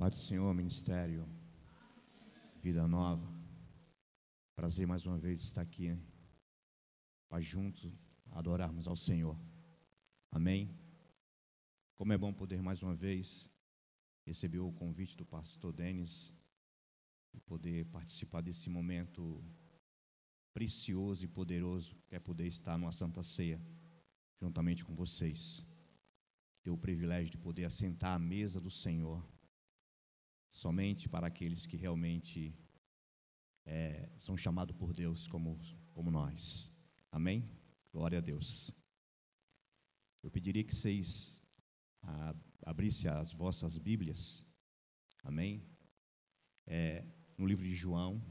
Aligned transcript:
Pai 0.00 0.08
do 0.08 0.16
Senhor, 0.16 0.54
ministério, 0.54 1.28
vida 2.62 2.88
nova. 2.88 3.30
Prazer 4.56 4.86
mais 4.86 5.04
uma 5.04 5.18
vez 5.18 5.42
estar 5.42 5.60
aqui, 5.60 5.94
para 7.28 7.42
juntos 7.42 7.92
adorarmos 8.30 8.88
ao 8.88 8.96
Senhor. 8.96 9.38
Amém? 10.30 10.74
Como 11.98 12.14
é 12.14 12.16
bom 12.16 12.32
poder 12.32 12.62
mais 12.62 12.82
uma 12.82 12.94
vez 12.94 13.50
receber 14.24 14.60
o 14.60 14.72
convite 14.72 15.18
do 15.18 15.26
pastor 15.26 15.70
Denis 15.70 16.32
e 17.34 17.38
poder 17.38 17.84
participar 17.84 18.40
desse 18.40 18.70
momento 18.70 19.44
precioso 20.54 21.26
e 21.26 21.28
poderoso 21.28 21.94
que 22.08 22.16
é 22.16 22.18
poder 22.18 22.46
estar 22.46 22.78
numa 22.78 22.90
santa 22.90 23.22
ceia 23.22 23.60
juntamente 24.40 24.82
com 24.82 24.94
vocês. 24.94 25.62
Ter 26.62 26.70
o 26.70 26.78
privilégio 26.78 27.32
de 27.32 27.36
poder 27.36 27.66
assentar 27.66 28.14
à 28.14 28.18
mesa 28.18 28.58
do 28.58 28.70
Senhor 28.70 29.22
somente 30.50 31.08
para 31.08 31.26
aqueles 31.26 31.66
que 31.66 31.76
realmente 31.76 32.54
é, 33.64 34.08
são 34.18 34.36
chamados 34.36 34.76
por 34.76 34.92
Deus 34.92 35.26
como, 35.26 35.58
como 35.92 36.10
nós. 36.10 36.74
Amém? 37.10 37.48
Glória 37.92 38.18
a 38.18 38.20
Deus. 38.20 38.70
Eu 40.22 40.30
pediria 40.30 40.64
que 40.64 40.74
vocês 40.74 41.42
abrissem 42.64 43.10
as 43.10 43.32
vossas 43.32 43.78
Bíblias. 43.78 44.46
Amém? 45.22 45.66
É, 46.66 47.04
no 47.36 47.46
livro 47.46 47.64
de 47.64 47.74
João, 47.74 48.22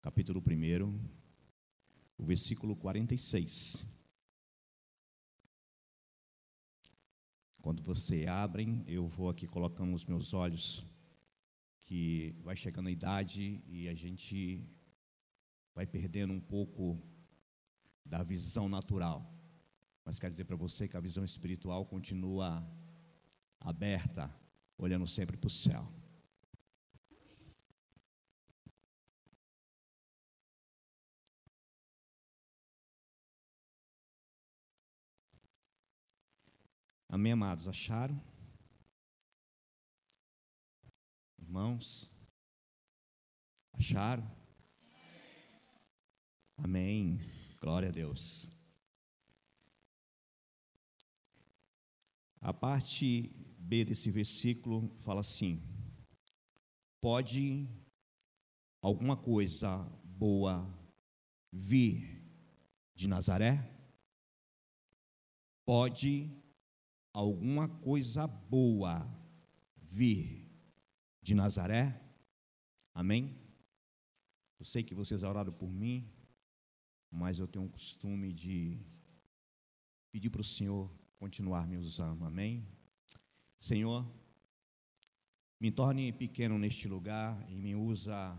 capítulo 0.00 0.40
1, 0.40 1.00
o 2.16 2.24
versículo 2.24 2.76
46. 2.76 3.97
Quando 7.60 7.82
você 7.82 8.24
abrem, 8.28 8.84
eu 8.86 9.08
vou 9.08 9.28
aqui 9.28 9.46
colocando 9.46 9.94
os 9.94 10.04
meus 10.04 10.32
olhos, 10.32 10.86
que 11.82 12.34
vai 12.40 12.54
chegando 12.54 12.88
a 12.88 12.92
idade 12.92 13.62
e 13.66 13.88
a 13.88 13.94
gente 13.94 14.64
vai 15.74 15.86
perdendo 15.86 16.32
um 16.32 16.40
pouco 16.40 17.00
da 18.04 18.22
visão 18.22 18.68
natural. 18.68 19.34
Mas 20.04 20.18
quero 20.18 20.30
dizer 20.30 20.44
para 20.44 20.56
você 20.56 20.86
que 20.88 20.96
a 20.96 21.00
visão 21.00 21.24
espiritual 21.24 21.84
continua 21.84 22.66
aberta, 23.60 24.32
olhando 24.76 25.06
sempre 25.06 25.36
para 25.36 25.48
o 25.48 25.50
céu. 25.50 25.86
Amém, 37.10 37.32
amados? 37.32 37.66
Acharam? 37.66 38.22
Irmãos? 41.38 42.10
Acharam? 43.72 44.30
Amém. 46.58 47.18
Glória 47.62 47.88
a 47.88 47.92
Deus. 47.92 48.54
A 52.42 52.52
parte 52.52 53.30
B 53.58 53.86
desse 53.86 54.10
versículo 54.10 54.94
fala 54.98 55.20
assim: 55.20 55.62
Pode 57.00 57.66
alguma 58.82 59.16
coisa 59.16 59.78
boa 60.04 60.68
vir 61.50 62.22
de 62.94 63.08
Nazaré? 63.08 63.66
Pode 65.64 66.47
alguma 67.18 67.68
coisa 67.68 68.28
boa 68.28 69.04
vir 69.76 70.48
de 71.20 71.34
Nazaré? 71.34 72.00
Amém? 72.94 73.36
Eu 74.56 74.64
sei 74.64 74.84
que 74.84 74.94
vocês 74.94 75.24
oraram 75.24 75.52
por 75.52 75.68
mim, 75.68 76.08
mas 77.10 77.40
eu 77.40 77.48
tenho 77.48 77.64
um 77.64 77.68
costume 77.68 78.32
de 78.32 78.80
pedir 80.12 80.30
para 80.30 80.42
o 80.42 80.44
Senhor 80.44 80.88
continuar 81.16 81.66
me 81.66 81.76
usando, 81.76 82.24
amém? 82.24 82.64
Senhor, 83.58 84.08
me 85.58 85.72
torne 85.72 86.12
pequeno 86.12 86.56
neste 86.56 86.86
lugar 86.86 87.44
e 87.50 87.56
me 87.56 87.74
usa 87.74 88.38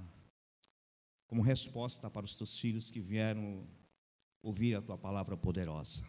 como 1.27 1.41
resposta 1.41 2.09
para 2.09 2.25
os 2.25 2.33
teus 2.33 2.57
filhos 2.57 2.89
que 2.89 3.01
vieram 3.01 3.67
ouvir 4.41 4.75
a 4.75 4.81
tua 4.81 4.97
palavra 4.97 5.35
poderosa, 5.35 6.01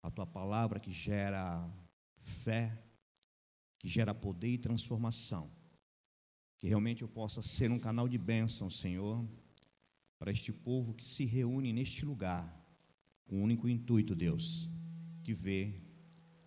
a 0.00 0.12
tua 0.12 0.26
palavra 0.26 0.78
que 0.78 0.92
gera 0.92 1.68
fé, 2.22 2.82
que 3.78 3.86
gera 3.86 4.14
poder 4.14 4.48
e 4.48 4.58
transformação, 4.58 5.50
que 6.58 6.66
realmente 6.66 7.02
eu 7.02 7.08
possa 7.08 7.42
ser 7.42 7.70
um 7.70 7.78
canal 7.78 8.08
de 8.08 8.16
bênção, 8.16 8.70
Senhor 8.70 9.22
para 10.22 10.30
este 10.30 10.52
povo 10.52 10.94
que 10.94 11.04
se 11.04 11.24
reúne 11.24 11.72
neste 11.72 12.04
lugar, 12.04 12.46
com 13.26 13.40
o 13.40 13.42
único 13.42 13.68
intuito, 13.68 14.14
Deus, 14.14 14.70
de 15.20 15.34
ver 15.34 15.82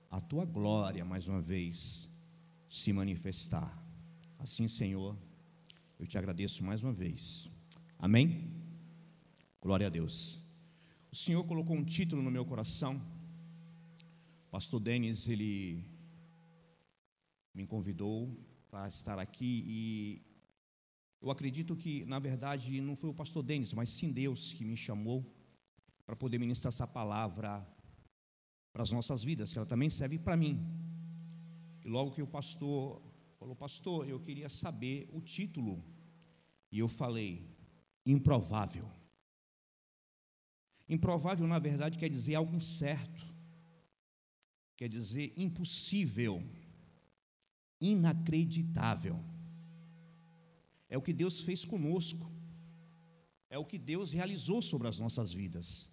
a 0.09 0.22
tua 0.22 0.46
glória 0.46 1.03
mais 1.03 1.28
uma 1.28 1.41
vez 1.41 2.08
se 2.69 2.94
manifestar. 2.94 3.78
Assim, 4.40 4.69
Senhor, 4.69 5.18
eu 6.00 6.08
te 6.08 6.18
agradeço 6.18 6.64
mais 6.64 6.85
uma 6.85 6.94
vez. 6.94 7.52
Amém? 8.00 8.50
Glória 9.59 9.88
a 9.88 9.90
Deus. 9.90 10.40
O 11.12 11.16
Senhor 11.18 11.44
colocou 11.44 11.75
um 11.75 11.84
título 11.84 12.22
no 12.22 12.31
meu 12.31 12.46
coração. 12.46 13.02
Pastor 14.56 14.80
Denis, 14.80 15.28
ele 15.28 15.84
me 17.54 17.68
convidou 17.68 18.40
para 18.72 18.88
estar 18.88 19.20
aqui 19.20 19.66
e 19.68 20.22
eu 21.22 21.30
acredito 21.30 21.76
que, 21.76 22.06
na 22.06 22.20
verdade, 22.20 22.80
não 22.80 22.96
foi 22.96 23.10
o 23.10 23.14
pastor 23.14 23.44
Denis, 23.44 23.74
mas 23.74 23.90
sim 23.90 24.14
Deus 24.14 24.54
que 24.54 24.64
me 24.64 24.78
chamou 24.78 25.30
para 26.06 26.16
poder 26.16 26.38
ministrar 26.38 26.72
essa 26.72 26.88
palavra 26.88 27.68
para 28.72 28.82
as 28.82 28.94
nossas 28.94 29.22
vidas, 29.22 29.52
que 29.52 29.58
ela 29.58 29.68
também 29.68 29.90
serve 29.90 30.18
para 30.18 30.38
mim. 30.38 30.66
E 31.84 31.90
logo 31.90 32.12
que 32.12 32.22
o 32.22 32.28
pastor 32.28 33.02
falou, 33.38 33.58
pastor, 33.58 34.08
eu 34.08 34.22
queria 34.22 34.48
saber 34.48 35.10
o 35.12 35.20
título, 35.20 35.84
e 36.72 36.80
eu 36.80 36.88
falei, 36.88 37.46
improvável. 38.06 38.90
Improvável, 40.88 41.46
na 41.46 41.60
verdade, 41.60 41.98
quer 41.98 42.10
dizer 42.10 42.36
algo 42.36 42.56
incerto, 42.56 43.34
quer 44.78 44.90
dizer 44.90 45.34
impossível, 45.38 46.44
inacreditável. 47.80 49.19
É 50.90 50.97
o 50.97 51.02
que 51.02 51.13
Deus 51.13 51.41
fez 51.41 51.66
conosco. 51.66 52.31
É 53.50 53.58
o 53.58 53.66
que 53.66 53.78
Deus 53.78 54.12
realizou 54.12 54.62
sobre 54.62 54.88
as 54.88 55.00
nossas 55.00 55.31
vidas. 55.31 55.90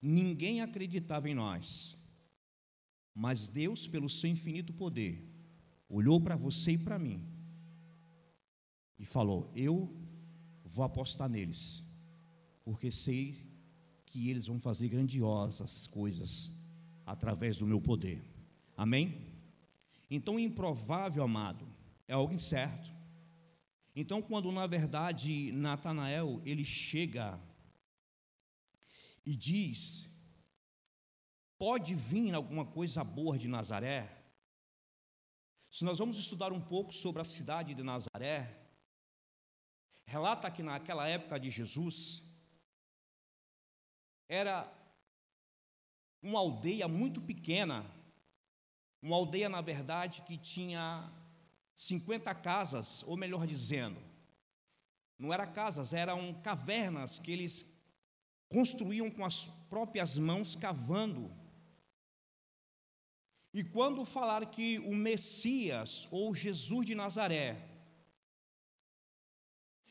Ninguém 0.00 0.60
acreditava 0.60 1.28
em 1.28 1.34
nós. 1.34 1.96
Mas 3.14 3.46
Deus, 3.46 3.86
pelo 3.86 4.08
seu 4.08 4.30
infinito 4.30 4.72
poder, 4.72 5.22
olhou 5.88 6.20
para 6.20 6.36
você 6.36 6.72
e 6.72 6.78
para 6.78 6.98
mim 6.98 7.24
e 8.98 9.04
falou: 9.04 9.50
Eu 9.54 9.94
vou 10.64 10.84
apostar 10.84 11.28
neles, 11.28 11.82
porque 12.64 12.90
sei 12.90 13.46
que 14.06 14.30
eles 14.30 14.46
vão 14.46 14.58
fazer 14.58 14.88
grandiosas 14.88 15.86
coisas 15.86 16.59
através 17.10 17.58
do 17.58 17.66
meu 17.66 17.80
poder. 17.80 18.22
Amém? 18.76 19.26
Então, 20.08 20.38
improvável, 20.38 21.24
amado, 21.24 21.66
é 22.06 22.12
algo 22.12 22.32
incerto. 22.32 22.88
Então, 23.96 24.22
quando 24.22 24.52
na 24.52 24.66
verdade 24.66 25.50
Natanael 25.50 26.40
ele 26.44 26.64
chega 26.64 27.38
e 29.26 29.34
diz: 29.34 30.08
Pode 31.58 31.94
vir 31.94 32.32
alguma 32.32 32.64
coisa 32.64 33.02
boa 33.02 33.36
de 33.36 33.48
Nazaré? 33.48 34.16
Se 35.68 35.84
nós 35.84 35.98
vamos 35.98 36.16
estudar 36.16 36.52
um 36.52 36.60
pouco 36.60 36.92
sobre 36.92 37.20
a 37.22 37.24
cidade 37.24 37.74
de 37.74 37.82
Nazaré, 37.82 38.56
relata 40.06 40.50
que 40.50 40.62
naquela 40.62 41.08
época 41.08 41.38
de 41.40 41.50
Jesus 41.50 42.22
era 44.28 44.79
uma 46.22 46.38
aldeia 46.38 46.86
muito 46.86 47.20
pequena, 47.20 47.84
uma 49.02 49.16
aldeia, 49.16 49.48
na 49.48 49.60
verdade, 49.60 50.22
que 50.22 50.36
tinha 50.36 51.10
50 51.74 52.34
casas, 52.34 53.02
ou 53.04 53.16
melhor 53.16 53.46
dizendo, 53.46 54.00
não 55.18 55.32
eram 55.32 55.50
casas, 55.52 55.92
eram 55.92 56.34
cavernas 56.42 57.18
que 57.18 57.30
eles 57.30 57.66
construíam 58.48 59.10
com 59.10 59.24
as 59.24 59.46
próprias 59.68 60.18
mãos, 60.18 60.56
cavando. 60.56 61.30
E 63.52 63.64
quando 63.64 64.04
falar 64.04 64.46
que 64.46 64.78
o 64.80 64.94
Messias, 64.94 66.06
ou 66.10 66.34
Jesus 66.34 66.86
de 66.86 66.94
Nazaré, 66.94 67.68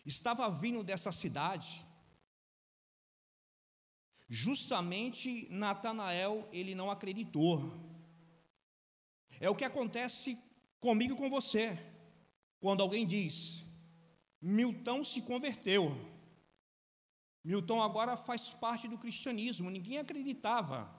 estava 0.06 0.50
vindo 0.50 0.84
dessa 0.84 1.12
cidade, 1.12 1.86
justamente 4.30 5.48
Natanael 5.50 6.48
ele 6.52 6.76
não 6.76 6.92
acreditou. 6.92 7.74
É 9.40 9.50
o 9.50 9.56
que 9.56 9.66
acontece 9.66 10.38
comigo 10.80 11.16
e 11.16 11.18
com 11.18 11.30
você. 11.30 11.78
Quando 12.60 12.82
alguém 12.82 13.08
diz, 13.08 13.66
Milton 14.40 15.04
se 15.04 15.24
converteu. 15.24 15.98
Milton 17.44 17.82
agora 17.82 18.16
faz 18.16 18.52
parte 18.52 18.88
do 18.88 18.98
cristianismo. 18.98 19.70
Ninguém 19.70 19.98
acreditava. 19.98 20.94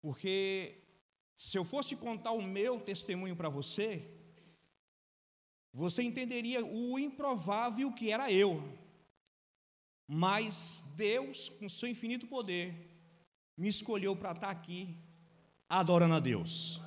Porque 0.00 0.82
se 1.36 1.58
eu 1.58 1.64
fosse 1.64 1.96
contar 1.96 2.32
o 2.32 2.42
meu 2.42 2.78
testemunho 2.80 3.34
para 3.34 3.48
você, 3.48 4.08
você 5.72 6.02
entenderia 6.02 6.64
o 6.64 6.98
improvável 6.98 7.92
que 7.92 8.12
era 8.12 8.30
eu. 8.30 8.62
Mas 10.08 10.84
Deus, 10.94 11.48
com 11.48 11.68
seu 11.68 11.88
infinito 11.88 12.26
poder, 12.26 12.74
me 13.56 13.68
escolheu 13.68 14.14
para 14.14 14.32
estar 14.32 14.50
aqui 14.50 14.96
adorando 15.68 16.14
a 16.14 16.20
Deus. 16.20 16.80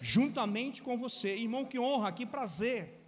Juntamente 0.00 0.82
com 0.82 0.98
você. 0.98 1.36
Irmão, 1.36 1.64
que 1.64 1.78
honra, 1.78 2.12
que 2.12 2.26
prazer. 2.26 3.00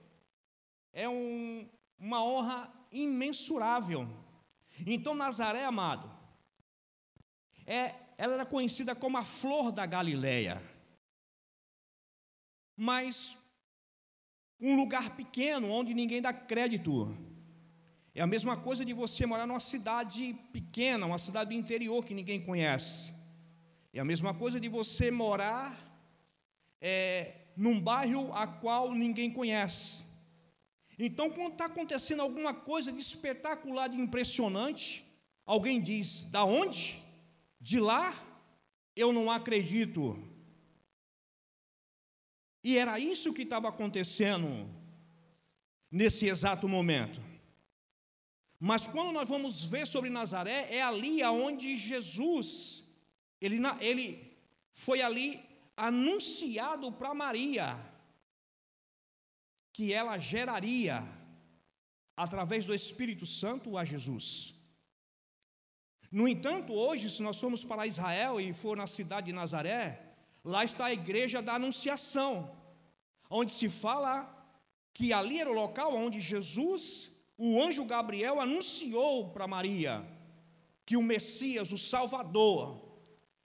É 0.93 1.09
um, 1.09 1.69
uma 1.99 2.25
honra 2.25 2.73
imensurável. 2.91 4.09
Então, 4.87 5.15
Nazaré, 5.15 5.65
amado, 5.65 6.11
é, 7.67 7.95
ela 8.17 8.35
era 8.35 8.47
conhecida 8.47 8.95
como 8.95 9.19
a 9.19 9.25
flor 9.25 9.73
da 9.73 9.85
Galileia. 9.85 10.63
Mas 12.77 13.37
um 14.61 14.77
lugar 14.77 15.15
pequeno 15.17 15.71
onde 15.71 15.93
ninguém 15.95 16.23
dá 16.23 16.33
crédito. 16.33 17.17
É 18.15 18.23
a 18.23 18.27
mesma 18.29 18.57
coisa 18.57 18.85
de 18.85 18.93
você 18.93 19.27
morar 19.27 19.45
numa 19.45 19.59
cidade 19.59 20.39
pequena, 20.53 21.05
uma 21.05 21.19
cidade 21.19 21.51
do 21.51 21.57
interior 21.57 22.05
que 22.05 22.15
ninguém 22.15 22.41
conhece. 22.41 23.13
É 23.93 23.99
a 23.99 24.05
mesma 24.05 24.33
coisa 24.33 24.61
de 24.61 24.69
você 24.69 25.11
morar 25.11 25.77
é, 26.81 27.35
num 27.57 27.81
bairro 27.81 28.33
a 28.33 28.47
qual 28.47 28.93
ninguém 28.93 29.33
conhece. 29.33 30.05
Então, 30.97 31.29
quando 31.29 31.55
está 31.55 31.65
acontecendo 31.65 32.23
alguma 32.23 32.55
coisa 32.55 32.93
de 32.93 33.01
espetacular, 33.01 33.89
de 33.89 34.01
impressionante, 34.01 35.05
alguém 35.45 35.83
diz: 35.83 36.23
da 36.31 36.45
onde? 36.45 37.03
De 37.61 37.81
lá? 37.81 38.15
Eu 38.95 39.13
não 39.13 39.29
acredito. 39.29 40.17
E 42.63 42.79
era 42.79 43.01
isso 43.01 43.35
que 43.35 43.43
estava 43.43 43.69
acontecendo 43.69 44.69
nesse 45.91 46.27
exato 46.27 46.69
momento. 46.69 47.34
Mas 48.67 48.87
quando 48.87 49.13
nós 49.13 49.29
vamos 49.29 49.67
ver 49.67 49.87
sobre 49.87 50.09
Nazaré, 50.09 50.75
é 50.75 50.81
ali 50.81 51.23
aonde 51.23 51.77
Jesus, 51.77 52.83
ele, 53.39 53.59
ele 53.79 54.35
foi 54.73 55.03
ali 55.03 55.39
anunciado 55.77 56.91
para 56.91 57.13
Maria, 57.13 57.79
que 59.71 59.93
ela 59.93 60.17
geraria, 60.17 61.07
através 62.17 62.65
do 62.65 62.75
Espírito 62.75 63.27
Santo, 63.27 63.77
a 63.77 63.85
Jesus. 63.85 64.55
No 66.11 66.27
entanto, 66.27 66.73
hoje, 66.73 67.11
se 67.11 67.23
nós 67.23 67.39
formos 67.39 67.65
para 67.65 67.87
Israel 67.87 68.41
e 68.41 68.55
for 68.55 68.79
na 68.79 68.87
cidade 68.87 69.27
de 69.27 69.35
Nazaré, 69.35 70.17
lá 70.43 70.65
está 70.65 70.87
a 70.87 70.93
igreja 70.95 71.43
da 71.43 71.57
Anunciação, 71.57 72.51
onde 73.29 73.53
se 73.53 73.69
fala 73.69 74.15
que 74.95 75.13
ali 75.13 75.39
era 75.39 75.51
o 75.51 75.55
local 75.55 75.95
onde 75.95 76.19
Jesus 76.19 77.13
o 77.37 77.61
anjo 77.63 77.85
Gabriel 77.85 78.41
anunciou 78.41 79.31
para 79.31 79.47
Maria 79.47 80.07
que 80.87 80.97
o 80.97 81.03
Messias, 81.03 81.73
o 81.73 81.79
Salvador, 81.79 83.01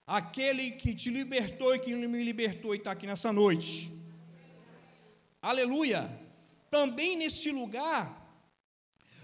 aquele 0.06 0.72
que 0.72 0.94
te 0.94 1.10
libertou 1.10 1.74
e 1.74 1.78
que 1.78 1.94
me 1.94 2.22
libertou 2.22 2.74
e 2.74 2.78
está 2.78 2.92
aqui 2.92 3.06
nessa 3.06 3.32
noite. 3.32 3.90
Aleluia! 5.40 6.20
Também 6.70 7.16
nesse 7.16 7.50
lugar, 7.50 8.20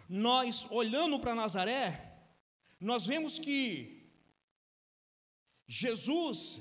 nós 0.09 0.67
olhando 0.71 1.21
para 1.21 1.35
Nazaré, 1.35 2.19
nós 2.81 3.07
vemos 3.07 3.39
que 3.39 4.11
Jesus, 5.69 6.61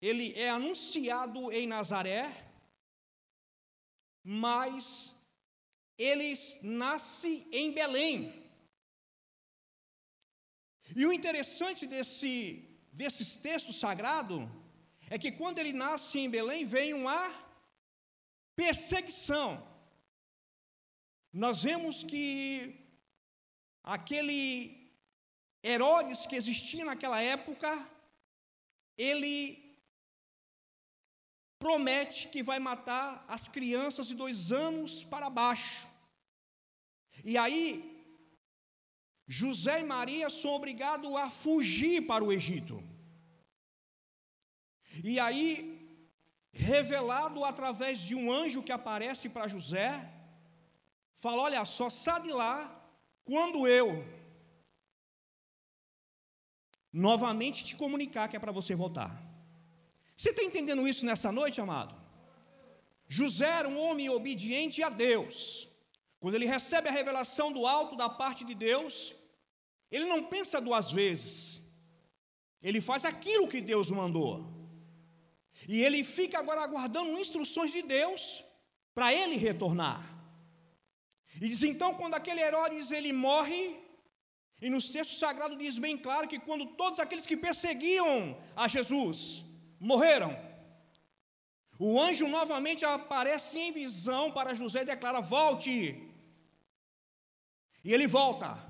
ele 0.00 0.32
é 0.34 0.48
anunciado 0.48 1.52
em 1.52 1.66
Nazaré, 1.66 2.50
mas 4.22 5.15
ele 5.98 6.34
nasce 6.62 7.46
em 7.50 7.72
Belém. 7.72 8.44
E 10.94 11.04
o 11.04 11.12
interessante 11.12 11.86
desse, 11.86 12.64
desses 12.92 13.36
textos 13.36 13.80
sagrados 13.80 14.48
é 15.08 15.18
que 15.18 15.32
quando 15.32 15.58
ele 15.58 15.72
nasce 15.72 16.18
em 16.18 16.30
Belém, 16.30 16.64
vem 16.64 16.92
uma 16.94 17.46
perseguição. 18.54 19.66
Nós 21.32 21.62
vemos 21.62 22.02
que 22.02 22.80
aquele 23.82 24.86
Herodes 25.62 26.26
que 26.26 26.36
existia 26.36 26.84
naquela 26.84 27.20
época, 27.20 27.68
ele 28.96 29.65
promete 31.58 32.28
que 32.28 32.42
vai 32.42 32.58
matar 32.58 33.24
as 33.28 33.48
crianças 33.48 34.08
de 34.08 34.14
dois 34.14 34.52
anos 34.52 35.02
para 35.04 35.30
baixo. 35.30 35.88
E 37.24 37.36
aí, 37.36 37.96
José 39.26 39.80
e 39.80 39.84
Maria 39.84 40.30
são 40.30 40.52
obrigados 40.52 41.14
a 41.16 41.28
fugir 41.30 42.06
para 42.06 42.22
o 42.22 42.32
Egito. 42.32 42.82
E 45.02 45.18
aí, 45.18 45.76
revelado 46.52 47.44
através 47.44 48.00
de 48.00 48.14
um 48.14 48.32
anjo 48.32 48.62
que 48.62 48.72
aparece 48.72 49.28
para 49.28 49.48
José, 49.48 50.10
fala: 51.14 51.42
Olha, 51.42 51.64
só 51.64 51.90
sai 51.90 52.22
de 52.22 52.32
lá 52.32 52.72
quando 53.24 53.66
eu 53.66 54.04
novamente 56.92 57.64
te 57.64 57.76
comunicar 57.76 58.28
que 58.28 58.36
é 58.36 58.40
para 58.40 58.52
você 58.52 58.74
voltar. 58.74 59.25
Você 60.16 60.30
está 60.30 60.42
entendendo 60.42 60.88
isso 60.88 61.04
nessa 61.04 61.30
noite, 61.30 61.60
amado? 61.60 61.94
José 63.06 63.46
era 63.46 63.68
um 63.68 63.78
homem 63.78 64.08
obediente 64.08 64.82
a 64.82 64.88
Deus. 64.88 65.68
Quando 66.18 66.34
ele 66.34 66.46
recebe 66.46 66.88
a 66.88 66.92
revelação 66.92 67.52
do 67.52 67.66
alto 67.66 67.94
da 67.96 68.08
parte 68.08 68.44
de 68.44 68.54
Deus, 68.54 69.14
ele 69.90 70.06
não 70.06 70.24
pensa 70.24 70.60
duas 70.60 70.90
vezes. 70.90 71.60
Ele 72.62 72.80
faz 72.80 73.04
aquilo 73.04 73.46
que 73.46 73.60
Deus 73.60 73.90
mandou. 73.90 74.44
E 75.68 75.82
ele 75.82 76.02
fica 76.02 76.38
agora 76.38 76.62
aguardando 76.62 77.18
instruções 77.20 77.70
de 77.70 77.82
Deus 77.82 78.42
para 78.94 79.12
ele 79.12 79.36
retornar. 79.36 80.04
E 81.40 81.48
diz 81.48 81.62
então, 81.62 81.94
quando 81.94 82.14
aquele 82.14 82.40
Herodes 82.40 82.90
ele 82.90 83.12
morre, 83.12 83.78
e 84.60 84.70
nos 84.70 84.88
textos 84.88 85.18
sagrados 85.18 85.58
diz 85.58 85.76
bem 85.76 85.98
claro 85.98 86.26
que 86.26 86.38
quando 86.38 86.66
todos 86.74 86.98
aqueles 86.98 87.26
que 87.26 87.36
perseguiam 87.36 88.36
a 88.56 88.66
Jesus, 88.66 89.45
morreram. 89.80 90.36
O 91.78 92.00
anjo 92.00 92.26
novamente 92.26 92.84
aparece 92.84 93.58
em 93.58 93.72
visão 93.72 94.32
para 94.32 94.54
José 94.54 94.82
e 94.82 94.86
declara: 94.86 95.20
Volte. 95.20 96.02
E 97.84 97.92
ele 97.92 98.06
volta. 98.06 98.64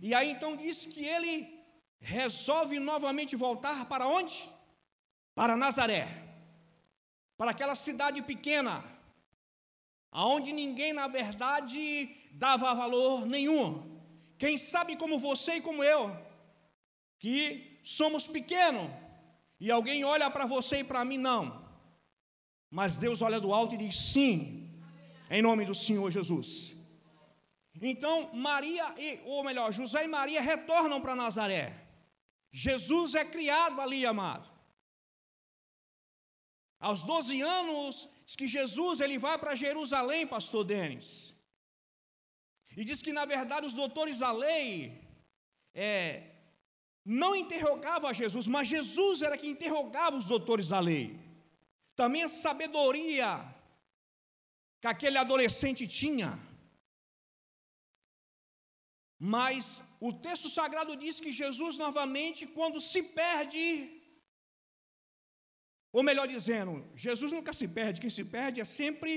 E 0.00 0.14
aí 0.14 0.30
então 0.30 0.56
diz 0.56 0.86
que 0.86 1.04
ele 1.04 1.56
resolve 1.98 2.78
novamente 2.78 3.34
voltar 3.34 3.86
para 3.86 4.06
onde? 4.06 4.48
Para 5.34 5.56
Nazaré. 5.56 6.06
Para 7.36 7.50
aquela 7.50 7.74
cidade 7.74 8.22
pequena, 8.22 8.82
aonde 10.10 10.52
ninguém 10.52 10.92
na 10.92 11.06
verdade 11.06 12.08
dava 12.32 12.72
valor 12.74 13.26
nenhum. 13.26 14.00
Quem 14.38 14.56
sabe 14.56 14.96
como 14.96 15.18
você 15.18 15.56
e 15.56 15.60
como 15.60 15.84
eu, 15.84 16.16
que 17.18 17.75
somos 17.86 18.26
pequenos 18.26 18.90
e 19.60 19.70
alguém 19.70 20.04
olha 20.04 20.28
para 20.28 20.44
você 20.44 20.80
e 20.80 20.84
para 20.84 21.04
mim 21.04 21.18
não. 21.18 21.64
Mas 22.68 22.96
Deus 22.96 23.22
olha 23.22 23.40
do 23.40 23.54
alto 23.54 23.74
e 23.74 23.78
diz 23.78 23.96
sim, 23.96 24.82
em 25.30 25.40
nome 25.40 25.64
do 25.64 25.74
Senhor 25.74 26.10
Jesus. 26.10 26.74
Então, 27.80 28.34
Maria, 28.34 28.84
ou 29.24 29.44
melhor, 29.44 29.72
José 29.72 30.04
e 30.04 30.08
Maria 30.08 30.40
retornam 30.40 31.00
para 31.00 31.14
Nazaré. 31.14 31.80
Jesus 32.50 33.14
é 33.14 33.24
criado 33.24 33.80
ali, 33.80 34.04
amado. 34.04 34.50
Aos 36.80 37.04
12 37.04 37.40
anos, 37.40 38.08
diz 38.24 38.34
que 38.34 38.48
Jesus 38.48 38.98
ele 38.98 39.16
vai 39.16 39.38
para 39.38 39.54
Jerusalém, 39.54 40.26
pastor 40.26 40.64
Denis. 40.64 41.36
E 42.76 42.84
diz 42.84 43.00
que, 43.00 43.12
na 43.12 43.24
verdade, 43.24 43.66
os 43.66 43.74
doutores 43.74 44.18
da 44.18 44.32
lei 44.32 45.06
é, 45.72 46.35
não 47.06 47.36
interrogava 47.36 48.12
Jesus, 48.12 48.48
mas 48.48 48.66
Jesus 48.66 49.22
era 49.22 49.38
que 49.38 49.46
interrogava 49.46 50.16
os 50.16 50.24
doutores 50.24 50.68
da 50.68 50.80
lei. 50.80 51.16
Também 51.94 52.24
a 52.24 52.28
sabedoria 52.28 53.28
que 54.80 54.88
aquele 54.88 55.16
adolescente 55.16 55.86
tinha. 55.86 56.36
Mas 59.18 59.82
o 60.00 60.12
texto 60.12 60.48
sagrado 60.50 60.96
diz 60.96 61.20
que 61.20 61.30
Jesus, 61.32 61.78
novamente, 61.78 62.44
quando 62.46 62.80
se 62.80 63.02
perde, 63.02 63.96
Ou 65.92 66.02
melhor 66.02 66.28
dizendo, 66.28 66.72
Jesus 66.94 67.32
nunca 67.32 67.52
se 67.54 67.68
perde, 67.68 68.00
quem 68.00 68.10
se 68.10 68.24
perde 68.24 68.60
é 68.60 68.66
sempre 68.66 69.10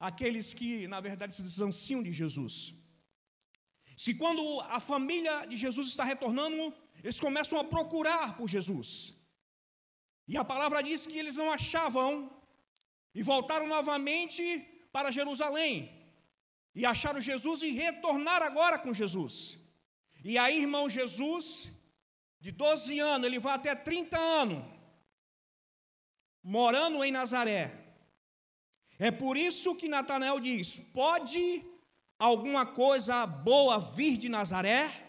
aqueles 0.00 0.52
que, 0.52 0.88
na 0.88 1.00
verdade, 1.00 1.36
se 1.36 1.42
distanciam 1.42 2.02
de 2.02 2.12
Jesus. 2.12 2.74
Se 3.96 4.12
quando 4.14 4.60
a 4.62 4.80
família 4.80 5.46
de 5.46 5.56
Jesus 5.56 5.86
está 5.86 6.02
retornando, 6.02 6.74
eles 7.02 7.20
começam 7.20 7.58
a 7.58 7.64
procurar 7.64 8.36
por 8.36 8.48
Jesus. 8.48 9.22
E 10.26 10.36
a 10.36 10.44
palavra 10.44 10.82
diz 10.82 11.06
que 11.06 11.18
eles 11.18 11.36
não 11.36 11.50
achavam 11.50 12.30
e 13.14 13.22
voltaram 13.22 13.66
novamente 13.66 14.42
para 14.90 15.10
Jerusalém. 15.10 15.90
E 16.74 16.84
acharam 16.84 17.20
Jesus 17.20 17.62
e 17.62 17.70
retornaram 17.72 18.46
agora 18.46 18.78
com 18.78 18.92
Jesus. 18.92 19.58
E 20.24 20.38
aí, 20.38 20.62
irmão, 20.62 20.88
Jesus, 20.88 21.68
de 22.40 22.50
12 22.50 22.98
anos, 22.98 23.26
ele 23.26 23.38
vai 23.38 23.54
até 23.54 23.74
30 23.74 24.18
anos, 24.18 24.64
morando 26.42 27.04
em 27.04 27.12
Nazaré. 27.12 27.84
É 28.98 29.10
por 29.10 29.36
isso 29.36 29.76
que 29.76 29.88
Natanael 29.88 30.40
diz: 30.40 30.78
pode 30.78 31.64
alguma 32.18 32.64
coisa 32.64 33.26
boa 33.26 33.78
vir 33.78 34.16
de 34.16 34.28
Nazaré? 34.28 35.03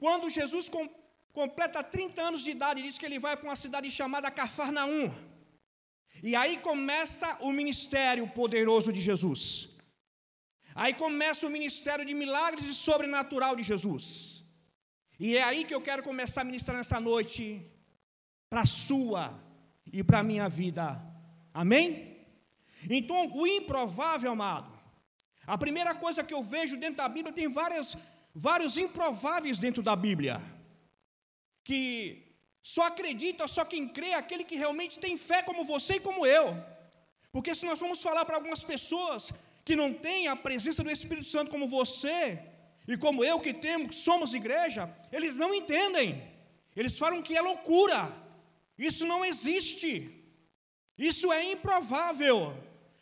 Quando 0.00 0.30
Jesus 0.38 0.68
com, 0.68 0.84
completa 1.32 1.84
30 1.84 2.20
anos 2.28 2.42
de 2.42 2.50
idade, 2.50 2.82
diz 2.82 2.98
que 2.98 3.06
ele 3.06 3.18
vai 3.18 3.36
para 3.36 3.48
uma 3.48 3.60
cidade 3.64 3.88
chamada 3.90 4.30
Cafarnaum. 4.30 5.12
E 6.22 6.34
aí 6.34 6.56
começa 6.56 7.28
o 7.40 7.52
ministério 7.52 8.26
poderoso 8.28 8.92
de 8.92 9.00
Jesus. 9.00 9.76
Aí 10.74 10.94
começa 10.94 11.46
o 11.46 11.50
ministério 11.50 12.04
de 12.04 12.14
milagres 12.14 12.66
e 12.66 12.74
sobrenatural 12.74 13.54
de 13.54 13.62
Jesus. 13.62 14.42
E 15.18 15.36
é 15.36 15.42
aí 15.42 15.64
que 15.64 15.74
eu 15.74 15.82
quero 15.82 16.02
começar 16.02 16.40
a 16.40 16.44
ministrar 16.44 16.76
nessa 16.76 16.98
noite, 16.98 17.42
para 18.48 18.62
a 18.62 18.66
sua 18.66 19.38
e 19.92 20.02
para 20.02 20.20
a 20.20 20.22
minha 20.22 20.48
vida. 20.48 20.86
Amém? 21.52 22.26
Então, 22.88 23.30
o 23.36 23.46
improvável, 23.46 24.32
amado, 24.32 24.72
a 25.46 25.58
primeira 25.58 25.94
coisa 25.94 26.24
que 26.24 26.32
eu 26.32 26.42
vejo 26.42 26.78
dentro 26.78 26.96
da 26.96 27.08
Bíblia, 27.08 27.34
tem 27.34 27.48
várias, 27.48 27.96
vários 28.48 28.78
improváveis 28.78 29.58
dentro 29.58 29.82
da 29.82 29.94
Bíblia, 29.94 30.40
que 31.62 31.76
só 32.62 32.84
acredita, 32.86 33.46
só 33.46 33.66
quem 33.66 33.86
crê, 33.86 34.10
é 34.10 34.14
aquele 34.14 34.44
que 34.44 34.56
realmente 34.56 34.98
tem 34.98 35.18
fé 35.18 35.42
como 35.42 35.62
você 35.62 35.96
e 35.96 36.00
como 36.00 36.24
eu. 36.24 36.46
Porque 37.30 37.54
se 37.54 37.66
nós 37.66 37.78
formos 37.78 38.02
falar 38.02 38.24
para 38.24 38.36
algumas 38.36 38.64
pessoas 38.64 39.30
que 39.62 39.76
não 39.76 39.92
têm 39.92 40.26
a 40.26 40.34
presença 40.34 40.82
do 40.82 40.90
Espírito 40.90 41.28
Santo 41.28 41.50
como 41.50 41.68
você 41.68 42.42
e 42.88 42.96
como 42.96 43.22
eu 43.22 43.38
que 43.40 43.52
temos, 43.52 43.88
que 43.88 43.94
somos 43.94 44.32
igreja, 44.32 44.82
eles 45.12 45.36
não 45.36 45.54
entendem. 45.54 46.08
Eles 46.74 46.98
falam 46.98 47.22
que 47.22 47.36
é 47.36 47.42
loucura. 47.42 48.10
Isso 48.78 49.04
não 49.04 49.22
existe. 49.22 49.92
Isso 50.96 51.30
é 51.30 51.52
improvável. 51.52 52.56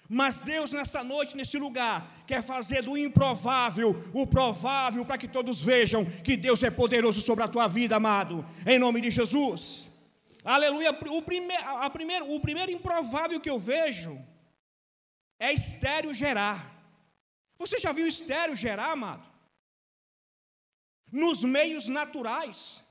Mas 0.08 0.40
Deus, 0.40 0.72
nessa 0.72 1.04
noite, 1.04 1.36
nesse 1.36 1.58
lugar, 1.58 2.10
quer 2.26 2.42
fazer 2.42 2.82
do 2.82 2.96
improvável 2.96 3.94
o 4.14 4.26
provável, 4.26 5.04
para 5.04 5.18
que 5.18 5.28
todos 5.28 5.62
vejam 5.62 6.04
que 6.04 6.34
Deus 6.34 6.62
é 6.62 6.70
poderoso 6.70 7.20
sobre 7.20 7.44
a 7.44 7.48
tua 7.48 7.68
vida, 7.68 7.96
amado, 7.96 8.44
em 8.66 8.78
nome 8.78 9.02
de 9.02 9.10
Jesus. 9.10 9.90
Aleluia. 10.42 10.92
O, 10.92 11.22
prime, 11.22 11.54
a 11.56 11.90
primeiro, 11.90 12.32
o 12.32 12.40
primeiro 12.40 12.72
improvável 12.72 13.38
que 13.38 13.50
eu 13.50 13.58
vejo 13.58 14.18
é 15.38 15.52
estéreo 15.52 16.14
gerar. 16.14 16.74
Você 17.58 17.78
já 17.78 17.92
viu 17.92 18.06
estéreo 18.06 18.56
gerar, 18.56 18.92
amado? 18.92 19.28
Nos 21.12 21.44
meios 21.44 21.86
naturais, 21.86 22.82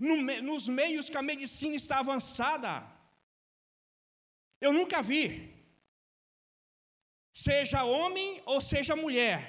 no, 0.00 0.16
nos 0.42 0.68
meios 0.68 1.08
que 1.08 1.16
a 1.16 1.22
medicina 1.22 1.76
está 1.76 2.00
avançada, 2.00 2.84
eu 4.64 4.72
nunca 4.72 4.98
vi, 5.10 5.24
seja 7.46 7.84
homem 7.84 8.28
ou 8.46 8.60
seja 8.60 8.94
mulher, 9.04 9.40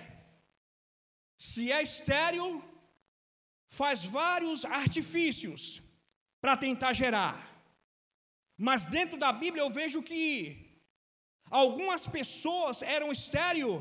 se 1.38 1.72
é 1.72 1.82
estéril, 1.84 2.50
faz 3.67 4.03
vários 4.03 4.65
artifícios 4.65 5.62
para 6.41 6.58
tentar 6.65 6.93
gerar. 6.93 7.36
Mas 8.58 8.86
dentro 8.86 9.17
da 9.24 9.32
Bíblia 9.32 9.63
eu 9.63 9.70
vejo 9.70 10.01
que 10.10 10.20
algumas 11.62 12.05
pessoas 12.08 12.82
eram 12.82 13.12
estéril 13.12 13.72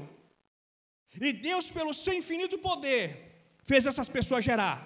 e 1.20 1.32
Deus, 1.32 1.70
pelo 1.70 1.92
seu 1.92 2.14
infinito 2.14 2.58
poder, 2.58 3.04
fez 3.64 3.86
essas 3.86 4.08
pessoas 4.08 4.44
gerar. 4.44 4.78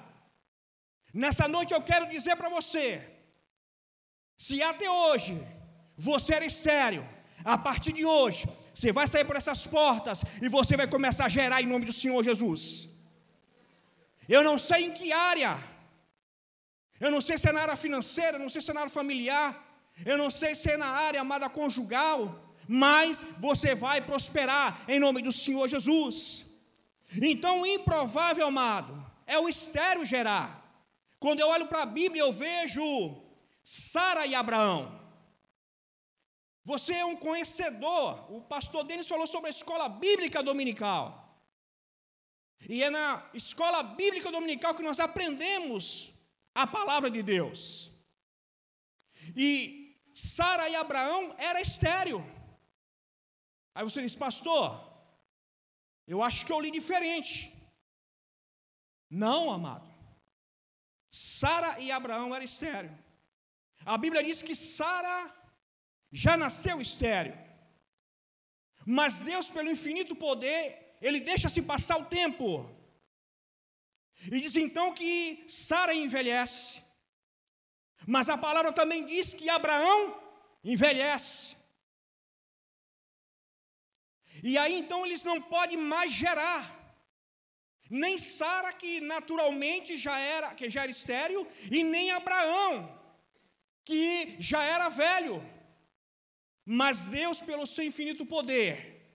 Nessa 1.15 1.47
noite 1.49 1.73
eu 1.73 1.83
quero 1.83 2.09
dizer 2.11 2.37
para 2.37 2.49
você: 2.49 2.87
se 4.37 4.62
até 4.62 4.91
hoje 4.91 5.35
você 5.97 6.35
era 6.35 6.45
estéreo. 6.45 7.07
A 7.45 7.57
partir 7.57 7.93
de 7.93 8.05
hoje, 8.05 8.47
você 8.75 8.93
vai 8.93 9.07
sair 9.07 9.25
por 9.25 9.37
essas 9.37 9.67
portas 9.67 10.23
e 10.43 10.49
você 10.49 10.76
vai 10.76 10.87
começar 10.87 11.26
a 11.26 11.29
gerar 11.29 11.62
em 11.62 11.67
nome 11.67 11.87
do 11.87 11.93
Senhor 11.93 12.23
Jesus. 12.23 12.88
Eu 14.29 14.43
não 14.43 14.59
sei 14.59 14.87
em 14.87 14.93
que 14.93 15.12
área. 15.12 15.57
Eu 16.99 17.11
não 17.11 17.21
sei 17.21 17.38
se 17.38 17.49
é 17.49 17.53
na 17.53 17.62
área 17.62 17.76
financeira, 17.76 18.38
não 18.38 18.49
sei 18.49 18.61
se 18.61 18.71
é 18.71 18.75
na 18.75 18.81
área 18.81 18.93
familiar, 18.93 19.65
eu 20.05 20.17
não 20.17 20.31
sei 20.31 20.55
se 20.55 20.71
é 20.71 20.76
na 20.76 20.88
área 20.88 21.21
amada 21.21 21.49
conjugal, 21.49 22.43
mas 22.67 23.25
você 23.38 23.75
vai 23.75 24.00
prosperar 24.00 24.81
em 24.88 24.99
nome 24.99 25.23
do 25.23 25.31
Senhor 25.31 25.69
Jesus. 25.69 26.47
Então, 27.23 27.61
o 27.61 27.67
improvável, 27.67 28.47
amado, 28.47 29.07
é 29.26 29.38
o 29.38 29.49
estéreo 29.49 30.05
gerar. 30.05 30.65
Quando 31.21 31.41
eu 31.41 31.49
olho 31.49 31.67
para 31.67 31.83
a 31.83 31.87
Bíblia, 31.87 32.23
eu 32.23 32.33
vejo 32.33 33.17
Sara 33.65 34.26
e 34.26 34.35
Abraão. 34.35 35.06
Você 36.71 36.95
é 36.95 37.05
um 37.05 37.15
conhecedor. 37.15 38.09
O 38.37 38.41
pastor 38.43 38.83
Denis 38.83 39.07
falou 39.07 39.25
sobre 39.25 39.47
a 39.47 39.57
escola 39.57 39.89
bíblica 39.89 40.43
dominical. 40.43 41.05
E 42.69 42.83
é 42.83 42.91
na 42.91 43.31
escola 43.33 43.85
bíblica 43.85 44.33
dominical 44.33 44.75
que 44.75 44.83
nós 44.83 44.99
aprendemos 44.99 46.11
a 46.53 46.67
palavra 46.67 47.09
de 47.09 47.23
Deus. 47.23 47.93
E 49.37 49.97
Sara 50.13 50.69
e 50.69 50.75
Abraão 50.75 51.37
era 51.39 51.61
estéreo. 51.61 52.21
Aí 53.73 53.85
você 53.85 54.03
diz, 54.03 54.17
pastor, 54.17 54.67
eu 56.05 56.21
acho 56.21 56.45
que 56.45 56.53
eu 56.53 56.61
li 56.61 56.73
diferente. 56.73 57.57
Não, 59.09 59.53
amado. 59.53 59.89
Sara 61.13 61.79
e 61.79 61.93
Abraão 61.93 62.35
eram 62.35 62.45
estéreo. 62.45 62.93
A 63.85 63.97
Bíblia 63.97 64.25
diz 64.25 64.43
que 64.43 64.57
Sara 64.57 65.46
já 66.23 66.35
nasceu 66.35 66.81
estéreo. 66.81 67.37
Mas 68.87 69.21
Deus, 69.21 69.51
pelo 69.51 69.71
infinito 69.71 70.17
poder, 70.17 70.97
Ele 71.07 71.21
deixa 71.21 71.49
se 71.51 71.61
passar 71.61 71.99
o 71.99 72.07
tempo. 72.07 72.47
E 74.33 74.41
diz 74.41 74.57
então 74.57 74.95
que 74.95 75.45
Sara 75.47 75.95
envelhece. 75.95 76.83
Mas 78.07 78.31
a 78.31 78.39
palavra 78.39 78.73
também 78.73 79.05
diz 79.05 79.35
que 79.35 79.51
Abraão 79.51 80.01
envelhece. 80.65 81.55
E 84.43 84.57
aí 84.57 84.75
então 84.75 85.05
eles 85.05 85.23
não 85.23 85.39
podem 85.41 85.77
mais 85.77 86.13
gerar. 86.13 86.65
Nem 87.91 88.17
Sara, 88.17 88.73
que 88.73 89.01
naturalmente 89.01 89.99
já 89.99 90.19
era, 90.19 90.55
que 90.55 90.71
já 90.71 90.83
era 90.85 90.91
estéreo, 90.91 91.47
e 91.71 91.85
nem 91.85 92.11
Abraão, 92.11 92.73
que 93.85 94.37
já 94.41 94.63
era 94.65 94.89
velho. 94.89 95.56
Mas 96.69 97.07
Deus, 97.07 97.41
pelo 97.41 97.65
seu 97.65 97.85
infinito 97.85 98.27
poder, 98.27 99.09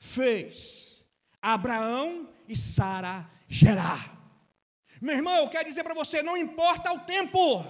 fez 0.00 1.04
Abraão 1.40 2.28
e 2.48 2.56
Sara 2.56 3.30
gerar. 3.46 4.20
Meu 5.00 5.14
irmão, 5.14 5.36
eu 5.36 5.48
quero 5.48 5.68
dizer 5.68 5.84
para 5.84 5.94
você: 5.94 6.22
não 6.24 6.36
importa 6.36 6.92
o 6.92 6.98
tempo, 7.00 7.64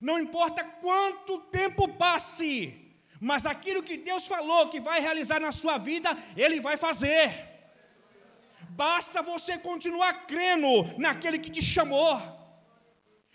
não 0.00 0.18
importa 0.18 0.64
quanto 0.64 1.38
tempo 1.42 1.86
passe, 1.86 2.96
mas 3.20 3.46
aquilo 3.46 3.82
que 3.82 3.96
Deus 3.96 4.26
falou 4.26 4.68
que 4.68 4.80
vai 4.80 5.00
realizar 5.00 5.40
na 5.40 5.52
sua 5.52 5.78
vida, 5.78 6.10
Ele 6.36 6.60
vai 6.60 6.76
fazer. 6.76 7.46
Basta 8.70 9.22
você 9.22 9.56
continuar 9.58 10.26
crendo 10.26 10.68
naquele 10.98 11.38
que 11.38 11.50
te 11.50 11.62
chamou, 11.62 12.20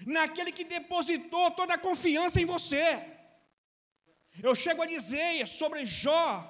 naquele 0.05 0.51
que 0.51 0.65
depositou 0.65 1.51
toda 1.51 1.75
a 1.75 1.77
confiança 1.77 2.41
em 2.41 2.45
você. 2.45 3.13
Eu 4.41 4.55
chego 4.55 4.81
a 4.81 4.85
dizer 4.85 5.47
sobre 5.47 5.85
Jó, 5.85 6.49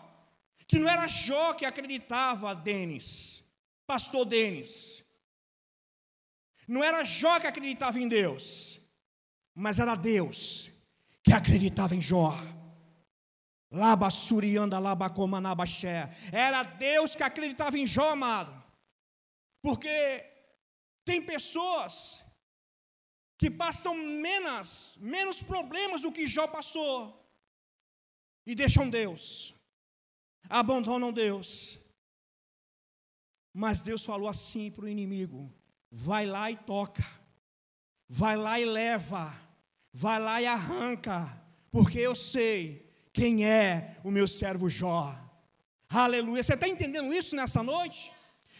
que 0.68 0.80
não 0.80 0.90
era 0.90 1.08
Jó 1.08 1.54
que 1.54 1.66
acreditava 1.66 2.56
Denis, 2.56 3.46
pastor 3.86 4.26
Denis. 4.26 5.04
Não 6.68 6.84
era 6.84 7.04
Jó 7.04 7.40
que 7.40 7.48
acreditava 7.48 8.00
em 8.00 8.08
Deus, 8.08 8.80
mas 9.54 9.80
era 9.80 9.96
Deus 9.96 10.72
que 11.22 11.34
acreditava 11.34 11.96
em 11.96 12.02
Jó. 12.02 12.34
Laba 13.70 14.10
surianda, 14.10 14.78
laba 14.78 15.10
comanabaxé. 15.10 16.10
Era 16.32 16.64
Deus 16.64 17.16
que 17.16 17.24
acreditava 17.24 17.78
em 17.78 17.88
Jó, 17.88 18.12
amado. 18.12 18.64
Porque 19.62 19.90
tem 21.04 21.22
pessoas 21.22 22.24
que 23.38 23.50
passam 23.50 23.96
menos, 23.96 24.96
menos 25.00 25.42
problemas 25.42 26.04
do 26.04 26.12
que 26.12 26.28
Jó 26.28 26.48
passou, 26.48 27.23
e 28.46 28.56
deixam 28.56 28.90
Deus, 28.90 29.54
abandonam 30.50 31.12
Deus. 31.12 31.80
Mas 33.54 33.82
Deus 33.82 34.04
falou 34.04 34.28
assim 34.28 34.72
para 34.72 34.86
o 34.86 34.90
inimigo: 34.90 35.54
vai 35.92 36.26
lá 36.26 36.50
e 36.50 36.56
toca, 36.56 37.06
vai 38.10 38.36
lá 38.36 38.60
e 38.60 38.66
leva, 38.66 39.36
vai 39.92 40.20
lá 40.20 40.42
e 40.42 40.46
arranca, 40.46 41.42
porque 41.72 42.00
eu 42.00 42.16
sei 42.16 42.92
quem 43.14 43.46
é 43.46 43.98
o 44.04 44.10
meu 44.10 44.28
servo 44.28 44.70
Jó. 44.70 45.16
Aleluia. 45.88 46.44
Você 46.44 46.56
está 46.56 46.68
entendendo 46.68 47.14
isso 47.14 47.36
nessa 47.36 47.62
noite? 47.62 48.12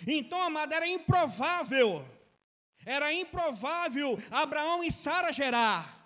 Então, 0.06 0.40
amado, 0.42 0.74
era 0.74 0.88
improvável, 0.88 2.06
era 2.86 3.12
improvável 3.12 4.18
Abraão 4.30 4.84
e 4.84 4.92
Sara 4.92 5.32
gerar, 5.32 6.03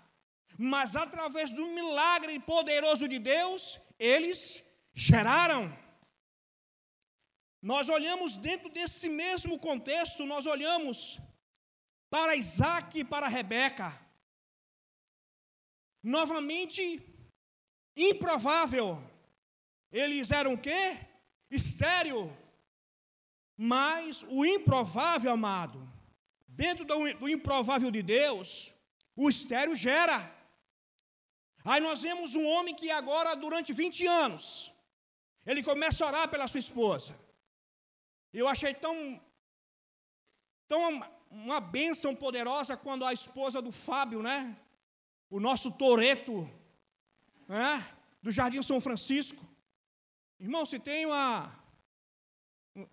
mas 0.58 0.96
através 0.96 1.52
do 1.52 1.64
milagre 1.68 2.40
poderoso 2.40 3.06
de 3.06 3.20
Deus, 3.20 3.78
eles 3.96 4.68
geraram. 4.92 5.72
Nós 7.62 7.88
olhamos 7.88 8.36
dentro 8.36 8.68
desse 8.68 9.08
mesmo 9.08 9.56
contexto, 9.60 10.26
nós 10.26 10.46
olhamos 10.46 11.18
para 12.10 12.34
Isaac 12.34 12.98
e 12.98 13.04
para 13.04 13.28
Rebeca. 13.28 13.96
Novamente, 16.02 17.00
improvável. 17.96 19.00
Eles 19.92 20.32
eram 20.32 20.54
o 20.54 20.58
quê? 20.58 20.98
Estéreo. 21.48 22.36
Mas 23.56 24.24
o 24.28 24.44
improvável, 24.44 25.32
amado, 25.32 25.88
dentro 26.48 26.84
do, 26.84 27.14
do 27.14 27.28
improvável 27.28 27.90
de 27.92 28.02
Deus, 28.02 28.72
o 29.14 29.28
estéreo 29.28 29.76
gera. 29.76 30.37
Aí 31.70 31.82
nós 31.82 32.00
vemos 32.00 32.34
um 32.34 32.46
homem 32.46 32.74
que 32.74 32.90
agora, 32.90 33.36
durante 33.36 33.74
20 33.74 34.06
anos, 34.06 34.72
ele 35.44 35.62
começa 35.62 36.02
a 36.02 36.08
orar 36.08 36.26
pela 36.30 36.48
sua 36.48 36.60
esposa. 36.60 37.14
Eu 38.32 38.48
achei 38.48 38.72
tão, 38.72 38.94
tão 40.66 40.80
uma 41.30 41.60
bênção 41.60 42.14
poderosa 42.16 42.74
quando 42.74 43.04
a 43.04 43.12
esposa 43.12 43.60
do 43.60 43.70
Fábio, 43.70 44.22
né? 44.22 44.56
O 45.28 45.38
nosso 45.38 45.76
Toreto, 45.76 46.50
né? 47.46 47.86
Do 48.22 48.32
Jardim 48.32 48.62
São 48.62 48.80
Francisco. 48.80 49.46
Irmão, 50.40 50.64
se 50.64 50.78
tem 50.78 51.04
uma, 51.04 51.52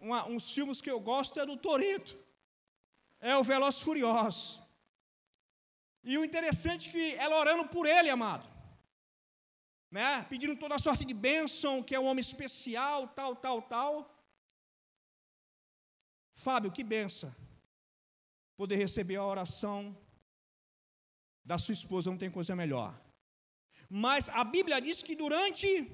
uma, 0.02 0.28
uns 0.28 0.52
filmes 0.52 0.82
que 0.82 0.92
eu 0.92 1.00
gosto 1.00 1.40
é 1.40 1.46
do 1.46 1.56
Toreto. 1.56 2.18
É 3.22 3.38
o 3.38 3.44
Veloz 3.44 3.82
Furioso. 3.82 4.62
E 6.04 6.18
o 6.18 6.26
interessante 6.26 6.90
é 6.90 6.92
que 6.92 7.16
ela 7.16 7.40
orando 7.40 7.70
por 7.70 7.86
ele, 7.86 8.10
amado. 8.10 8.55
Né? 9.96 10.24
Pedindo 10.24 10.58
toda 10.58 10.76
a 10.76 10.80
sorte 10.88 11.06
de 11.06 11.14
bênção, 11.14 11.82
que 11.82 11.96
é 11.96 12.00
um 12.00 12.08
homem 12.08 12.20
especial, 12.20 13.08
tal, 13.08 13.34
tal, 13.34 13.62
tal. 13.62 13.92
Fábio, 16.34 16.70
que 16.70 16.84
benção 16.84 17.34
poder 18.58 18.76
receber 18.76 19.16
a 19.16 19.26
oração 19.26 19.98
da 21.46 21.58
sua 21.58 21.72
esposa, 21.72 22.10
não 22.10 22.18
tem 22.18 22.30
coisa 22.30 22.54
melhor. 22.58 22.94
Mas 23.90 24.28
a 24.28 24.44
Bíblia 24.44 24.82
diz 24.82 25.02
que 25.02 25.16
durante 25.16 25.90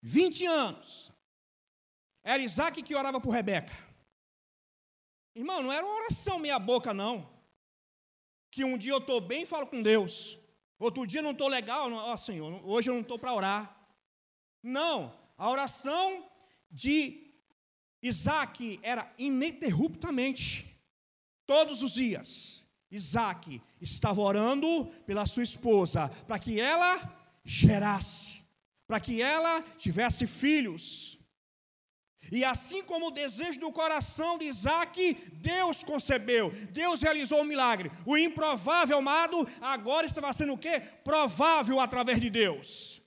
20 0.00 0.46
anos, 0.46 1.12
era 2.22 2.40
Isaac 2.40 2.84
que 2.84 2.94
orava 2.94 3.20
por 3.20 3.30
Rebeca. 3.30 3.74
Irmão, 5.34 5.60
não 5.60 5.72
era 5.72 5.84
uma 5.84 5.96
oração 6.02 6.38
meia 6.38 6.60
boca, 6.60 6.94
não. 6.94 7.28
Que 8.52 8.62
um 8.62 8.78
dia 8.78 8.92
eu 8.92 8.98
estou 8.98 9.20
bem 9.20 9.42
e 9.42 9.46
falo 9.46 9.66
com 9.66 9.82
Deus. 9.82 10.45
Outro 10.78 11.06
dia 11.06 11.22
não 11.22 11.30
estou 11.30 11.48
legal, 11.48 11.90
ó 11.90 12.12
oh, 12.12 12.16
Senhor, 12.16 12.60
hoje 12.64 12.90
eu 12.90 12.94
não 12.94 13.00
estou 13.00 13.18
para 13.18 13.32
orar. 13.32 13.76
Não, 14.62 15.16
a 15.38 15.48
oração 15.48 16.24
de 16.70 17.32
Isaac 18.02 18.78
era 18.82 19.10
ininterruptamente, 19.18 20.66
todos 21.46 21.82
os 21.82 21.94
dias. 21.94 22.66
Isaac 22.90 23.60
estava 23.80 24.20
orando 24.20 24.86
pela 25.06 25.26
sua 25.26 25.42
esposa, 25.42 26.08
para 26.26 26.38
que 26.38 26.60
ela 26.60 27.00
gerasse, 27.44 28.42
para 28.86 29.00
que 29.00 29.22
ela 29.22 29.62
tivesse 29.78 30.26
filhos. 30.26 31.15
E 32.30 32.44
assim 32.44 32.82
como 32.82 33.08
o 33.08 33.10
desejo 33.10 33.60
do 33.60 33.72
coração 33.72 34.38
de 34.38 34.44
Isaac, 34.46 35.14
Deus 35.34 35.82
concebeu, 35.82 36.50
Deus 36.70 37.02
realizou 37.02 37.38
o 37.38 37.42
um 37.42 37.44
milagre. 37.44 37.90
O 38.04 38.16
improvável, 38.16 38.98
amado, 38.98 39.48
agora 39.60 40.06
estava 40.06 40.32
sendo 40.32 40.54
o 40.54 40.58
quê? 40.58 40.80
Provável 41.04 41.80
através 41.80 42.20
de 42.20 42.30
Deus. 42.30 43.02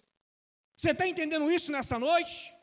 Você 0.77 0.91
está 0.91 1.07
entendendo 1.07 1.51
isso 1.51 1.71
nessa 1.71 1.99
noite? 1.99 2.53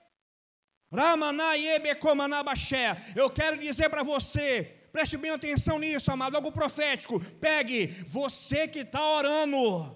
Eu 3.14 3.28
quero 3.28 3.58
dizer 3.58 3.90
para 3.90 4.02
você, 4.02 4.64
preste 4.92 5.16
bem 5.16 5.30
atenção 5.30 5.78
nisso, 5.78 6.10
amado, 6.10 6.36
algo 6.36 6.52
profético. 6.52 7.20
Pegue 7.40 7.88
você 8.06 8.66
que 8.66 8.78
está 8.78 9.02
orando 9.02 9.94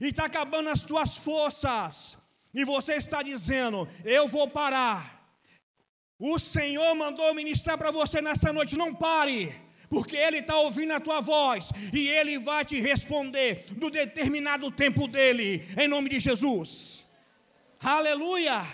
e 0.00 0.08
está 0.08 0.26
acabando 0.26 0.68
as 0.68 0.82
tuas 0.82 1.16
forças, 1.16 2.18
e 2.52 2.64
você 2.64 2.94
está 2.96 3.22
dizendo: 3.22 3.88
Eu 4.04 4.28
vou 4.28 4.48
parar. 4.48 5.23
O 6.26 6.38
Senhor 6.38 6.94
mandou 6.94 7.34
ministrar 7.34 7.76
para 7.76 7.90
você 7.90 8.22
nessa 8.22 8.50
noite, 8.50 8.76
não 8.76 8.94
pare 8.94 9.54
porque 9.90 10.16
Ele 10.16 10.38
está 10.38 10.56
ouvindo 10.56 10.94
a 10.94 10.98
tua 10.98 11.20
voz 11.20 11.70
e 11.92 12.08
Ele 12.08 12.38
vai 12.38 12.64
te 12.64 12.80
responder 12.80 13.66
no 13.76 13.90
determinado 13.90 14.70
tempo 14.70 15.06
dele, 15.06 15.62
em 15.78 15.86
nome 15.86 16.08
de 16.08 16.18
Jesus. 16.18 17.04
Aleluia! 17.78 18.66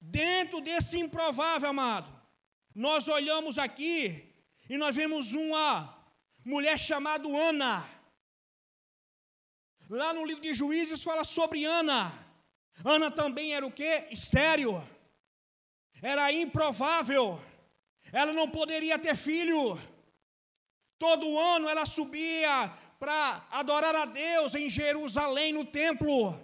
Dentro 0.00 0.60
desse 0.60 0.98
improvável, 0.98 1.68
amado, 1.68 2.12
nós 2.74 3.06
olhamos 3.06 3.56
aqui 3.56 4.34
e 4.68 4.76
nós 4.76 4.96
vemos 4.96 5.32
uma 5.32 5.96
mulher 6.44 6.76
chamada 6.76 7.28
Ana. 7.28 7.88
Lá 9.88 10.12
no 10.12 10.26
livro 10.26 10.42
de 10.42 10.54
Juízes 10.54 11.04
fala 11.04 11.22
sobre 11.22 11.64
Ana. 11.64 12.12
Ana 12.84 13.12
também 13.12 13.54
era 13.54 13.64
o 13.64 13.70
que? 13.70 14.08
Estéreo. 14.10 14.84
Era 16.02 16.32
improvável. 16.32 17.40
Ela 18.12 18.32
não 18.32 18.48
poderia 18.48 18.98
ter 18.98 19.16
filho. 19.16 19.78
Todo 20.98 21.38
ano 21.38 21.68
ela 21.68 21.86
subia 21.86 22.72
para 22.98 23.46
adorar 23.50 23.94
a 23.94 24.04
Deus 24.04 24.54
em 24.54 24.68
Jerusalém, 24.68 25.52
no 25.52 25.64
templo. 25.64 26.38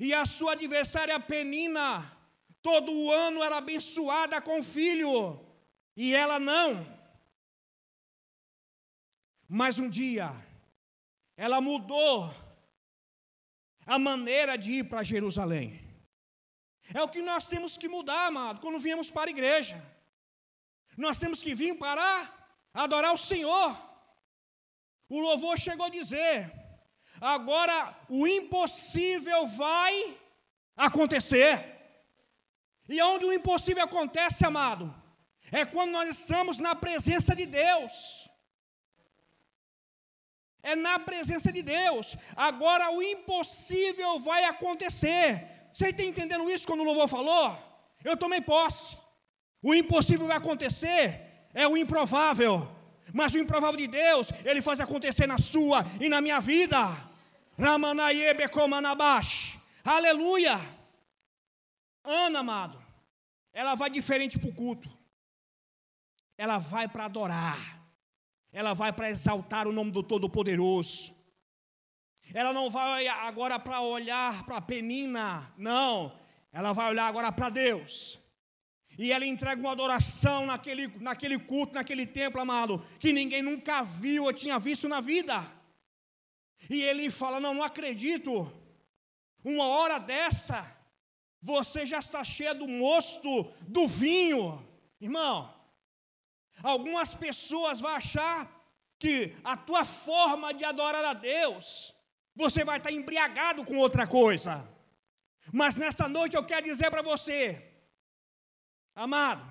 E 0.00 0.12
a 0.12 0.26
sua 0.26 0.52
adversária 0.52 1.18
Penina 1.20 2.16
todo 2.62 3.10
ano 3.10 3.42
era 3.42 3.58
abençoada 3.58 4.40
com 4.42 4.62
filho, 4.62 5.40
e 5.96 6.14
ela 6.14 6.38
não. 6.38 6.86
Mas 9.48 9.78
um 9.78 9.88
dia, 9.88 10.30
ela 11.36 11.60
mudou 11.60 12.32
a 13.86 13.98
maneira 13.98 14.56
de 14.58 14.72
ir 14.74 14.84
para 14.84 15.02
Jerusalém. 15.02 15.87
É 16.94 17.02
o 17.02 17.08
que 17.08 17.20
nós 17.20 17.46
temos 17.46 17.76
que 17.76 17.88
mudar, 17.88 18.26
amado, 18.26 18.60
quando 18.60 18.78
viemos 18.78 19.10
para 19.10 19.28
a 19.28 19.30
igreja. 19.30 19.82
Nós 20.96 21.18
temos 21.18 21.42
que 21.42 21.54
vir 21.54 21.76
para 21.76 22.28
adorar 22.72 23.12
o 23.12 23.18
Senhor. 23.18 23.76
O 25.08 25.20
louvor 25.20 25.58
chegou 25.58 25.86
a 25.86 25.90
dizer: 25.90 26.52
agora 27.20 27.96
o 28.08 28.26
impossível 28.26 29.46
vai 29.46 30.16
acontecer. 30.76 31.76
E 32.88 33.00
onde 33.02 33.26
o 33.26 33.32
impossível 33.32 33.84
acontece, 33.84 34.46
amado, 34.46 34.94
é 35.52 35.64
quando 35.64 35.90
nós 35.90 36.08
estamos 36.08 36.58
na 36.58 36.74
presença 36.74 37.36
de 37.36 37.44
Deus. 37.44 38.28
É 40.62 40.74
na 40.74 40.98
presença 40.98 41.52
de 41.52 41.62
Deus. 41.62 42.16
Agora 42.34 42.90
o 42.90 43.02
impossível 43.02 44.18
vai 44.18 44.44
acontecer. 44.44 45.57
Você 45.72 45.88
está 45.88 46.02
entendendo 46.02 46.50
isso 46.50 46.66
quando 46.66 46.80
o 46.80 46.84
louvor 46.84 47.08
falou? 47.08 47.58
Eu 48.04 48.16
tomei 48.16 48.40
posse. 48.40 48.96
O 49.62 49.74
impossível 49.74 50.26
vai 50.26 50.36
acontecer, 50.36 51.48
é 51.52 51.66
o 51.66 51.76
improvável. 51.76 52.68
Mas 53.12 53.34
o 53.34 53.38
improvável 53.38 53.76
de 53.76 53.86
Deus, 53.86 54.30
Ele 54.44 54.62
faz 54.62 54.80
acontecer 54.80 55.26
na 55.26 55.38
sua 55.38 55.84
e 56.00 56.08
na 56.08 56.20
minha 56.20 56.40
vida. 56.40 56.96
Aleluia. 59.84 60.60
Ana, 62.04 62.40
amado, 62.40 62.78
ela 63.52 63.74
vai 63.74 63.90
diferente 63.90 64.38
para 64.38 64.48
o 64.48 64.54
culto. 64.54 64.88
Ela 66.36 66.58
vai 66.58 66.86
para 66.86 67.06
adorar. 67.06 67.58
Ela 68.52 68.74
vai 68.74 68.92
para 68.92 69.10
exaltar 69.10 69.66
o 69.66 69.72
nome 69.72 69.90
do 69.90 70.02
Todo-Poderoso. 70.02 71.17
Ela 72.34 72.52
não 72.52 72.68
vai 72.68 73.08
agora 73.08 73.58
para 73.58 73.80
olhar 73.80 74.44
para 74.44 74.56
a 74.58 74.62
penina, 74.62 75.52
não. 75.56 76.12
Ela 76.52 76.72
vai 76.72 76.90
olhar 76.90 77.06
agora 77.06 77.32
para 77.32 77.50
Deus. 77.50 78.18
E 78.98 79.12
ela 79.12 79.24
entrega 79.24 79.60
uma 79.60 79.72
adoração 79.72 80.44
naquele, 80.46 80.88
naquele 80.98 81.38
culto, 81.38 81.74
naquele 81.74 82.04
templo, 82.04 82.40
amado, 82.40 82.84
que 82.98 83.12
ninguém 83.12 83.40
nunca 83.40 83.82
viu 83.82 84.24
ou 84.24 84.32
tinha 84.32 84.58
visto 84.58 84.88
na 84.88 85.00
vida. 85.00 85.46
E 86.68 86.82
ele 86.82 87.10
fala: 87.10 87.38
Não, 87.38 87.54
não 87.54 87.62
acredito. 87.62 88.52
Uma 89.44 89.68
hora 89.68 89.98
dessa, 89.98 90.66
você 91.40 91.86
já 91.86 92.00
está 92.00 92.24
cheio 92.24 92.54
do 92.54 92.66
mosto 92.66 93.44
do 93.62 93.86
vinho. 93.86 94.66
Irmão, 95.00 95.54
algumas 96.60 97.14
pessoas 97.14 97.78
vão 97.78 97.92
achar 97.92 98.50
que 98.98 99.32
a 99.44 99.56
tua 99.56 99.84
forma 99.84 100.52
de 100.52 100.64
adorar 100.64 101.04
a 101.04 101.14
Deus, 101.14 101.94
você 102.38 102.62
vai 102.62 102.78
estar 102.78 102.92
embriagado 102.92 103.64
com 103.64 103.76
outra 103.78 104.06
coisa. 104.06 104.64
Mas 105.52 105.74
nessa 105.74 106.08
noite 106.08 106.36
eu 106.36 106.44
quero 106.44 106.64
dizer 106.66 106.88
para 106.88 107.02
você, 107.02 107.60
amado, 108.94 109.44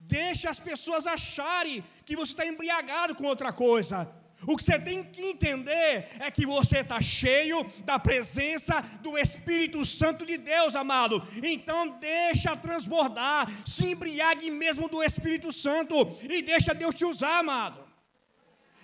deixe 0.00 0.48
as 0.48 0.58
pessoas 0.58 1.06
acharem 1.06 1.84
que 2.06 2.16
você 2.16 2.32
está 2.32 2.46
embriagado 2.46 3.14
com 3.14 3.24
outra 3.24 3.52
coisa. 3.52 4.10
O 4.46 4.56
que 4.56 4.64
você 4.64 4.78
tem 4.78 5.04
que 5.04 5.22
entender 5.22 6.08
é 6.18 6.30
que 6.30 6.46
você 6.46 6.78
está 6.78 6.98
cheio 7.00 7.62
da 7.84 7.98
presença 7.98 8.80
do 9.02 9.18
Espírito 9.18 9.84
Santo 9.84 10.24
de 10.24 10.38
Deus, 10.38 10.74
amado. 10.74 11.22
Então 11.42 11.98
deixa 11.98 12.56
transbordar, 12.56 13.46
se 13.66 13.84
embriague 13.92 14.50
mesmo 14.50 14.88
do 14.88 15.02
Espírito 15.02 15.52
Santo 15.52 15.94
e 16.22 16.40
deixa 16.40 16.74
Deus 16.74 16.94
te 16.94 17.04
usar, 17.04 17.40
amado. 17.40 17.83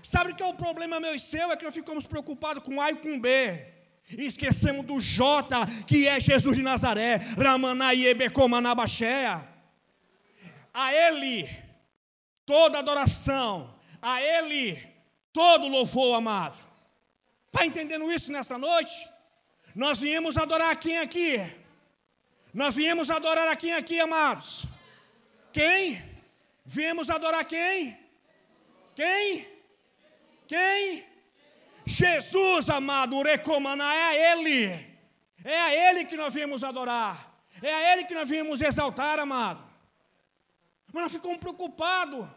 Sabe 0.03 0.33
o 0.33 0.37
que 0.37 0.43
é 0.43 0.47
o 0.47 0.55
problema 0.55 0.99
meu 1.01 1.15
e 1.15 1.21
seu? 1.21 1.53
É 1.53 1.57
que 1.57 1.65
nós 1.65 1.75
ficamos 1.75 2.07
preocupados 2.07 2.63
com 2.63 2.81
A 2.81 2.91
e 2.91 2.97
com 2.97 3.21
B. 3.21 3.67
E 4.19 4.27
esquecemos 4.27 4.85
do 4.85 5.01
J, 5.01 5.67
que 5.87 6.09
é 6.09 6.19
Jesus 6.19 6.57
de 6.57 6.63
Nazaré, 6.63 7.17
Ramanaiebecomanabaxéia. 7.37 9.49
A 10.73 10.95
Ele, 10.95 11.49
toda 12.45 12.79
adoração, 12.79 13.75
a 14.01 14.21
Ele, 14.21 14.81
todo 15.33 15.69
louvor, 15.69 16.17
amado. 16.17 16.59
Está 17.53 17.67
entendendo 17.67 18.11
isso 18.11 18.33
nessa 18.33 18.57
noite? 18.57 19.09
Nós 19.75 20.01
viemos 20.01 20.37
adorar 20.37 20.75
quem 20.77 20.99
aqui? 20.99 21.39
Nós 22.53 22.75
viemos 22.75 23.11
adorar 23.11 23.49
a 23.49 23.55
quem 23.55 23.75
aqui, 23.75 24.01
amados? 24.01 24.65
Quem? 25.53 26.03
Viemos 26.65 27.11
adorar 27.11 27.45
quem? 27.45 27.97
Quem? 28.95 29.50
Quem? 30.51 31.07
Jesus, 31.87 32.69
amado, 32.69 33.25
é 33.25 33.35
a 33.37 34.33
Ele. 34.33 34.65
É 35.45 35.61
a 35.61 35.91
Ele 35.91 36.05
que 36.05 36.17
nós 36.17 36.35
viemos 36.35 36.65
adorar. 36.65 37.41
É 37.63 37.73
a 37.73 37.93
Ele 37.93 38.05
que 38.05 38.15
nós 38.15 38.29
viemos 38.29 38.61
exaltar, 38.61 39.21
amado. 39.21 39.63
Mas 40.93 41.05
nós 41.05 41.13
ficamos 41.13 41.39
preocupados. 41.39 42.29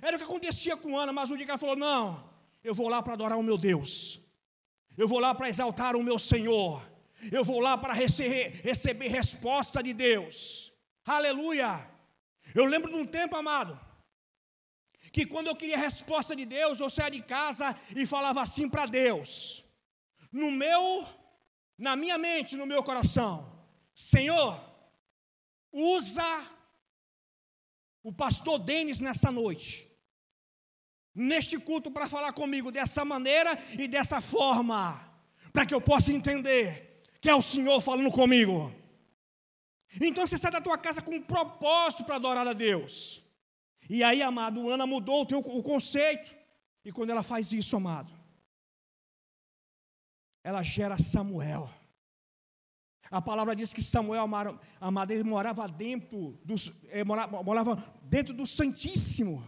Era 0.00 0.14
o 0.14 0.20
que 0.20 0.24
acontecia 0.24 0.76
com 0.76 0.96
Ana, 0.96 1.12
mas 1.12 1.32
o 1.32 1.36
dia 1.36 1.46
ela 1.48 1.58
falou: 1.58 1.74
Não, 1.74 2.30
eu 2.62 2.72
vou 2.72 2.88
lá 2.88 3.02
para 3.02 3.14
adorar 3.14 3.36
o 3.36 3.42
meu 3.42 3.58
Deus. 3.58 4.20
Eu 4.96 5.08
vou 5.08 5.18
lá 5.18 5.34
para 5.34 5.48
exaltar 5.48 5.96
o 5.96 6.02
meu 6.04 6.16
Senhor. 6.16 6.80
Eu 7.32 7.42
vou 7.44 7.58
lá 7.58 7.76
para 7.76 7.92
receber, 7.92 8.60
receber 8.62 9.08
resposta 9.08 9.82
de 9.82 9.92
Deus. 9.92 10.72
Aleluia. 11.04 11.90
Eu 12.54 12.66
lembro 12.66 12.88
de 12.88 12.96
um 12.98 13.04
tempo, 13.04 13.34
amado, 13.34 13.76
que 15.18 15.26
quando 15.26 15.48
eu 15.48 15.56
queria 15.56 15.76
resposta 15.76 16.36
de 16.36 16.44
Deus, 16.46 16.78
eu 16.78 16.88
saía 16.88 17.10
de 17.10 17.22
casa 17.22 17.76
e 17.96 18.06
falava 18.06 18.40
assim 18.40 18.68
para 18.68 18.86
Deus, 18.86 19.64
no 20.30 20.48
meu, 20.48 21.04
na 21.76 21.96
minha 21.96 22.16
mente, 22.16 22.54
no 22.54 22.64
meu 22.64 22.84
coração: 22.84 23.66
Senhor, 23.92 24.56
usa 25.72 26.46
o 28.00 28.12
pastor 28.12 28.60
Denis 28.60 29.00
nessa 29.00 29.32
noite, 29.32 29.90
neste 31.12 31.58
culto, 31.58 31.90
para 31.90 32.08
falar 32.08 32.32
comigo 32.32 32.70
dessa 32.70 33.04
maneira 33.04 33.58
e 33.76 33.88
dessa 33.88 34.20
forma, 34.20 34.80
para 35.52 35.66
que 35.66 35.74
eu 35.74 35.80
possa 35.80 36.12
entender 36.12 37.02
que 37.20 37.28
é 37.28 37.34
o 37.34 37.42
Senhor 37.42 37.80
falando 37.80 38.12
comigo. 38.12 38.72
Então 40.00 40.24
você 40.24 40.38
sai 40.38 40.52
da 40.52 40.60
tua 40.60 40.78
casa 40.78 41.02
com 41.02 41.10
um 41.10 41.20
propósito 41.20 42.04
para 42.04 42.14
adorar 42.14 42.46
a 42.46 42.52
Deus. 42.52 43.27
E 43.88 44.04
aí, 44.04 44.22
amado, 44.22 44.68
Ana 44.68 44.86
mudou 44.86 45.22
o, 45.22 45.26
teu, 45.26 45.38
o 45.38 45.62
conceito. 45.62 46.34
E 46.84 46.92
quando 46.92 47.10
ela 47.10 47.22
faz 47.22 47.52
isso, 47.52 47.76
amado, 47.76 48.12
ela 50.44 50.62
gera 50.62 50.98
Samuel. 50.98 51.70
A 53.10 53.22
palavra 53.22 53.56
diz 53.56 53.72
que 53.72 53.82
Samuel, 53.82 54.28
amado, 54.80 55.10
ele 55.10 55.24
morava 55.24 55.66
dentro 55.66 56.38
do, 56.44 56.54
morava, 57.06 57.42
morava 57.42 57.76
dentro 58.02 58.34
do 58.34 58.46
Santíssimo. 58.46 59.42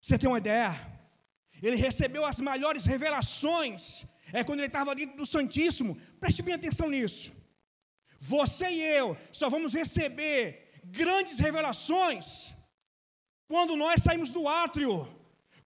Você 0.00 0.16
tem 0.16 0.28
uma 0.28 0.38
ideia? 0.38 0.74
Ele 1.60 1.76
recebeu 1.76 2.24
as 2.24 2.38
maiores 2.38 2.84
revelações. 2.84 4.04
É 4.32 4.44
quando 4.44 4.60
ele 4.60 4.68
estava 4.68 4.94
dentro 4.94 5.16
do 5.16 5.26
Santíssimo. 5.26 5.96
Preste 6.20 6.42
bem 6.42 6.54
atenção 6.54 6.88
nisso. 6.88 7.32
Você 8.20 8.70
e 8.70 8.82
eu 8.82 9.16
só 9.32 9.50
vamos 9.50 9.74
receber 9.74 10.80
grandes 10.84 11.38
revelações 11.38 12.54
quando 13.50 13.74
nós 13.74 14.00
saímos 14.00 14.30
do 14.30 14.46
átrio, 14.46 15.08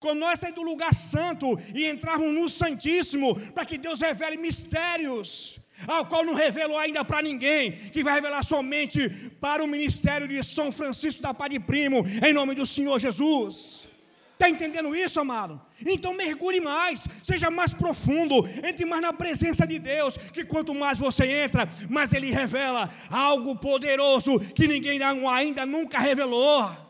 quando 0.00 0.18
nós 0.18 0.40
saímos 0.40 0.58
do 0.58 0.64
lugar 0.64 0.94
santo 0.94 1.46
e 1.74 1.86
entrarmos 1.86 2.32
no 2.32 2.48
Santíssimo, 2.48 3.38
para 3.50 3.66
que 3.66 3.76
Deus 3.76 4.00
revele 4.00 4.38
mistérios, 4.38 5.58
ao 5.86 6.06
qual 6.06 6.24
não 6.24 6.32
revelou 6.32 6.78
ainda 6.78 7.04
para 7.04 7.20
ninguém, 7.20 7.72
que 7.72 8.02
vai 8.02 8.14
revelar 8.14 8.42
somente 8.42 9.10
para 9.38 9.62
o 9.62 9.66
ministério 9.66 10.26
de 10.26 10.42
São 10.42 10.72
Francisco 10.72 11.20
da 11.20 11.34
Padre 11.34 11.60
Primo, 11.60 12.02
em 12.26 12.32
nome 12.32 12.54
do 12.54 12.64
Senhor 12.64 12.98
Jesus. 12.98 13.86
Está 14.32 14.48
entendendo 14.48 14.96
isso, 14.96 15.20
amado? 15.20 15.60
Então 15.86 16.14
mergulhe 16.14 16.60
mais, 16.60 17.06
seja 17.22 17.50
mais 17.50 17.74
profundo, 17.74 18.48
entre 18.66 18.86
mais 18.86 19.02
na 19.02 19.12
presença 19.12 19.66
de 19.66 19.78
Deus, 19.78 20.16
que 20.16 20.42
quanto 20.42 20.74
mais 20.74 20.98
você 20.98 21.26
entra, 21.26 21.68
mais 21.90 22.14
Ele 22.14 22.30
revela 22.30 22.88
algo 23.10 23.54
poderoso 23.56 24.40
que 24.54 24.66
ninguém 24.66 24.98
ainda 25.02 25.66
nunca 25.66 25.98
revelou. 25.98 26.83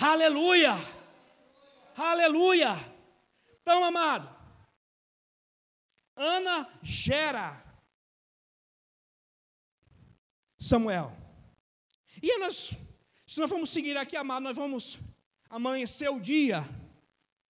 Aleluia! 0.00 0.74
Aleluia! 1.96 2.74
Então, 3.62 3.82
amado, 3.82 4.28
Ana 6.14 6.68
gera 6.82 7.64
Samuel. 10.58 11.16
E 12.22 12.38
nós, 12.38 12.74
se 13.26 13.40
nós 13.40 13.48
vamos 13.48 13.70
seguir 13.70 13.96
aqui, 13.96 14.16
amado, 14.16 14.42
nós 14.42 14.56
vamos 14.56 14.98
amanhecer 15.48 16.10
o 16.10 16.20
dia 16.20 16.62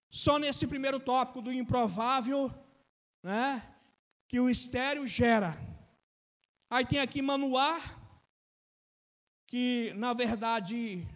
só 0.08 0.38
nesse 0.38 0.66
primeiro 0.66 1.00
tópico 1.00 1.42
do 1.42 1.52
improvável, 1.52 2.52
né? 3.22 3.76
Que 4.28 4.38
o 4.38 4.48
estéreo 4.48 5.06
gera. 5.06 5.56
Aí 6.70 6.84
tem 6.84 7.00
aqui 7.00 7.20
Manoá, 7.20 7.80
que 9.46 9.92
na 9.94 10.12
verdade 10.12 11.06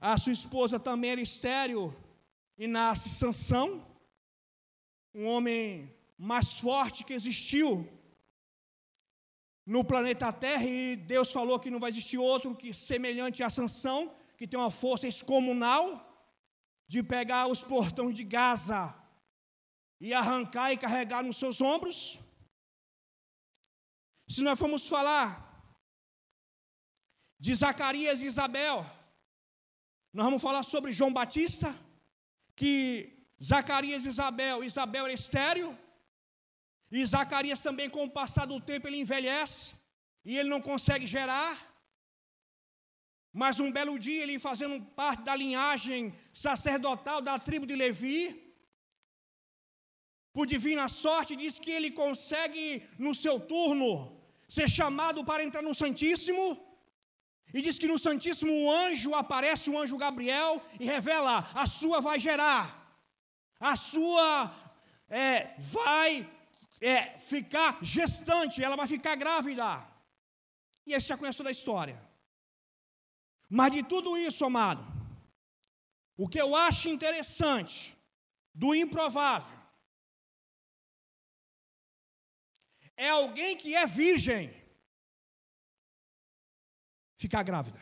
a 0.00 0.16
sua 0.16 0.32
esposa 0.32 0.78
também 0.78 1.10
era 1.10 1.20
estéreo 1.20 1.94
e 2.56 2.66
nasce 2.66 3.08
Sansão, 3.08 3.84
um 5.14 5.26
homem 5.26 5.94
mais 6.16 6.60
forte 6.60 7.04
que 7.04 7.12
existiu 7.12 7.88
no 9.66 9.84
planeta 9.84 10.32
Terra 10.32 10.64
e 10.64 10.96
Deus 10.96 11.30
falou 11.30 11.58
que 11.58 11.70
não 11.70 11.80
vai 11.80 11.90
existir 11.90 12.18
outro 12.18 12.54
que 12.54 12.72
semelhante 12.72 13.42
a 13.42 13.50
Sansão, 13.50 14.14
que 14.36 14.46
tem 14.46 14.58
uma 14.58 14.70
força 14.70 15.06
excomunal 15.06 16.04
de 16.86 17.02
pegar 17.02 17.46
os 17.48 17.62
portões 17.62 18.14
de 18.14 18.24
Gaza 18.24 18.94
e 20.00 20.14
arrancar 20.14 20.72
e 20.72 20.78
carregar 20.78 21.22
nos 21.22 21.36
seus 21.36 21.60
ombros. 21.60 22.18
Se 24.28 24.42
nós 24.42 24.58
formos 24.58 24.88
falar 24.88 25.46
de 27.38 27.54
Zacarias 27.54 28.22
e 28.22 28.26
Isabel, 28.26 28.86
nós 30.12 30.24
vamos 30.24 30.42
falar 30.42 30.62
sobre 30.62 30.92
João 30.92 31.12
Batista, 31.12 31.74
que 32.56 33.18
Zacarias 33.42 34.04
e 34.04 34.08
Isabel, 34.08 34.64
Isabel 34.64 35.04
era 35.04 35.12
estéreo, 35.12 35.78
e 36.90 37.04
Zacarias 37.04 37.60
também, 37.60 37.90
com 37.90 38.04
o 38.04 38.10
passar 38.10 38.46
do 38.46 38.60
tempo, 38.60 38.86
ele 38.86 39.00
envelhece, 39.00 39.74
e 40.24 40.36
ele 40.36 40.48
não 40.48 40.60
consegue 40.60 41.06
gerar. 41.06 41.66
Mas 43.32 43.60
um 43.60 43.70
belo 43.70 43.98
dia, 43.98 44.22
ele 44.22 44.38
fazendo 44.38 44.82
parte 44.84 45.22
da 45.22 45.36
linhagem 45.36 46.14
sacerdotal 46.32 47.20
da 47.20 47.38
tribo 47.38 47.66
de 47.66 47.76
Levi, 47.76 48.48
por 50.32 50.46
divina 50.46 50.88
sorte, 50.88 51.36
diz 51.36 51.58
que 51.58 51.70
ele 51.70 51.90
consegue, 51.90 52.82
no 52.98 53.14
seu 53.14 53.38
turno, 53.38 54.18
ser 54.48 54.68
chamado 54.68 55.24
para 55.24 55.44
entrar 55.44 55.62
no 55.62 55.74
Santíssimo, 55.74 56.67
e 57.52 57.62
diz 57.62 57.78
que 57.78 57.86
no 57.86 57.98
Santíssimo 57.98 58.52
um 58.52 58.70
anjo 58.70 59.14
aparece, 59.14 59.70
o 59.70 59.78
anjo 59.78 59.96
Gabriel, 59.96 60.62
e 60.78 60.84
revela: 60.84 61.50
a 61.54 61.66
sua 61.66 62.00
vai 62.00 62.20
gerar, 62.20 62.64
a 63.58 63.74
sua 63.74 64.54
é, 65.08 65.54
vai 65.58 66.30
é, 66.80 67.18
ficar 67.18 67.78
gestante, 67.82 68.62
ela 68.62 68.76
vai 68.76 68.86
ficar 68.86 69.16
grávida. 69.16 69.86
E 70.86 70.92
esse 70.94 71.08
já 71.08 71.16
conhece 71.16 71.38
toda 71.38 71.50
a 71.50 71.52
história. 71.52 72.00
Mas 73.48 73.72
de 73.72 73.82
tudo 73.82 74.16
isso, 74.16 74.44
amado, 74.44 74.84
o 76.16 76.28
que 76.28 76.40
eu 76.40 76.54
acho 76.54 76.88
interessante 76.88 77.96
do 78.54 78.74
improvável 78.74 79.56
é 82.96 83.08
alguém 83.08 83.56
que 83.56 83.74
é 83.74 83.86
virgem 83.86 84.52
ficar 87.22 87.42
grávida. 87.42 87.80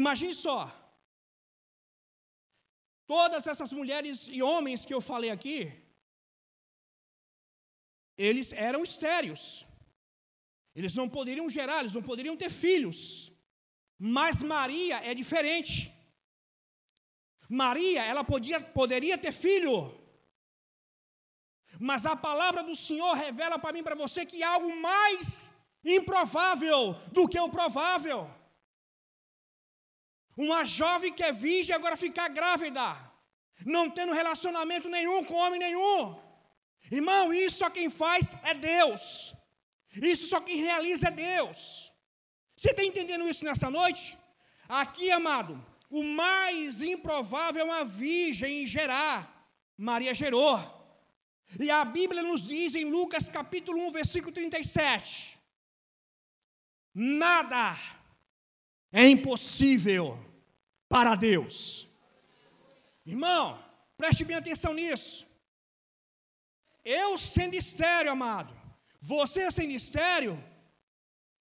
Imagine 0.00 0.34
só, 0.34 0.60
todas 3.06 3.46
essas 3.46 3.72
mulheres 3.72 4.28
e 4.28 4.40
homens 4.50 4.84
que 4.86 4.94
eu 4.94 5.00
falei 5.00 5.30
aqui, 5.30 5.58
eles 8.16 8.52
eram 8.52 8.82
estéreos. 8.82 9.66
Eles 10.74 10.94
não 10.94 11.08
poderiam 11.08 11.48
gerar, 11.58 11.80
eles 11.80 11.96
não 11.98 12.02
poderiam 12.02 12.36
ter 12.36 12.50
filhos. 12.50 13.32
Mas 13.98 14.42
Maria 14.42 14.96
é 15.10 15.14
diferente. 15.14 15.92
Maria, 17.48 18.02
ela 18.04 18.22
podia, 18.24 18.60
poderia 18.60 19.16
ter 19.16 19.32
filho. 19.32 19.76
Mas 21.80 22.04
a 22.06 22.14
palavra 22.14 22.62
do 22.62 22.76
Senhor 22.76 23.14
revela 23.14 23.58
para 23.58 23.72
mim, 23.72 23.82
para 23.82 23.94
você, 23.94 24.24
que 24.26 24.42
algo 24.42 24.70
mais 24.80 25.50
improvável 25.86 26.94
do 27.12 27.28
que 27.28 27.38
o 27.38 27.48
provável. 27.48 28.28
Uma 30.36 30.64
jovem 30.64 31.12
que 31.12 31.22
é 31.22 31.32
virgem 31.32 31.74
agora 31.74 31.96
ficar 31.96 32.28
grávida, 32.28 32.84
não 33.64 33.88
tendo 33.88 34.12
relacionamento 34.12 34.88
nenhum 34.88 35.24
com 35.24 35.34
homem 35.34 35.58
nenhum. 35.58 36.20
Irmão, 36.90 37.32
isso 37.32 37.58
só 37.58 37.70
quem 37.70 37.88
faz 37.88 38.36
é 38.42 38.52
Deus. 38.52 39.34
Isso 40.02 40.28
só 40.28 40.40
quem 40.40 40.56
realiza 40.56 41.08
é 41.08 41.10
Deus. 41.10 41.90
Você 42.56 42.70
está 42.70 42.84
entendendo 42.84 43.28
isso 43.28 43.44
nessa 43.44 43.70
noite? 43.70 44.16
Aqui, 44.68 45.10
amado, 45.10 45.64
o 45.88 46.02
mais 46.02 46.82
improvável 46.82 47.62
é 47.62 47.64
uma 47.64 47.84
virgem 47.84 48.66
gerar. 48.66 49.48
Maria 49.76 50.12
gerou. 50.12 50.58
E 51.60 51.70
a 51.70 51.84
Bíblia 51.84 52.22
nos 52.22 52.46
diz 52.46 52.74
em 52.74 52.84
Lucas 52.84 53.28
capítulo 53.28 53.86
1, 53.86 53.90
versículo 53.92 54.32
37: 54.32 55.35
Nada 56.98 57.78
é 58.90 59.06
impossível 59.06 60.18
para 60.88 61.14
Deus. 61.14 61.88
Irmão, 63.04 63.62
preste 63.98 64.24
bem 64.24 64.34
atenção 64.34 64.72
nisso. 64.72 65.30
Eu 66.82 67.18
sendo 67.18 67.54
estéreo, 67.54 68.10
amado, 68.10 68.58
você 68.98 69.50
sem 69.50 69.68
mistério, 69.68 70.42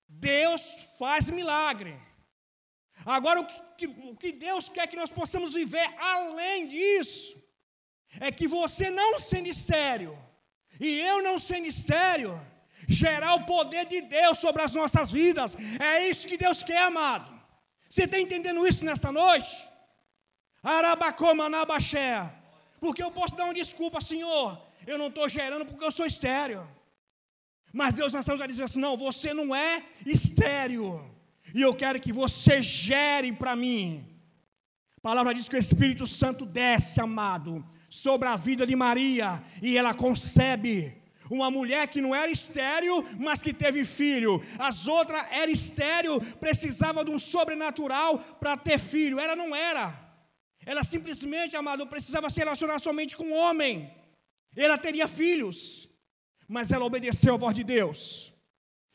Deus 0.09 0.77
faz 0.99 1.29
milagre. 1.29 1.97
Agora, 3.05 3.39
o 3.39 3.45
que, 3.77 3.87
o 3.87 4.13
que 4.13 4.33
Deus 4.33 4.67
quer 4.67 4.87
que 4.87 4.97
nós 4.97 5.09
possamos 5.09 5.53
viver 5.53 5.87
além 5.97 6.67
disso, 6.67 7.41
é 8.19 8.29
que 8.29 8.45
você 8.45 8.89
não 8.89 9.19
sendo 9.19 9.47
estéreo, 9.47 10.17
e 10.81 10.99
eu 10.99 11.23
não 11.23 11.39
sendo 11.39 11.65
estéreo, 11.67 12.45
gerar 12.87 13.35
o 13.35 13.45
poder 13.45 13.85
de 13.85 14.01
Deus 14.01 14.37
sobre 14.37 14.61
as 14.61 14.73
nossas 14.73 15.11
vidas. 15.11 15.55
É 15.79 16.07
isso 16.07 16.27
que 16.27 16.37
Deus 16.37 16.63
quer, 16.63 16.83
amado. 16.83 17.29
Você 17.89 18.03
está 18.03 18.19
entendendo 18.19 18.65
isso 18.67 18.83
nessa 18.83 19.11
noite? 19.11 19.65
Arabacoma 20.63 21.49
nabaxé. 21.49 22.31
Porque 22.79 23.01
eu 23.01 23.11
posso 23.11 23.35
dar 23.35 23.45
uma 23.45 23.53
desculpa, 23.53 24.01
Senhor. 24.01 24.61
Eu 24.85 24.97
não 24.97 25.07
estou 25.07 25.27
gerando 25.29 25.65
porque 25.65 25.83
eu 25.83 25.91
sou 25.91 26.05
estéreo. 26.05 26.67
Mas 27.71 27.93
Deus 27.93 28.13
noite 28.13 28.35
está 28.35 28.47
dizendo 28.47 28.65
assim: 28.65 28.79
não, 28.79 28.95
você 28.95 29.33
não 29.33 29.55
é 29.55 29.83
estéreo. 30.05 31.03
E 31.53 31.61
eu 31.61 31.73
quero 31.73 31.99
que 31.99 32.11
você 32.11 32.61
gere 32.61 33.31
para 33.31 33.55
mim. 33.55 34.05
A 34.97 35.01
palavra 35.01 35.33
diz 35.33 35.47
que 35.47 35.55
o 35.55 35.59
Espírito 35.59 36.07
Santo 36.07 36.45
desce, 36.45 36.99
amado, 36.99 37.65
sobre 37.89 38.27
a 38.27 38.35
vida 38.35 38.65
de 38.65 38.75
Maria 38.75 39.41
e 39.61 39.77
ela 39.77 39.93
concebe. 39.93 41.04
Uma 41.29 41.49
mulher 41.49 41.87
que 41.87 42.01
não 42.01 42.13
era 42.13 42.31
estéreo, 42.31 43.03
mas 43.19 43.41
que 43.41 43.53
teve 43.53 43.83
filho. 43.83 44.43
As 44.59 44.87
outras 44.87 45.25
era 45.31 45.49
estéreo, 45.49 46.19
precisava 46.35 47.03
de 47.03 47.11
um 47.11 47.19
sobrenatural 47.19 48.19
para 48.39 48.55
ter 48.57 48.79
filho. 48.79 49.19
Ela 49.19 49.35
não 49.35 49.55
era. 49.55 49.93
Ela 50.65 50.83
simplesmente, 50.83 51.55
amado, 51.55 51.87
precisava 51.87 52.29
se 52.29 52.39
relacionar 52.39 52.79
somente 52.79 53.15
com 53.15 53.25
o 53.25 53.35
homem. 53.35 53.91
Ela 54.55 54.77
teria 54.77 55.07
filhos 55.07 55.89
mas 56.47 56.71
ela 56.71 56.85
obedeceu 56.85 57.33
à 57.33 57.37
voz 57.37 57.55
de 57.55 57.63
Deus, 57.63 58.33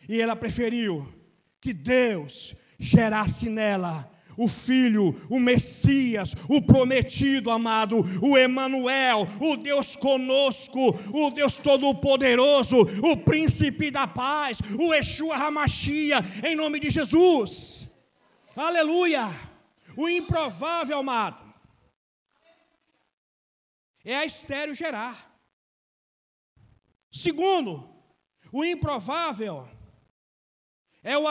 e 0.08 0.20
ela 0.20 0.36
preferiu 0.36 1.12
que 1.60 1.72
Deus 1.72 2.54
gerasse 2.78 3.48
nela 3.48 4.10
o 4.40 4.48
filho, 4.48 5.14
o 5.28 5.38
Messias, 5.38 6.34
o 6.48 6.62
prometido, 6.62 7.50
amado, 7.50 8.02
o 8.22 8.38
Emanuel, 8.38 9.28
o 9.38 9.54
Deus 9.54 9.94
conosco, 9.94 10.80
o 11.12 11.30
Deus 11.30 11.58
todo-poderoso, 11.58 12.78
o 13.02 13.18
príncipe 13.18 13.90
da 13.90 14.06
paz, 14.06 14.58
o 14.78 14.94
Yeshua 14.94 15.36
Hamashia, 15.36 16.20
em 16.42 16.56
nome 16.56 16.80
de 16.80 16.88
Jesus. 16.88 17.86
Aleluia! 18.56 19.28
O 19.94 20.08
improvável, 20.08 21.00
amado, 21.00 21.52
é 24.02 24.16
a 24.16 24.24
estéreo 24.24 24.74
gerar. 24.74 25.36
Segundo, 27.12 27.86
o 28.50 28.64
improvável 28.64 29.68
é 31.02 31.18
o, 31.18 31.26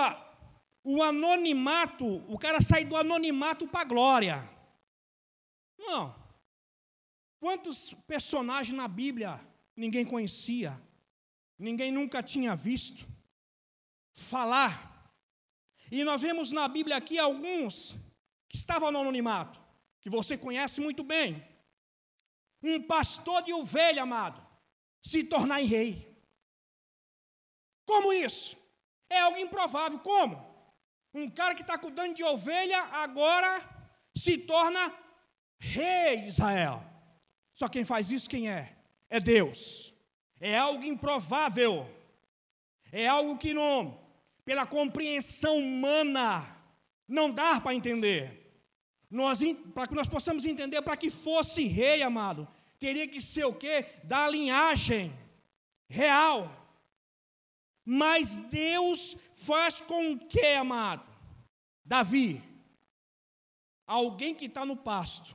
o 0.84 1.04
anonimato, 1.04 2.06
o 2.32 2.38
cara 2.38 2.62
sai 2.62 2.86
do 2.86 2.96
anonimato 2.96 3.68
para 3.68 3.82
a 3.82 3.86
glória. 3.86 4.50
Não. 5.78 6.15
Quantos 7.39 7.94
personagens 8.08 8.76
na 8.76 8.88
Bíblia 8.88 9.39
ninguém 9.76 10.06
conhecia, 10.06 10.80
ninguém 11.58 11.92
nunca 11.92 12.22
tinha 12.22 12.56
visto 12.56 13.08
falar? 14.13 15.13
E 15.92 16.04
nós 16.04 16.22
vemos 16.22 16.52
na 16.52 16.68
Bíblia 16.68 16.98
aqui 16.98 17.18
alguns 17.18 17.96
que 18.48 18.56
estavam 18.56 18.92
no 18.92 19.00
anonimato, 19.00 19.60
que 20.02 20.10
você 20.10 20.38
conhece 20.38 20.82
muito 20.82 21.04
bem. 21.04 21.46
Um 22.62 22.82
pastor 22.84 23.42
de 23.42 23.54
ovelha, 23.54 24.04
amado, 24.04 24.46
se 25.02 25.24
tornar 25.24 25.62
rei. 25.62 26.10
Como 27.86 28.12
isso? 28.12 28.58
É 29.10 29.20
algo 29.20 29.38
improvável. 29.38 30.00
Como? 30.00 30.49
Um 31.13 31.30
cara 31.30 31.56
que 31.56 31.62
está 31.62 31.78
cuidando 31.78 32.13
de 32.13 32.24
ovelha 32.24 32.82
agora 32.91 33.62
se 34.15 34.38
torna 34.38 34.93
rei 35.60 36.22
de 36.22 36.30
Israel. 36.30 36.84
Só 37.54 37.67
quem 37.67 37.84
faz 37.84 38.12
isso 38.12 38.30
quem 38.30 38.50
é? 38.50 38.76
É 39.10 39.19
Deus. 39.19 39.93
É 40.39 40.58
algo 40.58 40.84
improvável. 40.84 41.89
É 42.91 43.08
algo 43.08 43.38
que 43.38 43.54
não, 43.54 44.00
pela 44.43 44.65
compreensão 44.65 45.58
humana, 45.58 46.58
não 47.08 47.30
dá 47.30 47.62
para 47.62 47.76
entender. 47.76 48.39
Nós, 49.10 49.41
para 49.74 49.88
que 49.88 49.93
nós 49.93 50.08
possamos 50.08 50.45
entender, 50.45 50.82
para 50.82 50.98
que 50.98 51.10
fosse 51.10 51.65
rei, 51.65 52.02
amado, 52.02 52.48
teria 52.80 53.08
que 53.08 53.22
ser 53.22 53.45
o 53.45 53.54
quê? 53.54 53.86
Da 54.04 54.28
linhagem 54.28 55.13
real. 55.88 56.59
Mas 57.91 58.36
Deus 58.36 59.17
faz 59.34 59.82
com 59.82 60.15
que, 60.15 60.54
amado? 60.54 61.08
Davi, 61.84 62.39
alguém 63.88 64.36
que 64.36 64.45
está 64.45 64.63
no 64.63 64.78
pasto, 64.78 65.34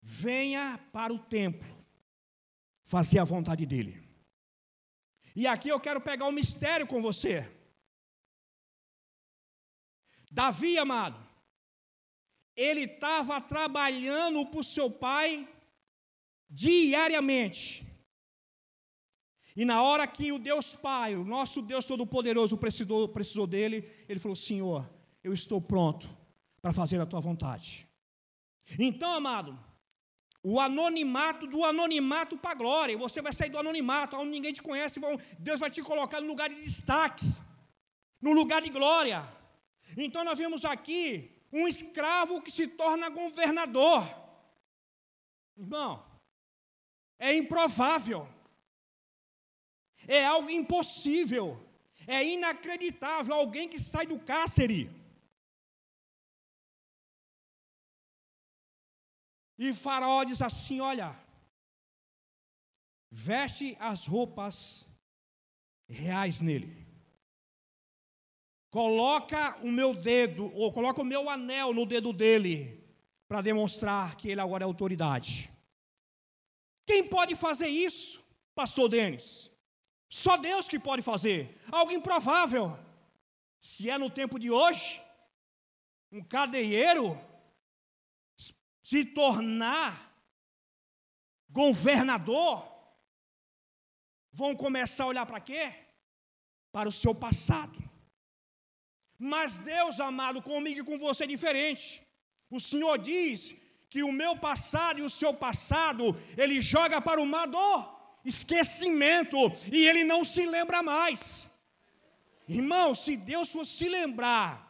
venha 0.00 0.78
para 0.92 1.12
o 1.12 1.18
templo 1.18 1.66
fazer 2.84 3.18
a 3.18 3.24
vontade 3.24 3.66
dele. 3.66 4.00
E 5.34 5.44
aqui 5.44 5.70
eu 5.70 5.80
quero 5.80 6.00
pegar 6.00 6.26
um 6.26 6.30
mistério 6.30 6.86
com 6.86 7.02
você. 7.02 7.50
Davi, 10.30 10.78
amado, 10.78 11.20
ele 12.54 12.82
estava 12.82 13.40
trabalhando 13.40 14.46
para 14.46 14.60
o 14.60 14.64
seu 14.64 14.88
pai 14.88 15.52
diariamente. 16.48 17.91
E 19.54 19.64
na 19.64 19.82
hora 19.82 20.06
que 20.06 20.32
o 20.32 20.38
Deus 20.38 20.74
Pai, 20.74 21.14
o 21.14 21.24
nosso 21.24 21.60
Deus 21.60 21.84
Todo-Poderoso, 21.84 22.56
precisou, 22.56 23.08
precisou 23.08 23.46
dele, 23.46 23.88
ele 24.08 24.18
falou: 24.18 24.36
Senhor, 24.36 24.88
eu 25.22 25.32
estou 25.32 25.60
pronto 25.60 26.08
para 26.60 26.72
fazer 26.72 27.00
a 27.00 27.06
tua 27.06 27.20
vontade. 27.20 27.86
Então, 28.78 29.12
amado, 29.12 29.58
o 30.42 30.58
anonimato 30.58 31.46
do 31.46 31.64
anonimato 31.64 32.36
para 32.36 32.52
a 32.52 32.54
glória. 32.54 32.98
Você 32.98 33.22
vai 33.22 33.32
sair 33.32 33.50
do 33.50 33.58
anonimato, 33.58 34.16
onde 34.16 34.30
ninguém 34.30 34.52
te 34.52 34.62
conhece, 34.62 35.00
Deus 35.38 35.60
vai 35.60 35.70
te 35.70 35.82
colocar 35.82 36.20
no 36.20 36.26
lugar 36.26 36.48
de 36.48 36.56
destaque, 36.62 37.26
no 38.20 38.32
lugar 38.32 38.62
de 38.62 38.70
glória. 38.70 39.22
Então, 39.96 40.24
nós 40.24 40.38
vemos 40.38 40.64
aqui 40.64 41.30
um 41.52 41.68
escravo 41.68 42.40
que 42.40 42.50
se 42.50 42.66
torna 42.68 43.10
governador. 43.10 44.02
Irmão, 45.56 46.02
é 47.18 47.36
improvável, 47.36 48.26
é 50.08 50.24
algo 50.24 50.50
impossível, 50.50 51.58
É 52.06 52.24
inacreditável 52.24 53.32
alguém 53.32 53.68
que 53.68 53.78
sai 53.78 54.06
do 54.06 54.18
cárcere. 54.18 54.90
E 59.56 59.72
Faraó 59.72 60.24
diz 60.24 60.42
assim: 60.42 60.80
Olha, 60.80 61.16
veste 63.08 63.76
as 63.78 64.08
roupas 64.08 64.84
reais 65.88 66.40
nele. 66.40 66.84
Coloca 68.68 69.56
o 69.62 69.70
meu 69.70 69.94
dedo, 69.94 70.50
ou 70.56 70.72
coloca 70.72 71.02
o 71.02 71.04
meu 71.04 71.30
anel 71.30 71.72
no 71.72 71.86
dedo 71.86 72.12
dele, 72.12 72.82
para 73.28 73.42
demonstrar 73.42 74.16
que 74.16 74.28
ele 74.28 74.40
agora 74.40 74.64
é 74.64 74.66
autoridade. 74.66 75.50
Quem 76.84 77.06
pode 77.08 77.36
fazer 77.36 77.68
isso, 77.68 78.26
pastor 78.56 78.88
Denis? 78.88 79.51
Só 80.12 80.36
Deus 80.36 80.68
que 80.68 80.78
pode 80.78 81.00
fazer. 81.00 81.58
Algo 81.72 81.90
improvável. 81.90 82.78
Se 83.58 83.88
é 83.88 83.96
no 83.96 84.10
tempo 84.10 84.38
de 84.38 84.50
hoje, 84.50 85.00
um 86.10 86.22
cadeieiro 86.22 87.18
se 88.82 89.06
tornar 89.06 90.14
governador, 91.48 92.62
vão 94.30 94.54
começar 94.54 95.04
a 95.04 95.06
olhar 95.06 95.24
para 95.24 95.40
quê? 95.40 95.72
Para 96.70 96.90
o 96.90 96.92
seu 96.92 97.14
passado. 97.14 97.78
Mas 99.18 99.60
Deus, 99.60 99.98
amado, 99.98 100.42
comigo 100.42 100.80
e 100.80 100.84
com 100.84 100.98
você 100.98 101.24
é 101.24 101.26
diferente. 101.26 102.06
O 102.50 102.60
Senhor 102.60 102.98
diz 102.98 103.58
que 103.88 104.02
o 104.02 104.12
meu 104.12 104.36
passado 104.36 105.00
e 105.00 105.02
o 105.02 105.08
seu 105.08 105.32
passado, 105.32 106.14
ele 106.36 106.60
joga 106.60 107.00
para 107.00 107.18
o 107.18 107.24
mar 107.24 107.46
do 107.46 107.91
esquecimento 108.24 109.36
e 109.70 109.86
ele 109.86 110.04
não 110.04 110.24
se 110.24 110.46
lembra 110.46 110.82
mais. 110.82 111.48
Irmão, 112.48 112.94
se 112.94 113.16
Deus 113.16 113.52
fosse 113.52 113.72
se 113.72 113.88
lembrar 113.88 114.68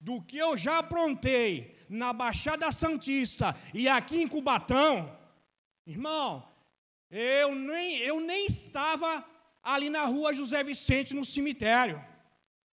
do 0.00 0.20
que 0.20 0.36
eu 0.36 0.56
já 0.56 0.78
aprontei 0.78 1.76
na 1.88 2.12
Baixada 2.12 2.70
Santista 2.72 3.56
e 3.72 3.88
aqui 3.88 4.20
em 4.20 4.28
Cubatão, 4.28 5.18
irmão, 5.86 6.46
eu 7.10 7.54
nem, 7.54 7.98
eu 7.98 8.20
nem 8.20 8.46
estava 8.46 9.24
ali 9.62 9.88
na 9.88 10.04
rua 10.04 10.34
José 10.34 10.62
Vicente, 10.62 11.14
no 11.14 11.24
cemitério, 11.24 12.04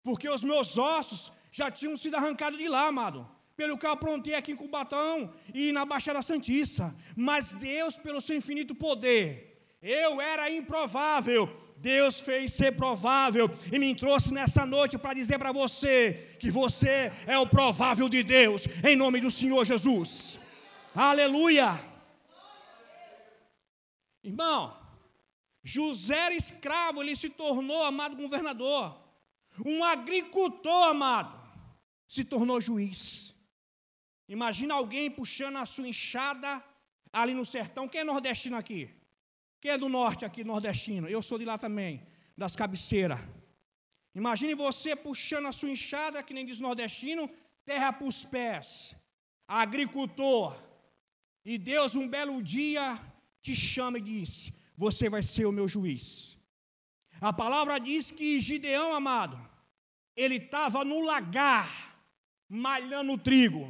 porque 0.02 0.28
os 0.28 0.42
meus 0.42 0.78
ossos 0.78 1.32
já 1.50 1.70
tinham 1.70 1.96
sido 1.96 2.16
arrancados 2.16 2.58
de 2.58 2.68
lá, 2.68 2.86
amado, 2.86 3.28
pelo 3.56 3.78
que 3.78 3.86
eu 3.86 3.90
aprontei 3.90 4.34
aqui 4.34 4.52
em 4.52 4.56
Cubatão 4.56 5.32
e 5.54 5.72
na 5.72 5.84
Baixada 5.84 6.20
Santista. 6.22 6.94
Mas 7.16 7.54
Deus, 7.54 7.96
pelo 7.96 8.20
seu 8.20 8.36
infinito 8.36 8.74
poder, 8.74 9.45
eu 9.86 10.20
era 10.20 10.50
improvável, 10.50 11.48
Deus 11.76 12.20
fez 12.20 12.52
ser 12.52 12.72
provável 12.72 13.48
e 13.72 13.78
me 13.78 13.94
trouxe 13.94 14.34
nessa 14.34 14.66
noite 14.66 14.98
para 14.98 15.14
dizer 15.14 15.38
para 15.38 15.52
você 15.52 16.36
que 16.40 16.50
você 16.50 17.12
é 17.26 17.38
o 17.38 17.46
provável 17.46 18.08
de 18.08 18.24
Deus, 18.24 18.66
em 18.84 18.96
nome 18.96 19.20
do 19.20 19.30
Senhor 19.30 19.64
Jesus. 19.64 20.40
Aleluia! 20.92 21.80
Irmão, 24.24 24.76
José 25.62 26.16
era 26.16 26.34
escravo, 26.34 27.00
ele 27.00 27.14
se 27.14 27.30
tornou, 27.30 27.82
amado, 27.84 28.16
governador. 28.16 29.00
Um 29.64 29.84
agricultor, 29.84 30.88
amado, 30.88 31.32
se 32.08 32.24
tornou 32.24 32.60
juiz. 32.60 33.40
Imagina 34.28 34.74
alguém 34.74 35.08
puxando 35.10 35.58
a 35.58 35.66
sua 35.66 35.86
enxada 35.86 36.60
ali 37.12 37.34
no 37.34 37.46
sertão. 37.46 37.88
Quem 37.88 38.00
é 38.00 38.04
nordestino 38.04 38.56
aqui? 38.56 38.95
Quem 39.66 39.72
é 39.72 39.78
do 39.78 39.88
norte 39.88 40.24
aqui, 40.24 40.44
nordestino? 40.44 41.08
Eu 41.08 41.20
sou 41.20 41.36
de 41.40 41.44
lá 41.44 41.58
também, 41.58 42.00
das 42.38 42.54
cabeceiras. 42.54 43.18
Imagine 44.14 44.54
você 44.54 44.94
puxando 44.94 45.46
a 45.46 45.50
sua 45.50 45.70
enxada, 45.70 46.22
que 46.22 46.32
nem 46.32 46.46
diz 46.46 46.60
nordestino, 46.60 47.28
terra 47.64 47.92
para 47.92 48.06
os 48.06 48.22
pés. 48.22 48.94
Agricultor. 49.48 50.56
E 51.44 51.58
Deus, 51.58 51.96
um 51.96 52.08
belo 52.08 52.40
dia, 52.40 52.96
te 53.42 53.56
chama 53.56 53.98
e 53.98 54.02
diz: 54.02 54.52
Você 54.76 55.10
vai 55.10 55.24
ser 55.24 55.46
o 55.46 55.50
meu 55.58 55.66
juiz. 55.66 56.38
A 57.20 57.32
palavra 57.32 57.80
diz 57.80 58.12
que 58.12 58.38
Gideão, 58.38 58.94
amado, 58.94 59.36
ele 60.14 60.36
estava 60.36 60.84
no 60.84 61.00
lagar, 61.00 61.98
malhando 62.48 63.18
trigo. 63.18 63.68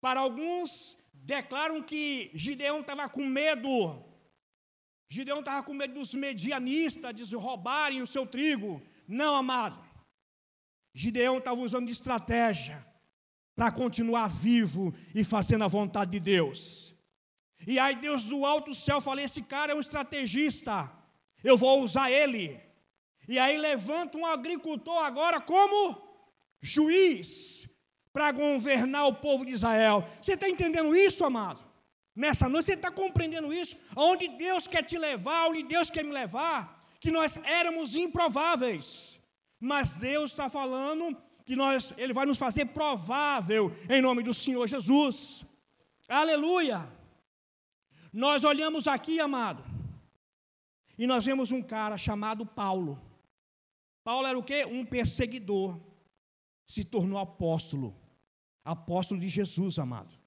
Para 0.00 0.18
alguns, 0.18 0.98
declaram 1.14 1.80
que 1.80 2.28
Gideão 2.34 2.80
estava 2.80 3.08
com 3.08 3.24
medo. 3.24 4.10
Gideão 5.12 5.40
estava 5.40 5.62
com 5.62 5.74
medo 5.74 5.92
dos 5.92 6.14
medianistas 6.14 7.14
de 7.14 7.36
roubarem 7.36 8.00
o 8.00 8.06
seu 8.06 8.26
trigo. 8.26 8.80
Não, 9.06 9.36
amado. 9.36 9.78
Gideão 10.94 11.36
estava 11.36 11.60
usando 11.60 11.84
de 11.84 11.92
estratégia 11.92 12.82
para 13.54 13.70
continuar 13.70 14.28
vivo 14.28 14.94
e 15.14 15.22
fazendo 15.22 15.64
a 15.64 15.68
vontade 15.68 16.12
de 16.12 16.18
Deus. 16.18 16.96
E 17.66 17.78
aí 17.78 17.94
Deus 17.96 18.24
do 18.24 18.46
alto 18.46 18.74
céu 18.74 19.02
fala: 19.02 19.20
esse 19.20 19.42
cara 19.42 19.72
é 19.72 19.74
um 19.74 19.80
estrategista, 19.80 20.90
eu 21.44 21.58
vou 21.58 21.82
usar 21.82 22.10
ele. 22.10 22.58
E 23.28 23.38
aí 23.38 23.58
levanta 23.58 24.16
um 24.16 24.24
agricultor 24.24 25.04
agora 25.04 25.42
como 25.42 26.08
juiz 26.58 27.68
para 28.14 28.32
governar 28.32 29.08
o 29.08 29.16
povo 29.16 29.44
de 29.44 29.52
Israel. 29.52 30.08
Você 30.22 30.32
está 30.32 30.48
entendendo 30.48 30.96
isso, 30.96 31.22
amado? 31.22 31.71
Nessa 32.14 32.48
noite 32.48 32.66
você 32.66 32.74
está 32.74 32.90
compreendendo 32.90 33.52
isso? 33.52 33.76
Aonde 33.96 34.28
Deus 34.28 34.66
quer 34.66 34.82
te 34.84 34.98
levar, 34.98 35.48
onde 35.48 35.62
Deus 35.62 35.88
quer 35.90 36.04
me 36.04 36.12
levar? 36.12 36.78
Que 37.00 37.10
nós 37.10 37.36
éramos 37.38 37.96
improváveis, 37.96 39.18
mas 39.58 39.94
Deus 39.94 40.30
está 40.30 40.48
falando 40.48 41.16
que 41.44 41.56
nós, 41.56 41.92
Ele 41.96 42.12
vai 42.12 42.26
nos 42.26 42.38
fazer 42.38 42.66
provável 42.66 43.74
em 43.88 44.00
nome 44.00 44.22
do 44.22 44.34
Senhor 44.34 44.66
Jesus. 44.66 45.44
Aleluia! 46.08 46.88
Nós 48.12 48.44
olhamos 48.44 48.86
aqui, 48.86 49.18
amado, 49.18 49.64
e 50.98 51.06
nós 51.06 51.24
vemos 51.24 51.50
um 51.50 51.62
cara 51.62 51.96
chamado 51.96 52.44
Paulo. 52.44 53.00
Paulo 54.04 54.26
era 54.26 54.38
o 54.38 54.42
quê? 54.42 54.66
Um 54.66 54.84
perseguidor. 54.84 55.80
Se 56.66 56.84
tornou 56.84 57.18
apóstolo. 57.18 57.96
Apóstolo 58.64 59.20
de 59.20 59.28
Jesus, 59.28 59.78
amado. 59.78 60.21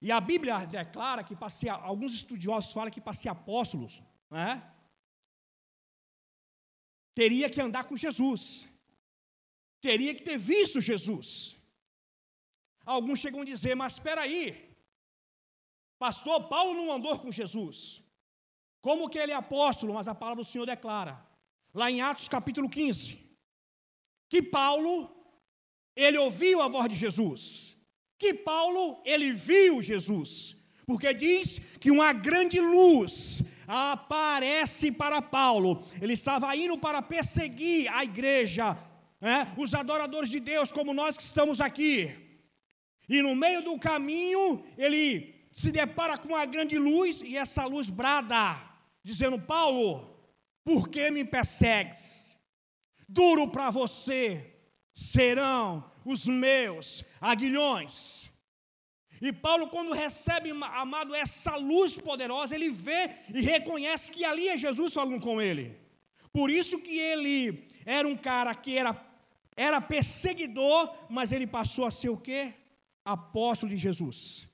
E 0.00 0.10
a 0.10 0.20
Bíblia 0.20 0.64
declara 0.64 1.22
que 1.22 1.36
para 1.36 1.50
ser, 1.50 1.68
alguns 1.68 2.14
estudiosos 2.14 2.72
falam 2.72 2.90
que 2.90 3.00
para 3.00 3.12
ser 3.12 3.28
apóstolos, 3.28 4.02
né, 4.30 4.62
teria 7.14 7.50
que 7.50 7.60
andar 7.60 7.84
com 7.84 7.96
Jesus. 7.96 8.66
Teria 9.80 10.14
que 10.14 10.22
ter 10.22 10.38
visto 10.38 10.80
Jesus. 10.80 11.60
Alguns 12.84 13.20
chegam 13.20 13.42
a 13.42 13.44
dizer, 13.44 13.74
mas 13.74 13.94
espera 13.94 14.22
aí, 14.22 14.70
Pastor 15.98 16.48
Paulo 16.48 16.74
não 16.74 16.92
andou 16.92 17.18
com 17.18 17.30
Jesus. 17.30 18.02
Como 18.80 19.08
que 19.10 19.18
ele 19.18 19.32
é 19.32 19.34
apóstolo, 19.34 19.92
mas 19.92 20.08
a 20.08 20.14
palavra 20.14 20.42
do 20.42 20.48
Senhor 20.48 20.64
declara, 20.64 21.22
lá 21.74 21.90
em 21.90 22.00
Atos 22.00 22.26
capítulo 22.26 22.70
15, 22.70 23.30
que 24.30 24.42
Paulo, 24.42 25.14
ele 25.94 26.16
ouviu 26.16 26.62
a 26.62 26.68
voz 26.68 26.88
de 26.88 26.96
Jesus, 26.96 27.76
que 28.20 28.34
Paulo, 28.34 29.00
ele 29.02 29.32
viu 29.32 29.80
Jesus, 29.80 30.54
porque 30.86 31.14
diz 31.14 31.58
que 31.80 31.90
uma 31.90 32.12
grande 32.12 32.60
luz 32.60 33.42
aparece 33.66 34.92
para 34.92 35.22
Paulo, 35.22 35.82
ele 36.02 36.12
estava 36.12 36.54
indo 36.54 36.76
para 36.76 37.00
perseguir 37.00 37.90
a 37.90 38.04
igreja, 38.04 38.76
né, 39.18 39.50
os 39.56 39.72
adoradores 39.72 40.28
de 40.28 40.38
Deus, 40.38 40.70
como 40.70 40.92
nós 40.92 41.16
que 41.16 41.22
estamos 41.22 41.62
aqui, 41.62 42.14
e 43.08 43.22
no 43.22 43.34
meio 43.34 43.62
do 43.62 43.78
caminho, 43.78 44.62
ele 44.76 45.34
se 45.50 45.72
depara 45.72 46.18
com 46.18 46.28
uma 46.28 46.44
grande 46.44 46.78
luz 46.78 47.22
e 47.22 47.38
essa 47.38 47.64
luz 47.64 47.88
brada, 47.88 48.62
dizendo: 49.02 49.40
Paulo, 49.40 50.14
por 50.62 50.88
que 50.88 51.10
me 51.10 51.24
persegues? 51.24 52.38
Duro 53.08 53.48
para 53.48 53.70
você 53.70 54.54
serão 54.94 55.89
os 56.04 56.26
meus 56.26 57.04
aguilhões. 57.20 58.30
E 59.20 59.32
Paulo, 59.32 59.68
quando 59.68 59.92
recebe, 59.92 60.50
amado, 60.50 61.14
essa 61.14 61.56
luz 61.56 61.98
poderosa, 61.98 62.54
ele 62.54 62.70
vê 62.70 63.10
e 63.34 63.40
reconhece 63.42 64.10
que 64.10 64.24
ali 64.24 64.48
é 64.48 64.56
Jesus 64.56 64.94
falando 64.94 65.20
com 65.20 65.42
ele. 65.42 65.78
Por 66.32 66.50
isso 66.50 66.80
que 66.80 66.98
ele 66.98 67.68
era 67.84 68.08
um 68.08 68.16
cara 68.16 68.54
que 68.54 68.78
era, 68.78 68.98
era 69.54 69.80
perseguidor, 69.80 70.94
mas 71.10 71.32
ele 71.32 71.46
passou 71.46 71.84
a 71.84 71.90
ser 71.90 72.08
o 72.08 72.16
quê? 72.16 72.54
Apóstolo 73.04 73.70
de 73.70 73.78
Jesus. 73.78 74.48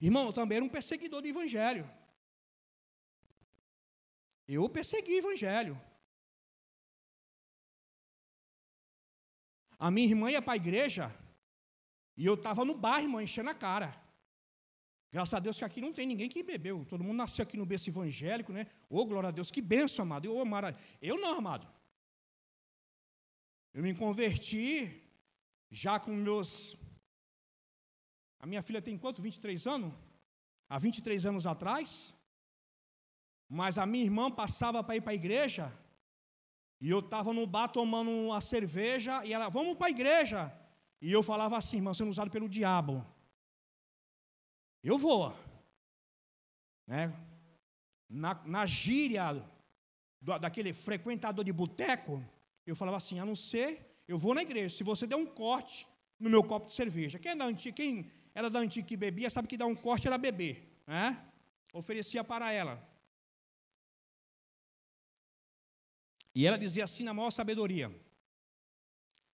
Irmão, 0.00 0.32
também 0.32 0.56
era 0.56 0.64
um 0.64 0.68
perseguidor 0.68 1.22
do 1.22 1.28
Evangelho. 1.28 1.90
Eu 4.46 4.68
persegui 4.68 5.14
o 5.14 5.18
Evangelho. 5.18 5.80
A 9.82 9.90
minha 9.90 10.06
irmã 10.06 10.30
ia 10.30 10.40
para 10.40 10.52
a 10.52 10.56
igreja 10.56 11.12
e 12.16 12.24
eu 12.24 12.34
estava 12.34 12.64
no 12.64 12.72
bar, 12.72 13.02
irmã, 13.02 13.20
enchendo 13.20 13.50
a 13.50 13.54
cara. 13.54 13.92
Graças 15.10 15.34
a 15.34 15.40
Deus 15.40 15.58
que 15.58 15.64
aqui 15.64 15.80
não 15.80 15.92
tem 15.92 16.06
ninguém 16.06 16.28
que 16.28 16.40
bebeu. 16.40 16.84
Todo 16.84 17.02
mundo 17.02 17.16
nasceu 17.16 17.42
aqui 17.42 17.56
no 17.56 17.66
berço 17.66 17.90
evangélico, 17.90 18.52
né? 18.52 18.68
Ô, 18.88 19.00
oh, 19.00 19.04
glória 19.04 19.30
a 19.30 19.32
Deus, 19.32 19.50
que 19.50 19.60
benção, 19.60 20.04
amado. 20.04 20.24
Eu, 20.24 20.36
oh, 20.36 20.44
eu 21.00 21.20
não, 21.20 21.38
amado. 21.38 21.66
Eu 23.74 23.82
me 23.82 23.92
converti 23.92 25.02
já 25.68 25.98
com 25.98 26.14
meus. 26.14 26.76
A 28.38 28.46
minha 28.46 28.62
filha 28.62 28.80
tem 28.80 28.96
quanto? 28.96 29.20
23 29.20 29.66
anos? 29.66 29.92
Há 30.68 30.78
23 30.78 31.26
anos 31.26 31.44
atrás. 31.44 32.14
Mas 33.48 33.78
a 33.78 33.84
minha 33.84 34.04
irmã 34.04 34.30
passava 34.30 34.80
para 34.84 34.94
ir 34.94 35.00
para 35.00 35.10
a 35.10 35.16
igreja. 35.16 35.76
E 36.82 36.90
eu 36.90 36.98
estava 36.98 37.32
no 37.32 37.46
bar 37.46 37.68
tomando 37.68 38.10
uma 38.10 38.40
cerveja. 38.40 39.24
E 39.24 39.32
ela, 39.32 39.48
vamos 39.48 39.76
para 39.76 39.86
a 39.86 39.90
igreja. 39.90 40.52
E 41.00 41.12
eu 41.12 41.22
falava 41.22 41.56
assim, 41.56 41.76
irmão, 41.76 41.94
sendo 41.94 42.10
usado 42.10 42.28
pelo 42.28 42.48
diabo. 42.48 43.06
Eu 44.82 44.98
vou. 44.98 45.32
Né? 46.84 47.14
Na, 48.10 48.34
na 48.44 48.66
gíria 48.66 49.32
do, 50.20 50.36
daquele 50.40 50.72
frequentador 50.72 51.44
de 51.44 51.52
boteco, 51.52 52.20
eu 52.66 52.74
falava 52.74 52.96
assim: 52.96 53.20
a 53.20 53.24
não 53.24 53.36
ser, 53.36 54.02
eu 54.08 54.18
vou 54.18 54.34
na 54.34 54.42
igreja. 54.42 54.76
Se 54.76 54.82
você 54.82 55.06
der 55.06 55.14
um 55.14 55.24
corte 55.24 55.86
no 56.18 56.28
meu 56.28 56.42
copo 56.42 56.66
de 56.66 56.72
cerveja, 56.72 57.16
quem, 57.16 57.30
é 57.30 57.36
da 57.36 57.44
antiga, 57.44 57.76
quem 57.76 58.10
era 58.34 58.50
da 58.50 58.58
antiga 58.58 58.88
que 58.88 58.96
bebia 58.96 59.30
sabe 59.30 59.46
que 59.46 59.56
dar 59.56 59.66
um 59.66 59.76
corte 59.76 60.08
era 60.08 60.18
beber. 60.18 60.82
Né? 60.84 61.16
Oferecia 61.72 62.24
para 62.24 62.50
ela. 62.50 62.91
E 66.34 66.46
ela 66.46 66.58
dizia 66.58 66.84
assim 66.84 67.04
na 67.04 67.14
maior 67.14 67.30
sabedoria: 67.30 67.94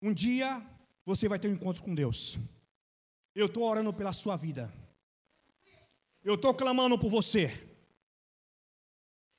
Um 0.01 0.13
dia 0.13 0.61
você 1.05 1.27
vai 1.27 1.39
ter 1.39 1.47
um 1.47 1.53
encontro 1.53 1.83
com 1.83 1.93
Deus. 1.93 2.37
Eu 3.35 3.47
estou 3.47 3.63
orando 3.63 3.93
pela 3.93 4.13
sua 4.13 4.35
vida. 4.35 4.71
Eu 6.23 6.35
estou 6.35 6.53
clamando 6.53 6.97
por 6.97 7.09
você. 7.09 7.51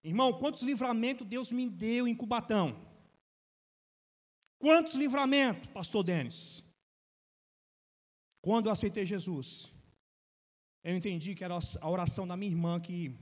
Irmão, 0.02 0.38
quantos 0.38 0.62
livramentos 0.62 1.26
Deus 1.26 1.50
me 1.50 1.70
deu 1.70 2.06
em 2.06 2.14
Cubatão? 2.14 2.78
Quantos 4.58 4.94
livramentos, 4.94 5.70
pastor 5.70 6.02
Denis? 6.02 6.62
Quando 8.42 8.66
eu 8.66 8.72
aceitei 8.72 9.06
Jesus, 9.06 9.72
eu 10.82 10.94
entendi 10.94 11.34
que 11.34 11.42
era 11.42 11.54
a 11.80 11.88
oração 11.88 12.26
da 12.26 12.36
minha 12.36 12.52
irmã 12.52 12.78
que 12.78 13.18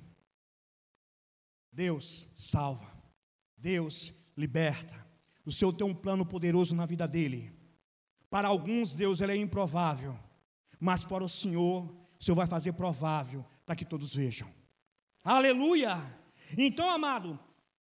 Deus 1.70 2.28
salva, 2.37 2.93
Deus 3.57 4.22
liberta. 4.37 4.95
O 5.45 5.53
Senhor 5.53 5.72
tem 5.72 5.87
um 5.87 5.95
plano 5.95 6.24
poderoso 6.24 6.74
na 6.74 6.87
vida 6.87 7.07
dele. 7.07 7.53
Para 8.30 8.49
alguns, 8.49 8.95
Deus 8.95 9.20
ele 9.20 9.33
é 9.33 9.37
improvável, 9.37 10.18
mas 10.80 11.05
para 11.05 11.24
o 11.24 11.28
Senhor, 11.28 11.85
o 12.18 12.24
Senhor 12.24 12.37
vai 12.37 12.47
fazer 12.47 12.72
provável 12.72 13.45
para 13.66 13.76
que 13.76 13.85
todos 13.85 14.14
vejam. 14.14 14.49
Aleluia! 15.24 15.97
Então, 16.57 16.89
amado, 16.89 17.39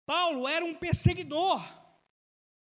Paulo 0.04 0.46
era 0.46 0.64
um 0.64 0.74
perseguidor. 0.74 1.62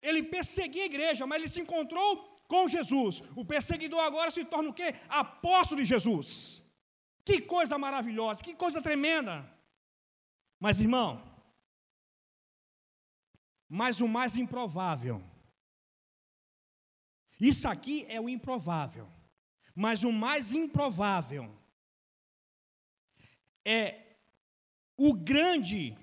Ele 0.02 0.24
perseguia 0.24 0.84
a 0.84 0.88
igreja, 0.88 1.26
mas 1.26 1.40
ele 1.40 1.50
se 1.50 1.62
encontrou 1.62 2.18
com 2.48 2.68
Jesus. 2.68 3.24
O 3.36 3.44
perseguidor 3.44 4.00
agora 4.02 4.32
se 4.32 4.46
torna 4.46 4.70
o 4.70 4.74
quê? 4.74 4.96
Apóstolo 5.10 5.82
de 5.82 5.88
Jesus. 5.88 6.64
Que 7.24 7.42
coisa 7.42 7.78
maravilhosa, 7.78 8.44
que 8.44 8.56
coisa 8.56 8.82
tremenda. 8.82 9.50
Mas, 10.60 10.80
irmão, 10.80 11.22
mas 13.68 14.02
o 14.02 14.08
mais 14.08 14.36
improvável. 14.36 15.24
Isso 17.40 17.68
aqui 17.68 18.06
é 18.08 18.20
o 18.20 18.30
improvável. 18.30 19.12
Mas 19.76 20.04
o 20.04 20.12
mais 20.12 20.54
improvável 20.54 21.54
é 23.66 24.18
o 24.96 25.14
grande 25.14 25.98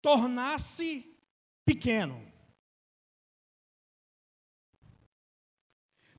tornar-se 0.00 1.04
pequeno. 1.64 2.32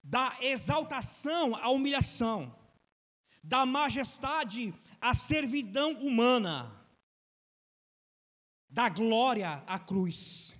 Da 0.03 0.37
exaltação 0.41 1.55
à 1.55 1.69
humilhação, 1.69 2.55
da 3.43 3.65
majestade 3.65 4.73
à 5.01 5.15
servidão 5.15 5.93
humana, 5.93 6.82
da 8.73 8.89
glória 8.89 9.63
à 9.67 9.77
cruz. 9.77 10.51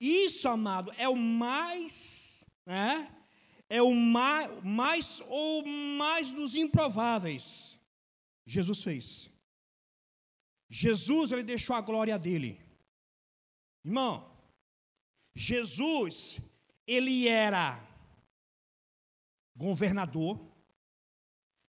Isso, 0.00 0.48
amado, 0.48 0.92
é 0.98 1.08
o 1.08 1.14
mais, 1.14 2.44
né? 2.66 3.14
É 3.68 3.80
o 3.80 3.94
mais, 3.94 4.64
mais 4.64 5.20
ou 5.28 5.64
mais 5.64 6.32
dos 6.32 6.56
improváveis. 6.56 7.78
Jesus 8.44 8.82
fez. 8.82 9.30
Jesus, 10.68 11.30
ele 11.30 11.44
deixou 11.44 11.76
a 11.76 11.80
glória 11.80 12.18
dele. 12.18 12.60
Irmão, 13.84 14.28
Jesus, 15.32 16.40
ele 16.84 17.28
era 17.28 17.80
governador. 19.54 20.44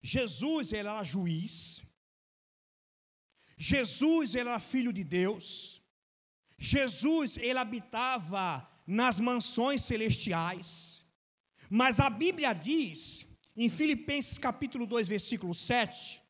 Jesus, 0.02 0.74
ele 0.74 0.88
era 0.88 1.04
juiz. 1.04 1.85
Jesus, 3.58 4.36
era 4.36 4.60
filho 4.60 4.92
de 4.92 5.04
Deus. 5.04 5.82
Jesus, 6.58 7.38
ele 7.38 7.60
habitava 7.60 8.70
nas 8.86 9.20
mansões 9.20 9.84
celestiais. 9.84 11.06
Mas 11.70 12.00
a 12.00 12.10
Bíblia 12.10 12.54
diz, 12.54 13.26
em 13.56 13.70
Filipenses 13.70 14.38
capítulo 14.38 14.86
2, 14.86 15.08
versículo 15.08 15.54
7, 15.54 16.22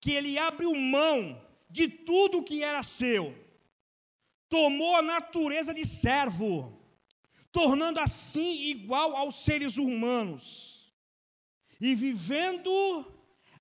que 0.00 0.12
ele 0.12 0.38
abriu 0.38 0.74
mão 0.74 1.44
de 1.68 1.88
tudo 1.88 2.42
que 2.42 2.62
era 2.62 2.82
seu, 2.82 3.36
tomou 4.48 4.96
a 4.96 5.02
natureza 5.02 5.74
de 5.74 5.84
servo, 5.84 6.80
tornando 7.50 8.00
assim 8.00 8.68
igual 8.68 9.16
aos 9.16 9.42
seres 9.42 9.76
humanos, 9.76 10.92
e 11.80 11.94
vivendo 11.94 13.12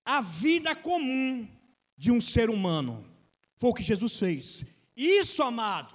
a 0.05 0.21
vida 0.21 0.75
comum 0.75 1.47
de 1.98 2.12
um 2.12 2.20
ser 2.22 2.50
humano. 2.50 3.06
Foi 3.58 3.70
o 3.70 3.74
que 3.74 3.84
Jesus 3.84 4.18
fez. 4.20 4.66
Isso, 4.96 5.41
amado, 5.43 5.93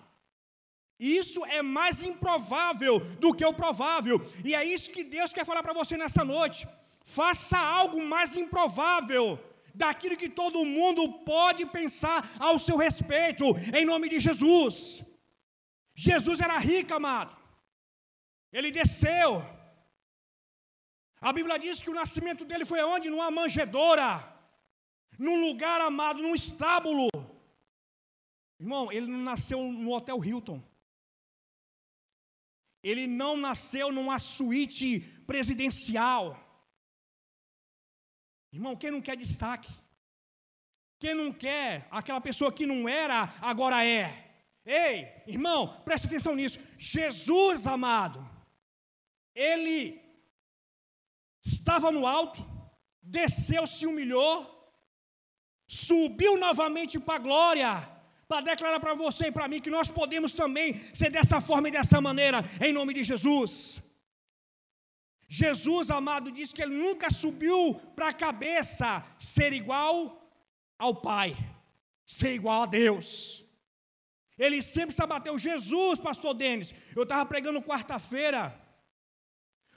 isso 1.01 1.43
é 1.47 1.63
mais 1.63 2.03
improvável 2.03 3.01
do 3.19 3.33
que 3.33 3.45
o 3.45 3.55
provável, 3.55 4.21
e 4.45 4.55
é 4.55 4.63
isso 4.63 4.91
que 4.91 5.03
Deus 5.03 5.33
quer 5.33 5.47
falar 5.47 5.63
para 5.63 5.73
você 5.73 5.97
nessa 5.97 6.23
noite. 6.23 6.69
Faça 7.03 7.59
algo 7.59 8.05
mais 8.07 8.37
improvável 8.37 9.39
daquilo 9.75 10.17
que 10.17 10.29
todo 10.29 10.65
mundo 10.65 11.11
pode 11.25 11.65
pensar 11.65 12.31
ao 12.39 12.59
seu 12.59 12.77
respeito, 12.77 13.45
em 13.75 13.87
nome 13.87 14.11
de 14.11 14.21
Jesus. 14.21 15.03
Jesus 15.95 16.39
era 16.41 16.59
rico, 16.59 16.93
amado. 16.93 17.35
Ele 18.53 18.71
desceu. 18.71 19.43
A 21.21 21.33
Bíblia 21.33 21.59
diz 21.59 21.83
que 21.83 21.91
o 21.91 21.95
nascimento 21.95 22.45
dele 22.45 22.65
foi 22.65 22.83
onde? 22.83 23.09
Numa 23.09 23.31
manjedoura. 23.31 24.09
Num 25.19 25.41
lugar 25.47 25.81
amado, 25.81 26.23
num 26.23 26.35
estábulo. 26.35 27.09
Irmão, 28.59 28.91
ele 28.93 29.07
não 29.07 29.21
nasceu 29.21 29.63
no 29.73 29.93
Hotel 29.93 30.25
Hilton. 30.25 30.63
Ele 32.83 33.07
não 33.07 33.37
nasceu 33.37 33.93
numa 33.93 34.19
suíte 34.19 35.01
presidencial. 35.27 36.39
Irmão, 38.53 38.77
quem 38.77 38.91
não 38.91 39.01
quer 39.01 39.17
destaque? 39.17 39.73
Quem 40.99 41.15
não 41.15 41.33
quer 41.33 41.89
aquela 41.91 42.21
pessoa 42.21 42.53
que 42.53 42.67
não 42.67 42.89
era, 42.89 43.23
agora 43.41 43.85
é? 43.85 44.31
Ei, 44.65 45.23
irmão, 45.27 45.81
preste 45.83 46.07
atenção 46.07 46.35
nisso. 46.35 46.59
Jesus, 46.79 47.67
amado, 47.67 48.29
ele 49.35 49.99
estava 51.43 51.91
no 51.91 52.07
alto, 52.07 52.41
desceu, 53.03 53.67
se 53.67 53.87
humilhou, 53.87 54.60
subiu 55.71 56.37
novamente 56.37 56.99
para 56.99 57.14
a 57.14 57.18
glória, 57.18 57.89
para 58.27 58.41
declarar 58.41 58.81
para 58.81 58.93
você 58.93 59.29
e 59.29 59.33
para 59.33 59.47
mim 59.47 59.61
que 59.61 59.71
nós 59.71 59.89
podemos 59.89 60.33
também 60.33 60.75
ser 60.93 61.11
dessa 61.11 61.41
forma 61.41 61.68
e 61.68 61.71
dessa 61.71 62.01
maneira, 62.01 62.39
em 62.61 62.73
nome 62.73 62.93
de 62.93 63.05
Jesus. 63.05 63.81
Jesus, 65.29 65.89
amado, 65.89 66.33
diz 66.33 66.53
que 66.53 66.61
ele 66.61 66.75
nunca 66.75 67.09
subiu 67.09 67.75
para 67.95 68.09
a 68.09 68.12
cabeça 68.12 69.07
ser 69.16 69.53
igual 69.53 70.29
ao 70.77 70.93
Pai, 70.97 71.37
ser 72.05 72.35
igual 72.35 72.62
a 72.62 72.66
Deus. 72.66 73.45
Ele 74.37 74.61
sempre 74.61 74.93
se 74.93 75.01
abateu. 75.01 75.39
Jesus, 75.39 76.01
pastor 76.01 76.35
Denis, 76.35 76.75
eu 76.97 77.05
estava 77.05 77.25
pregando 77.25 77.62
quarta-feira, 77.62 78.61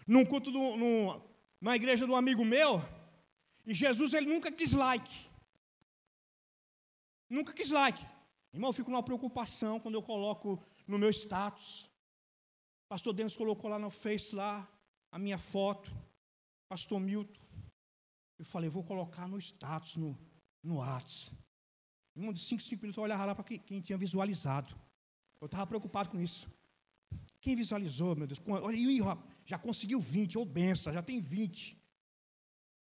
num 0.07 0.25
culto, 0.25 0.51
do, 0.51 0.75
num, 0.75 1.21
na 1.61 1.75
igreja 1.75 2.07
um 2.07 2.15
amigo 2.15 2.43
meu, 2.43 2.83
e 3.63 3.75
Jesus, 3.75 4.11
ele 4.13 4.25
nunca 4.25 4.51
quis 4.51 4.73
like. 4.73 5.32
Nunca 7.33 7.51
quis 7.51 7.71
like. 7.71 7.99
Irmão, 8.53 8.69
eu 8.69 8.73
fico 8.73 8.91
numa 8.91 9.01
preocupação 9.01 9.79
quando 9.79 9.95
eu 9.95 10.03
coloco 10.03 10.63
no 10.87 10.99
meu 10.99 11.09
status. 11.09 11.89
Pastor 12.87 13.11
Denis 13.11 13.35
colocou 13.35 13.71
lá 13.71 13.79
no 13.79 13.89
Face 13.89 14.35
lá, 14.35 14.69
a 15.11 15.17
minha 15.17 15.39
foto, 15.39 15.91
pastor 16.69 16.99
Milton. 16.99 17.41
Eu 18.37 18.45
falei, 18.45 18.69
vou 18.69 18.83
colocar 18.83 19.27
no 19.27 19.39
status, 19.39 19.95
no, 19.95 20.15
no 20.61 20.75
WhatsApp. 20.75 21.35
Um 22.15 22.31
de 22.31 22.39
5, 22.39 22.61
5 22.61 22.81
minutos 22.83 22.97
eu 22.97 23.03
olhava 23.03 23.25
lá 23.25 23.33
para 23.33 23.43
quem 23.43 23.81
tinha 23.81 23.97
visualizado. 23.97 24.75
Eu 25.41 25.47
estava 25.47 25.65
preocupado 25.65 26.11
com 26.11 26.21
isso. 26.21 26.47
Quem 27.41 27.55
visualizou, 27.55 28.15
meu 28.15 28.27
Deus? 28.27 28.39
Olha, 28.45 28.77
já 29.43 29.57
conseguiu 29.57 29.99
20, 29.99 30.37
ou 30.37 30.45
benção, 30.45 30.93
já 30.93 31.01
tem 31.01 31.19
20. 31.19 31.75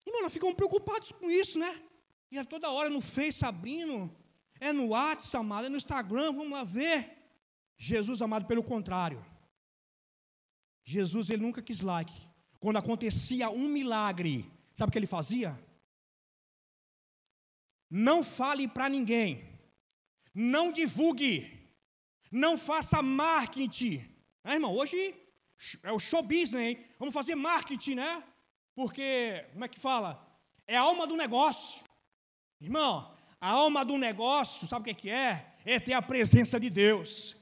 E, 0.08 0.12
mano, 0.12 0.28
ficam 0.32 0.56
preocupados 0.56 1.12
com 1.12 1.30
isso, 1.30 1.60
né? 1.60 1.84
E 2.32 2.44
toda 2.46 2.72
hora 2.72 2.90
no 2.90 3.00
Face 3.00 3.46
abrindo, 3.46 4.12
é 4.64 4.72
no 4.72 4.88
WhatsApp, 4.88 5.38
amado, 5.38 5.66
é 5.66 5.70
no 5.70 5.78
Instagram, 5.78 6.32
vamos 6.32 6.51
lá 6.51 6.64
ver. 6.64 7.18
Jesus, 7.78 8.22
amado, 8.22 8.45
pelo 8.45 8.64
contrário. 8.64 9.24
Jesus, 10.86 11.30
ele 11.30 11.41
nunca 11.41 11.61
quis 11.61 11.82
like. 11.82 12.14
Quando 12.59 12.78
acontecia 12.78 13.49
um 13.49 13.68
milagre, 13.68 14.49
sabe 14.74 14.89
o 14.89 14.91
que 14.91 14.97
ele 14.97 15.05
fazia? 15.05 15.59
Não 17.89 18.24
fale 18.24 18.68
para 18.68 18.88
ninguém. 18.88 19.43
Não 20.34 20.72
divulgue. 20.72 21.70
Não 22.32 22.57
faça 22.57 23.01
marketing. 23.01 24.09
É, 24.43 24.53
irmão, 24.53 24.74
hoje 24.74 25.16
é 25.84 25.91
o 25.91 25.99
show 25.99 26.24
business, 26.24 26.55
hein? 26.55 26.86
Vamos 26.97 27.14
fazer 27.14 27.36
marketing, 27.36 27.95
né? 27.95 28.24
Porque, 28.74 29.45
como 29.51 29.66
é 29.66 29.68
que 29.68 29.80
fala? 29.80 30.26
É 30.66 30.76
a 30.76 30.82
alma 30.82 31.05
do 31.05 31.16
negócio. 31.16 31.84
Irmão, 32.59 33.12
a 33.44 33.50
alma 33.50 33.84
do 33.84 33.98
negócio, 33.98 34.70
sabe 34.70 34.89
o 34.89 34.96
que 34.96 35.10
é? 35.10 35.46
É 35.66 35.78
ter 35.78 35.91
a 35.91 36.02
presença 36.02 36.58
de 36.58 36.70
Deus. 36.70 37.36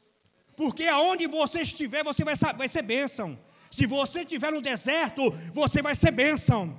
Porque 0.55 0.85
aonde 0.85 1.27
você 1.27 1.61
estiver, 1.61 2.03
você 2.03 2.23
vai, 2.23 2.35
ser 2.67 2.81
bênção. 2.81 3.37
Se 3.69 3.85
você 3.85 4.21
estiver 4.21 4.51
no 4.51 4.61
deserto, 4.61 5.29
você 5.53 5.79
vai 5.79 5.93
ser 5.93 6.09
bênção. 6.09 6.75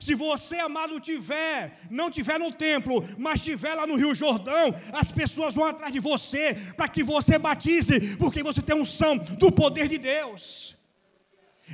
Se 0.00 0.14
você, 0.14 0.56
amado, 0.60 0.98
tiver, 0.98 1.78
não 1.90 2.10
tiver 2.10 2.38
no 2.38 2.50
templo, 2.50 3.06
mas 3.18 3.40
estiver 3.40 3.74
lá 3.74 3.86
no 3.86 3.96
Rio 3.96 4.14
Jordão, 4.14 4.74
as 4.94 5.12
pessoas 5.12 5.54
vão 5.54 5.66
atrás 5.66 5.92
de 5.92 6.00
você 6.00 6.54
para 6.74 6.88
que 6.88 7.02
você 7.02 7.36
batize, 7.36 8.16
porque 8.16 8.42
você 8.42 8.62
tem 8.62 8.74
unção 8.74 9.18
do 9.18 9.52
poder 9.52 9.88
de 9.88 9.98
Deus. 9.98 10.77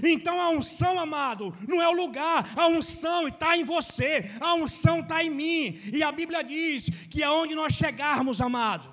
Então 0.02 0.40
a 0.40 0.50
unção, 0.50 0.98
amado, 0.98 1.52
não 1.68 1.80
é 1.80 1.88
o 1.88 1.92
lugar, 1.92 2.52
a 2.56 2.66
unção 2.66 3.28
está 3.28 3.56
em 3.56 3.64
você, 3.64 4.30
a 4.40 4.54
unção 4.54 5.00
está 5.00 5.22
em 5.22 5.30
mim. 5.30 5.80
E 5.92 6.02
a 6.02 6.10
Bíblia 6.10 6.42
diz 6.42 6.88
que 7.08 7.22
aonde 7.22 7.54
nós 7.54 7.74
chegarmos, 7.74 8.40
amado, 8.40 8.88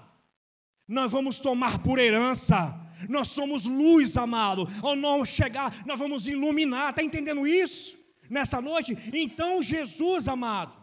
nós 0.88 1.12
vamos 1.12 1.40
tomar 1.40 1.80
por 1.80 2.00
herança. 2.00 2.78
Nós 3.10 3.30
somos 3.30 3.66
luz, 3.66 4.16
amado. 4.16 4.68
Ao 4.84 4.96
nós 4.96 5.30
chegar, 5.30 5.74
nós 5.88 5.98
vamos 5.98 6.28
iluminar. 6.28 6.92
Está 6.92 7.02
entendendo 7.02 7.48
isso? 7.48 8.00
nessa 8.32 8.62
noite. 8.62 8.98
Então, 9.14 9.62
Jesus, 9.62 10.28
amado, 10.28 10.74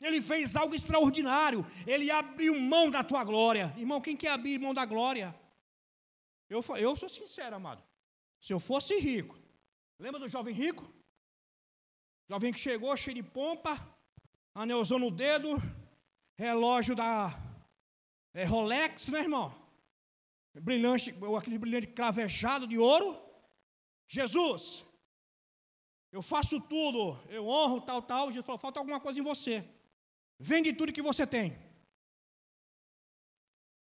ele 0.00 0.20
fez 0.20 0.54
algo 0.54 0.74
extraordinário. 0.74 1.66
Ele 1.86 2.10
abriu 2.10 2.60
mão 2.60 2.90
da 2.90 3.02
tua 3.02 3.24
glória. 3.24 3.74
Irmão, 3.78 4.00
quem 4.00 4.16
quer 4.16 4.30
abrir 4.30 4.60
mão 4.60 4.74
da 4.74 4.84
glória? 4.84 5.34
Eu, 6.48 6.62
eu 6.76 6.94
sou 6.94 7.08
sincero, 7.08 7.56
amado. 7.56 7.82
Se 8.40 8.52
eu 8.52 8.60
fosse 8.60 8.98
rico, 8.98 9.38
lembra 9.98 10.20
do 10.20 10.28
jovem 10.28 10.54
rico? 10.54 10.90
Jovem 12.28 12.52
que 12.52 12.58
chegou 12.58 12.96
cheio 12.96 13.16
de 13.16 13.22
pompa, 13.22 13.76
anelzão 14.54 14.98
no 14.98 15.10
dedo, 15.10 15.56
relógio 16.36 16.94
da 16.94 17.30
é, 18.34 18.44
Rolex, 18.44 19.08
né, 19.08 19.20
irmão? 19.20 19.54
Brilhante, 20.54 21.14
aquele 21.36 21.58
brilhante 21.58 21.86
cravejado 21.86 22.66
de 22.66 22.78
ouro. 22.78 23.20
Jesus, 24.08 24.84
eu 26.10 26.22
faço 26.22 26.60
tudo, 26.60 27.18
eu 27.28 27.46
honro, 27.46 27.80
tal, 27.80 28.02
tal. 28.02 28.28
Jesus 28.28 28.44
falou: 28.44 28.58
falta 28.58 28.78
alguma 28.78 29.00
coisa 29.00 29.20
em 29.20 29.22
você. 29.22 29.64
Vende 30.38 30.72
tudo 30.72 30.92
que 30.92 31.02
você 31.02 31.26
tem 31.26 31.56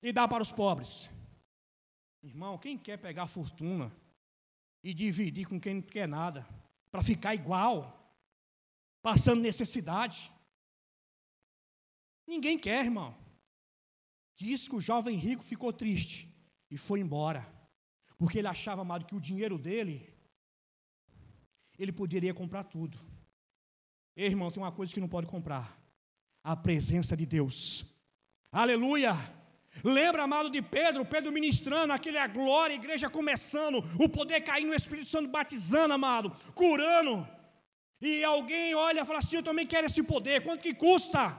e 0.03 0.12
dá 0.12 0.26
para 0.26 0.42
os 0.42 0.53
pobres. 0.53 1.11
Irmão, 2.22 2.59
quem 2.59 2.76
quer 2.76 2.99
pegar 2.99 3.26
fortuna 3.26 3.92
e 4.89 4.95
dividir 4.95 5.47
com 5.47 5.61
quem 5.61 5.74
não 5.74 5.82
quer 5.82 6.09
nada, 6.09 6.49
para 6.91 7.03
ficar 7.03 7.34
igual, 7.34 8.11
passando 9.03 9.43
necessidade? 9.43 10.32
Ninguém 12.26 12.59
quer, 12.59 12.86
irmão. 12.86 13.14
Diz 14.34 14.66
que 14.66 14.74
o 14.74 14.80
jovem 14.80 15.18
rico 15.18 15.43
ficou 15.43 15.74
triste 15.74 16.34
e 16.70 16.78
foi 16.78 17.01
embora, 17.01 17.47
porque 18.16 18.39
ele 18.39 18.49
achava, 18.49 18.80
amado, 18.80 19.05
que 19.05 19.14
o 19.14 19.20
dinheiro 19.20 19.59
dele 19.59 20.11
ele 21.78 21.93
poderia 21.93 22.32
comprar 22.32 22.64
tudo. 22.64 22.99
Irmão, 24.16 24.51
tem 24.51 24.62
uma 24.62 24.72
coisa 24.72 24.95
que 24.95 25.01
não 25.01 25.09
pode 25.09 25.26
comprar: 25.26 25.78
a 26.43 26.57
presença 26.57 27.14
de 27.14 27.26
Deus. 27.26 27.84
Aleluia! 28.51 29.12
Lembra, 29.85 30.25
amado 30.25 30.51
de 30.51 30.61
Pedro, 30.61 31.05
Pedro 31.05 31.31
ministrando, 31.31 31.93
aquele 31.93 32.19
a 32.19 32.27
glória, 32.27 32.75
a 32.75 32.79
igreja 32.79 33.09
começando, 33.09 33.83
o 33.99 34.09
poder 34.09 34.41
caindo, 34.41 34.73
o 34.73 34.75
Espírito 34.75 35.09
Santo 35.09 35.29
batizando, 35.29 35.95
amado, 35.95 36.35
curando. 36.55 37.27
E 38.01 38.25
alguém 38.25 38.75
olha 38.75 39.03
e 39.03 39.05
fala 39.05 39.19
assim: 39.19 39.37
Eu 39.37 39.43
também 39.43 39.66
quero 39.66 39.87
esse 39.87 40.03
poder, 40.03 40.43
quanto 40.43 40.62
que 40.62 40.75
custa? 40.75 41.37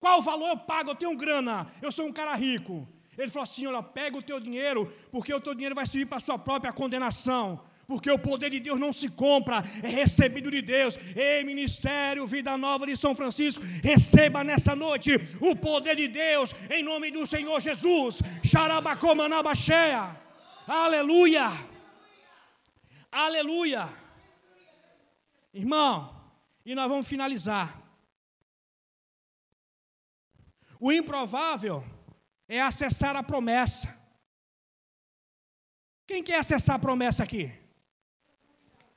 Qual 0.00 0.18
o 0.18 0.22
valor 0.22 0.48
eu 0.50 0.58
pago? 0.58 0.90
Eu 0.90 0.94
tenho 0.94 1.16
grana, 1.16 1.66
eu 1.80 1.90
sou 1.90 2.06
um 2.06 2.12
cara 2.12 2.34
rico. 2.34 2.88
Ele 3.16 3.30
falou 3.30 3.44
assim: 3.44 3.66
Olha, 3.66 3.82
pega 3.82 4.16
o 4.16 4.22
teu 4.22 4.40
dinheiro, 4.40 4.92
porque 5.10 5.32
o 5.32 5.40
teu 5.40 5.54
dinheiro 5.54 5.74
vai 5.74 5.86
servir 5.86 6.06
para 6.06 6.18
a 6.18 6.20
sua 6.20 6.38
própria 6.38 6.72
condenação 6.72 7.65
porque 7.86 8.10
o 8.10 8.18
poder 8.18 8.50
de 8.50 8.58
Deus 8.60 8.80
não 8.80 8.92
se 8.92 9.08
compra, 9.10 9.62
é 9.82 9.88
recebido 9.88 10.50
de 10.50 10.60
Deus. 10.60 10.98
Ei, 11.14 11.44
Ministério 11.44 12.26
Vida 12.26 12.56
Nova 12.56 12.86
de 12.86 12.96
São 12.96 13.14
Francisco, 13.14 13.64
receba 13.82 14.42
nessa 14.42 14.74
noite 14.74 15.12
o 15.40 15.54
poder 15.54 15.94
de 15.94 16.08
Deus, 16.08 16.54
em 16.70 16.82
nome 16.82 17.10
do 17.10 17.26
Senhor 17.26 17.60
Jesus. 17.60 18.20
Xarabacomanabachea. 18.44 20.20
Aleluia. 20.66 21.50
Aleluia. 23.10 23.88
Irmão, 25.54 26.14
e 26.64 26.74
nós 26.74 26.88
vamos 26.88 27.08
finalizar. 27.08 27.80
O 30.80 30.92
improvável 30.92 31.84
é 32.48 32.60
acessar 32.60 33.16
a 33.16 33.22
promessa. 33.22 33.96
Quem 36.06 36.22
quer 36.22 36.40
acessar 36.40 36.76
a 36.76 36.78
promessa 36.78 37.22
aqui? 37.22 37.65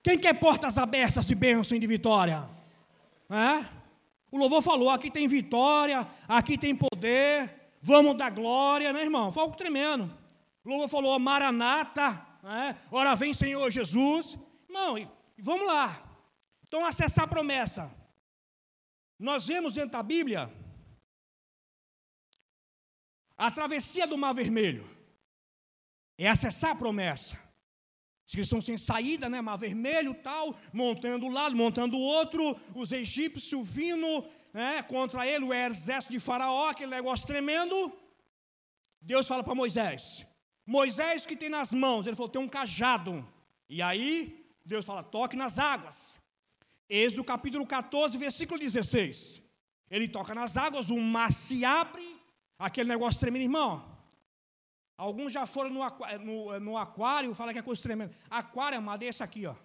Quem 0.01 0.17
quer 0.17 0.39
portas 0.39 0.77
abertas 0.77 1.25
de 1.25 1.35
bênção 1.35 1.75
e 1.75 1.79
de 1.79 1.87
vitória? 1.87 2.49
É? 3.29 3.65
O 4.31 4.37
louvor 4.37 4.61
falou: 4.61 4.89
aqui 4.89 5.11
tem 5.11 5.27
vitória, 5.27 6.07
aqui 6.27 6.57
tem 6.57 6.75
poder, 6.75 7.73
vamos 7.81 8.17
dar 8.17 8.29
glória, 8.29 8.93
né, 8.93 9.01
irmão? 9.01 9.31
Foi 9.31 9.43
algo 9.43 9.55
tremendo. 9.55 10.11
O 10.63 10.69
louvor 10.69 10.87
falou: 10.87 11.17
Maranata, 11.19 12.25
é? 12.43 12.75
ora 12.91 13.15
vem 13.15 13.33
Senhor 13.33 13.69
Jesus. 13.69 14.37
Irmão, 14.67 14.97
e, 14.97 15.07
vamos 15.37 15.67
lá. 15.67 16.01
Então, 16.67 16.85
acessar 16.85 17.25
a 17.25 17.27
promessa. 17.27 17.91
Nós 19.17 19.47
vemos 19.47 19.73
dentro 19.73 19.91
da 19.91 20.03
Bíblia 20.03 20.49
a 23.39 23.49
travessia 23.49 24.05
do 24.05 24.17
Mar 24.17 24.33
Vermelho 24.33 24.85
é 26.17 26.27
acessar 26.27 26.71
a 26.71 26.75
promessa. 26.75 27.39
Eles 28.37 28.45
estão 28.45 28.61
sem 28.61 28.77
saída, 28.77 29.27
né? 29.27 29.41
Mar 29.41 29.57
vermelho 29.57 30.13
tal, 30.13 30.55
montando 30.71 31.25
um 31.25 31.31
lado, 31.31 31.55
montando 31.55 31.97
o 31.97 32.01
outro, 32.01 32.55
os 32.75 32.91
egípcios 32.91 33.67
vindo 33.67 34.25
né, 34.53 34.83
contra 34.83 35.25
ele, 35.25 35.45
o 35.45 35.53
exército 35.53 36.13
de 36.13 36.19
Faraó, 36.19 36.69
aquele 36.69 36.91
negócio 36.91 37.25
tremendo. 37.25 37.91
Deus 39.01 39.27
fala 39.27 39.43
para 39.43 39.55
Moisés: 39.55 40.25
Moisés, 40.65 41.25
que 41.25 41.35
tem 41.35 41.49
nas 41.49 41.73
mãos? 41.73 42.05
Ele 42.05 42.15
falou: 42.15 42.29
tem 42.29 42.41
um 42.41 42.47
cajado. 42.47 43.27
E 43.67 43.81
aí, 43.81 44.45
Deus 44.63 44.85
fala: 44.85 45.01
toque 45.01 45.35
nas 45.35 45.57
águas. 45.57 46.19
Êxodo 46.87 47.23
capítulo 47.23 47.65
14, 47.65 48.17
versículo 48.17 48.59
16. 48.59 49.41
Ele 49.89 50.07
toca 50.07 50.35
nas 50.35 50.57
águas, 50.57 50.89
o 50.89 50.99
mar 50.99 51.31
se 51.31 51.65
abre, 51.65 52.15
aquele 52.57 52.89
negócio 52.89 53.19
tremendo, 53.19 53.43
irmão. 53.43 53.88
Alguns 54.99 55.31
já 55.31 55.45
foram 55.45 55.69
no, 55.69 55.79
no, 56.19 56.59
no 56.59 56.77
aquário, 56.77 57.33
fala 57.33 57.53
que 57.53 57.59
é 57.59 57.61
coisa 57.61 57.81
tremenda. 57.81 58.13
Aquário, 58.29 58.77
amado, 58.77 59.01
é 59.01 59.05
esse 59.05 59.23
aqui, 59.23 59.45
ó. 59.45 59.55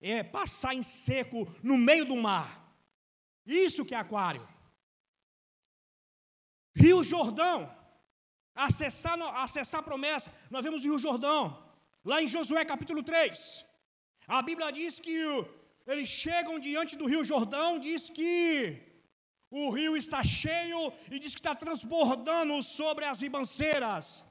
É 0.00 0.24
passar 0.24 0.74
em 0.74 0.82
seco 0.82 1.46
no 1.62 1.78
meio 1.78 2.04
do 2.04 2.16
mar. 2.16 2.48
Isso 3.46 3.84
que 3.84 3.94
é 3.94 3.98
aquário. 3.98 4.44
Rio 6.76 7.04
Jordão. 7.04 7.72
Acessar, 8.56 9.16
acessar 9.36 9.78
a 9.78 9.84
promessa. 9.84 10.34
Nós 10.50 10.64
vemos 10.64 10.80
o 10.80 10.88
Rio 10.88 10.98
Jordão. 10.98 11.64
Lá 12.04 12.20
em 12.20 12.26
Josué 12.26 12.64
capítulo 12.64 13.04
3. 13.04 13.64
A 14.26 14.42
Bíblia 14.42 14.72
diz 14.72 14.98
que 14.98 15.16
eles 15.86 16.08
chegam 16.08 16.58
diante 16.58 16.96
do 16.96 17.06
Rio 17.06 17.22
Jordão, 17.22 17.78
diz 17.78 18.10
que 18.10 18.82
o 19.48 19.70
rio 19.70 19.96
está 19.96 20.24
cheio 20.24 20.92
e 21.08 21.20
diz 21.20 21.36
que 21.36 21.40
está 21.40 21.54
transbordando 21.54 22.60
sobre 22.64 23.04
as 23.04 23.20
ribanceiras 23.20 24.26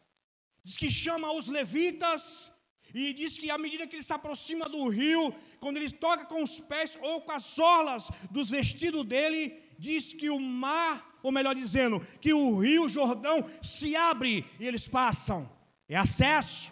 diz 0.65 0.75
que 0.77 0.89
chama 0.89 1.31
os 1.31 1.47
levitas 1.47 2.51
e 2.91 3.13
diz 3.13 3.37
que 3.37 3.51
à 3.51 3.57
medida 3.57 3.85
que 3.85 3.95
ele 3.95 4.03
se 4.03 4.11
aproxima 4.11 4.67
do 4.67 4.87
rio, 4.87 5.33
quando 5.59 5.77
ele 5.77 5.91
toca 5.91 6.25
com 6.25 6.41
os 6.41 6.59
pés 6.59 6.97
ou 7.01 7.21
com 7.21 7.31
as 7.31 7.45
solas 7.45 8.09
dos 8.31 8.49
vestidos 8.49 9.05
dele, 9.05 9.61
diz 9.77 10.11
que 10.11 10.27
o 10.29 10.39
mar, 10.39 11.19
ou 11.21 11.31
melhor 11.31 11.53
dizendo, 11.53 11.99
que 12.19 12.33
o 12.33 12.57
rio 12.57 12.89
Jordão 12.89 13.45
se 13.61 13.95
abre 13.95 14.43
e 14.59 14.65
eles 14.65 14.87
passam. 14.87 15.47
É 15.87 15.95
acesso. 15.95 16.71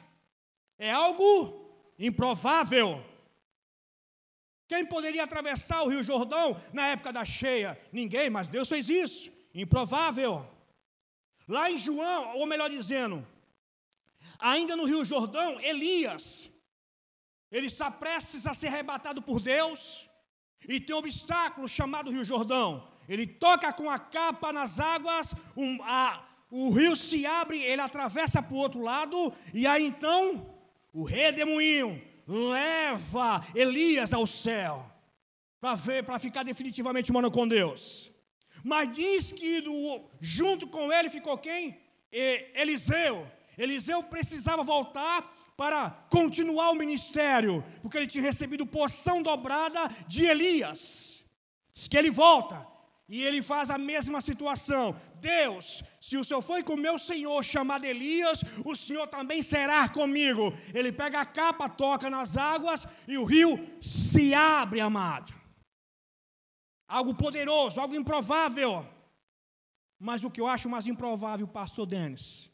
É 0.79 0.91
algo 0.91 1.69
improvável. 1.99 3.05
Quem 4.67 4.85
poderia 4.85 5.23
atravessar 5.23 5.83
o 5.83 5.89
rio 5.89 6.01
Jordão 6.01 6.59
na 6.71 6.87
época 6.87 7.13
da 7.13 7.23
cheia? 7.23 7.79
Ninguém, 7.91 8.31
mas 8.31 8.49
Deus 8.49 8.69
fez 8.69 8.89
isso. 8.89 9.31
Improvável. 9.53 10.49
Lá 11.47 11.69
em 11.69 11.77
João, 11.77 12.37
ou 12.37 12.47
melhor 12.47 12.71
dizendo, 12.71 13.27
ainda 14.43 14.75
no 14.75 14.83
rio 14.83 15.05
Jordão, 15.05 15.57
Elias, 15.61 16.49
ele 17.49 17.67
está 17.67 17.89
prestes 17.89 18.45
a 18.45 18.53
ser 18.53 18.67
arrebatado 18.67 19.21
por 19.21 19.39
Deus, 19.39 20.05
e 20.67 20.81
tem 20.81 20.93
um 20.93 20.99
obstáculo 20.99 21.67
chamado 21.67 22.11
Rio 22.11 22.25
Jordão. 22.25 22.87
Ele 23.07 23.25
toca 23.25 23.71
com 23.71 23.89
a 23.89 23.97
capa 23.97 24.51
nas 24.51 24.79
águas, 24.79 25.33
um, 25.55 25.81
a, 25.83 26.25
o 26.51 26.71
rio 26.71 26.95
se 26.95 27.25
abre, 27.25 27.61
ele 27.61 27.81
atravessa 27.81 28.43
para 28.43 28.53
o 28.53 28.57
outro 28.57 28.81
lado, 28.81 29.33
e 29.53 29.65
aí 29.65 29.85
então 29.85 30.53
o 30.91 31.03
redemoinho 31.03 32.01
leva 32.27 33.45
Elias 33.55 34.13
ao 34.13 34.27
céu 34.27 34.89
para 35.59 35.75
ver, 35.75 36.03
para 36.03 36.19
ficar 36.19 36.43
definitivamente 36.43 37.11
humano 37.11 37.31
com 37.31 37.47
Deus. 37.47 38.11
Mas 38.63 38.93
diz 38.93 39.31
que 39.31 39.61
no, 39.61 40.09
junto 40.21 40.67
com 40.67 40.91
ele 40.91 41.09
ficou 41.09 41.37
quem? 41.37 41.77
Eliseu. 42.55 43.29
Eliseu 43.57 44.03
precisava 44.03 44.63
voltar 44.63 45.31
para 45.55 45.89
continuar 46.09 46.71
o 46.71 46.75
ministério, 46.75 47.63
porque 47.81 47.97
ele 47.97 48.07
tinha 48.07 48.23
recebido 48.23 48.65
porção 48.65 49.21
dobrada 49.21 49.87
de 50.07 50.25
Elias. 50.25 51.23
Diz 51.73 51.87
que 51.87 51.97
ele 51.97 52.09
volta 52.09 52.67
e 53.07 53.21
ele 53.23 53.41
faz 53.41 53.69
a 53.69 53.77
mesma 53.77 54.21
situação. 54.21 54.95
Deus, 55.15 55.83
se 56.01 56.17
o 56.17 56.23
Senhor 56.23 56.41
foi 56.41 56.63
com 56.63 56.75
meu 56.75 56.97
Senhor 56.97 57.43
chamado 57.43 57.85
Elias, 57.85 58.43
o 58.65 58.75
Senhor 58.75 59.07
também 59.07 59.41
será 59.41 59.87
comigo. 59.89 60.53
Ele 60.73 60.91
pega 60.91 61.21
a 61.21 61.25
capa, 61.25 61.69
toca 61.69 62.09
nas 62.09 62.37
águas 62.37 62.87
e 63.07 63.17
o 63.17 63.23
rio 63.23 63.59
se 63.81 64.33
abre, 64.33 64.79
amado. 64.79 65.33
Algo 66.87 67.13
poderoso, 67.13 67.79
algo 67.79 67.95
improvável. 67.95 68.87
Mas 69.99 70.23
o 70.23 70.29
que 70.29 70.41
eu 70.41 70.47
acho 70.47 70.69
mais 70.69 70.87
improvável, 70.87 71.47
pastor 71.47 71.85
Denis, 71.85 72.52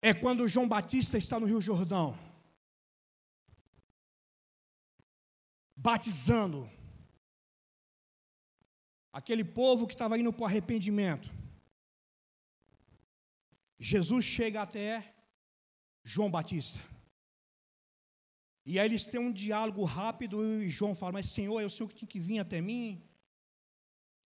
é 0.00 0.14
quando 0.14 0.48
João 0.48 0.68
Batista 0.68 1.18
está 1.18 1.38
no 1.40 1.46
Rio 1.46 1.60
Jordão, 1.60 2.16
batizando 5.76 6.70
aquele 9.12 9.44
povo 9.44 9.86
que 9.86 9.94
estava 9.94 10.18
indo 10.18 10.32
para 10.32 10.42
o 10.42 10.46
arrependimento. 10.46 11.28
Jesus 13.78 14.24
chega 14.24 14.62
até 14.62 15.14
João 16.04 16.30
Batista. 16.30 16.80
E 18.64 18.78
aí 18.78 18.86
eles 18.86 19.06
têm 19.06 19.20
um 19.20 19.32
diálogo 19.32 19.82
rápido 19.84 20.62
e 20.62 20.68
João 20.68 20.94
fala: 20.94 21.12
Mas 21.12 21.30
Senhor, 21.30 21.60
é 21.60 21.64
o 21.64 21.70
Senhor 21.70 21.88
que 21.88 21.94
tinha 21.94 22.08
que 22.08 22.20
vir 22.20 22.38
até 22.38 22.60
mim? 22.60 23.07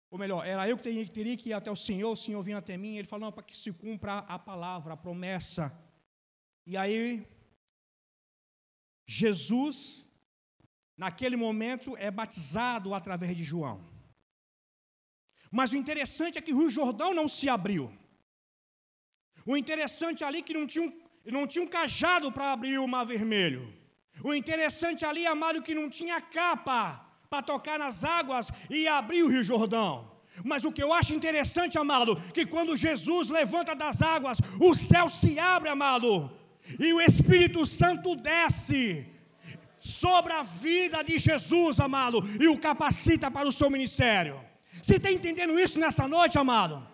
Ou 0.09 0.17
melhor, 0.17 0.45
era 0.45 0.67
eu 0.67 0.75
que 0.75 0.83
teria, 0.83 1.07
teria 1.07 1.37
que 1.37 1.49
ir 1.49 1.53
até 1.53 1.69
o 1.69 1.75
Senhor, 1.75 2.11
o 2.11 2.17
Senhor 2.17 2.41
vinha 2.41 2.57
até 2.57 2.75
mim. 2.75 2.97
Ele 2.97 3.07
falou: 3.07 3.27
Não, 3.27 3.31
para 3.31 3.43
que 3.43 3.55
se 3.55 3.71
cumpra 3.71 4.19
a 4.19 4.39
palavra, 4.39 4.93
a 4.93 4.97
promessa. 4.97 5.71
E 6.65 6.75
aí, 6.75 7.27
Jesus, 9.05 10.05
naquele 10.97 11.35
momento, 11.35 11.95
é 11.97 12.09
batizado 12.09 12.93
através 12.93 13.35
de 13.35 13.43
João. 13.43 13.87
Mas 15.51 15.71
o 15.71 15.77
interessante 15.77 16.37
é 16.37 16.41
que 16.41 16.53
o 16.53 16.59
Rio 16.59 16.69
Jordão 16.69 17.13
não 17.13 17.27
se 17.27 17.47
abriu. 17.47 17.91
O 19.45 19.55
interessante 19.55 20.23
ali 20.23 20.39
é 20.39 20.41
que 20.41 20.53
não 20.53 20.67
tinha 20.67 20.85
um, 20.85 21.01
não 21.25 21.47
tinha 21.47 21.63
um 21.63 21.67
cajado 21.67 22.31
para 22.31 22.51
abrir 22.51 22.79
o 22.79 22.87
mar 22.87 23.05
vermelho. 23.05 23.73
O 24.23 24.33
interessante 24.33 25.05
ali, 25.05 25.25
amado, 25.25 25.59
é 25.59 25.61
que 25.61 25.73
não 25.73 25.89
tinha 25.89 26.19
capa 26.19 27.08
para 27.29 27.43
tocar 27.43 27.77
nas 27.77 28.03
águas 28.03 28.51
e 28.69 28.87
abrir 28.87 29.23
o 29.23 29.29
Rio 29.29 29.43
Jordão. 29.43 30.09
Mas 30.43 30.63
o 30.63 30.71
que 30.71 30.81
eu 30.81 30.93
acho 30.93 31.13
interessante, 31.13 31.77
amado, 31.77 32.15
que 32.33 32.45
quando 32.45 32.75
Jesus 32.75 33.29
levanta 33.29 33.75
das 33.75 34.01
águas, 34.01 34.39
o 34.59 34.73
céu 34.73 35.07
se 35.07 35.37
abre, 35.39 35.69
amado, 35.69 36.31
e 36.79 36.91
o 36.93 37.01
Espírito 37.01 37.65
Santo 37.65 38.15
desce 38.15 39.05
sobre 39.79 40.33
a 40.33 40.43
vida 40.43 41.03
de 41.03 41.19
Jesus, 41.19 41.79
amado, 41.79 42.21
e 42.39 42.47
o 42.47 42.57
capacita 42.57 43.29
para 43.29 43.47
o 43.47 43.51
seu 43.51 43.69
ministério. 43.69 44.39
Você 44.81 44.95
está 44.95 45.11
entendendo 45.11 45.59
isso 45.59 45.79
nessa 45.79 46.07
noite, 46.07 46.37
amado? 46.37 46.87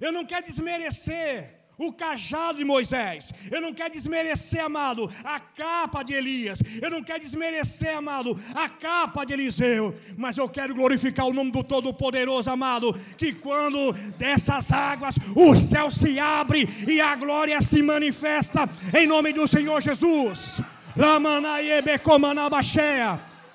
Eu 0.00 0.12
não 0.12 0.24
quero 0.24 0.46
desmerecer 0.46 1.57
o 1.78 1.92
cajado 1.92 2.58
de 2.58 2.64
Moisés. 2.64 3.32
Eu 3.50 3.60
não 3.60 3.72
quero 3.72 3.92
desmerecer, 3.92 4.64
amado, 4.64 5.08
a 5.24 5.38
capa 5.38 6.02
de 6.02 6.12
Elias. 6.12 6.60
Eu 6.82 6.90
não 6.90 7.02
quero 7.02 7.20
desmerecer, 7.20 7.96
amado, 7.96 8.38
a 8.54 8.68
capa 8.68 9.24
de 9.24 9.32
Eliseu. 9.32 9.94
Mas 10.16 10.36
eu 10.36 10.48
quero 10.48 10.74
glorificar 10.74 11.26
o 11.26 11.32
nome 11.32 11.52
do 11.52 11.62
Todo-Poderoso, 11.62 12.50
amado. 12.50 12.92
Que 13.16 13.32
quando 13.32 13.92
dessas 14.18 14.72
águas 14.72 15.14
o 15.36 15.54
céu 15.54 15.88
se 15.90 16.18
abre 16.18 16.68
e 16.88 17.00
a 17.00 17.14
glória 17.14 17.62
se 17.62 17.80
manifesta 17.80 18.68
em 18.92 19.06
nome 19.06 19.32
do 19.32 19.46
Senhor 19.46 19.80
Jesus. 19.80 20.60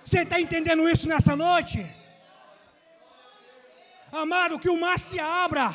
Você 0.06 0.22
está 0.22 0.40
entendendo 0.40 0.88
isso 0.88 1.10
nessa 1.10 1.36
noite? 1.36 1.86
Amado, 4.12 4.60
que 4.60 4.70
o 4.70 4.80
mar 4.80 5.00
se 5.00 5.20
abra, 5.20 5.74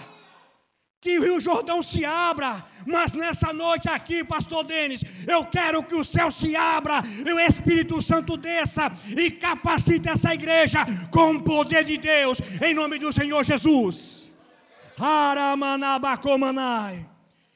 que 1.00 1.18
o 1.18 1.22
Rio 1.22 1.38
Jordão 1.38 1.82
se 1.82 2.04
abra, 2.04 2.64
mas 2.86 3.14
nessa 3.14 3.52
noite 3.52 3.88
aqui, 3.88 4.24
Pastor 4.24 4.64
Denis, 4.64 5.02
eu 5.28 5.44
quero 5.44 5.82
que 5.82 5.94
o 5.94 6.02
céu 6.02 6.30
se 6.30 6.56
abra 6.56 7.00
e 7.24 7.32
o 7.32 7.38
Espírito 7.38 8.02
Santo 8.02 8.36
desça 8.36 8.90
e 9.16 9.30
capacite 9.30 10.08
essa 10.08 10.34
igreja 10.34 10.80
com 11.10 11.32
o 11.32 11.42
poder 11.42 11.84
de 11.84 11.98
Deus, 11.98 12.40
em 12.60 12.74
nome 12.74 12.98
do 12.98 13.12
Senhor 13.12 13.44
Jesus. 13.44 14.32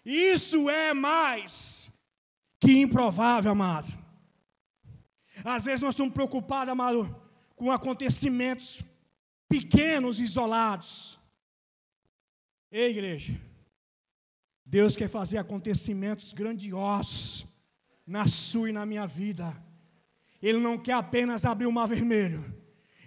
Isso 0.04 0.70
é 0.70 0.94
mais 0.94 1.92
que 2.60 2.80
improvável, 2.80 3.50
amado. 3.50 3.92
Às 5.44 5.64
vezes 5.64 5.80
nós 5.80 5.94
estamos 5.94 6.14
preocupados, 6.14 6.70
amado, 6.70 7.12
com 7.56 7.72
acontecimentos 7.72 8.80
pequenos, 9.48 10.20
isolados. 10.20 11.18
Ei, 12.72 12.88
igreja, 12.88 13.38
Deus 14.64 14.96
quer 14.96 15.06
fazer 15.06 15.36
acontecimentos 15.36 16.32
grandiosos 16.32 17.44
na 18.06 18.26
sua 18.26 18.70
e 18.70 18.72
na 18.72 18.86
minha 18.86 19.06
vida. 19.06 19.54
Ele 20.40 20.56
não 20.56 20.78
quer 20.78 20.94
apenas 20.94 21.44
abrir 21.44 21.66
o 21.66 21.72
mar 21.72 21.86
vermelho, 21.86 22.42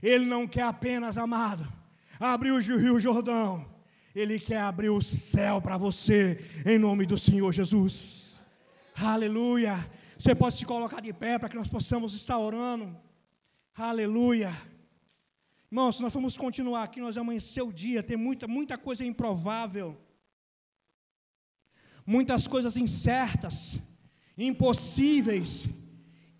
Ele 0.03 0.23
não 0.23 0.47
quer 0.47 0.61
apenas, 0.61 1.17
amado, 1.17 1.67
abrir 2.19 2.51
o 2.51 2.59
rio 2.59 2.99
Jordão, 2.99 3.67
Ele 4.13 4.39
quer 4.39 4.59
abrir 4.59 4.91
o 4.91 5.01
céu 5.01 5.59
para 5.59 5.77
você, 5.77 6.39
em 6.63 6.77
nome 6.77 7.07
do 7.07 7.17
Senhor 7.17 7.51
Jesus. 7.51 8.43
Aleluia. 8.95 9.89
Você 10.15 10.35
pode 10.35 10.57
se 10.57 10.65
colocar 10.65 11.01
de 11.01 11.11
pé 11.11 11.39
para 11.39 11.49
que 11.49 11.57
nós 11.57 11.67
possamos 11.67 12.13
estar 12.13 12.37
orando. 12.37 12.95
Aleluia. 13.75 14.55
Irmãos, 15.71 15.95
se 15.97 16.01
nós 16.01 16.13
formos 16.13 16.37
continuar 16.37 16.83
aqui, 16.83 16.99
nós 16.99 17.17
amanhecer 17.17 17.61
o 17.61 17.73
dia, 17.73 18.03
tem 18.03 18.15
muita, 18.15 18.47
muita 18.47 18.77
coisa 18.77 19.03
improvável, 19.03 19.97
muitas 22.05 22.47
coisas 22.47 22.77
incertas, 22.77 23.79
impossíveis, 24.37 25.67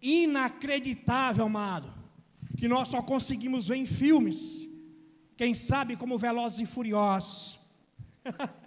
inacreditável, 0.02 1.46
amado, 1.46 1.92
que 2.58 2.68
nós 2.68 2.90
só 2.90 3.02
conseguimos 3.02 3.68
ver 3.68 3.78
em 3.78 3.86
filmes, 3.86 4.70
quem 5.36 5.54
sabe 5.54 5.98
como 5.98 6.18
Velozes 6.18 6.60
e 6.60 6.66
Furiosos. 6.66 7.60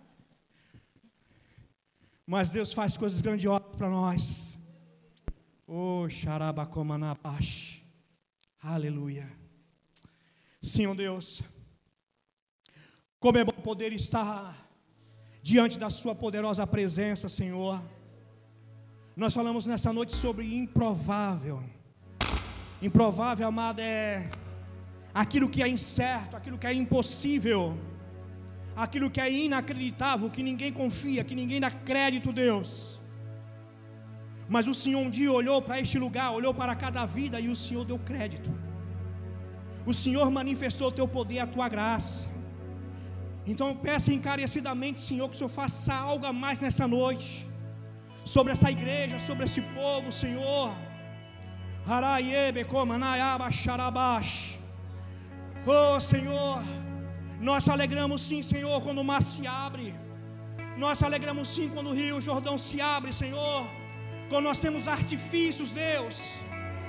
Mas 2.27 2.51
Deus 2.51 2.75
faz 2.75 2.97
coisas 2.97 3.23
grandiosas 3.23 3.75
para 3.75 3.89
nós. 3.89 4.59
Oh, 5.67 6.07
xarabacomanabash. 6.09 7.83
Aleluia. 8.61 9.38
Senhor 10.69 10.95
Deus, 10.95 11.43
como 13.19 13.39
é 13.39 13.45
bom 13.45 13.53
poder 13.63 13.93
estar 13.93 14.69
diante 15.43 15.79
da 15.79 15.91
Sua 15.91 16.15
poderosa 16.15 16.67
presença, 16.67 17.29
Senhor. 17.29 17.83
Nós 19.17 19.35
falamos 19.35 19.67
nessa 19.67 19.93
noite 19.93 20.15
sobre 20.15 20.45
improvável. 20.55 21.63
Improvável, 22.81 23.49
amado, 23.49 23.81
é 23.81 24.31
aquilo 25.13 25.49
que 25.49 25.63
é 25.63 25.69
incerto, 25.69 26.37
aquilo 26.37 26.59
que 26.59 26.67
é 26.67 26.73
impossível, 26.73 27.77
aquilo 28.77 29.11
que 29.11 29.21
é 29.21 29.33
inacreditável, 29.33 30.31
que 30.31 30.43
ninguém 30.43 30.73
confia, 30.73 31.25
que 31.25 31.35
ninguém 31.35 31.61
dá 31.61 31.71
crédito, 31.71 32.33
Deus. 32.33 33.01
Mas 34.49 34.69
o 34.69 34.75
Senhor 34.75 35.01
um 35.01 35.11
dia 35.11 35.33
olhou 35.33 35.61
para 35.61 35.81
este 35.81 35.99
lugar, 35.99 36.31
olhou 36.31 36.55
para 36.55 36.77
cada 36.77 37.05
vida 37.05 37.41
e 37.41 37.49
o 37.49 37.57
Senhor 37.57 37.85
deu 37.85 37.99
crédito. 37.99 38.68
O 39.91 39.93
Senhor 40.03 40.27
manifestou 40.39 40.89
o 40.89 40.97
teu 40.99 41.07
poder, 41.17 41.39
a 41.41 41.47
tua 41.55 41.67
graça. 41.75 42.29
Então 43.51 43.67
eu 43.69 43.77
peço 43.87 44.09
encarecidamente, 44.17 44.99
Senhor, 45.09 45.27
que 45.29 45.37
o 45.37 45.39
Senhor 45.39 45.55
faça 45.61 45.95
algo 46.09 46.27
a 46.31 46.33
mais 46.43 46.59
nessa 46.65 46.87
noite, 46.87 47.29
sobre 48.35 48.53
essa 48.55 48.71
igreja, 48.77 49.19
sobre 49.29 49.45
esse 49.49 49.63
povo, 49.79 50.13
Senhor. 50.13 50.69
Oh 55.67 55.99
Senhor, 56.11 56.63
nós 57.49 57.67
alegramos 57.77 58.21
sim, 58.29 58.43
Senhor, 58.53 58.79
quando 58.83 59.01
o 59.05 59.09
mar 59.11 59.23
se 59.23 59.47
abre. 59.47 59.89
Nós 60.85 61.03
alegramos 61.03 61.49
sim 61.55 61.67
quando 61.75 61.89
o 61.93 61.99
rio 62.01 62.21
Jordão 62.21 62.59
se 62.69 62.79
abre, 62.97 63.11
Senhor. 63.23 63.61
Quando 64.29 64.45
nós 64.51 64.61
temos 64.61 64.87
artifícios, 64.87 65.71
Deus, 65.73 66.17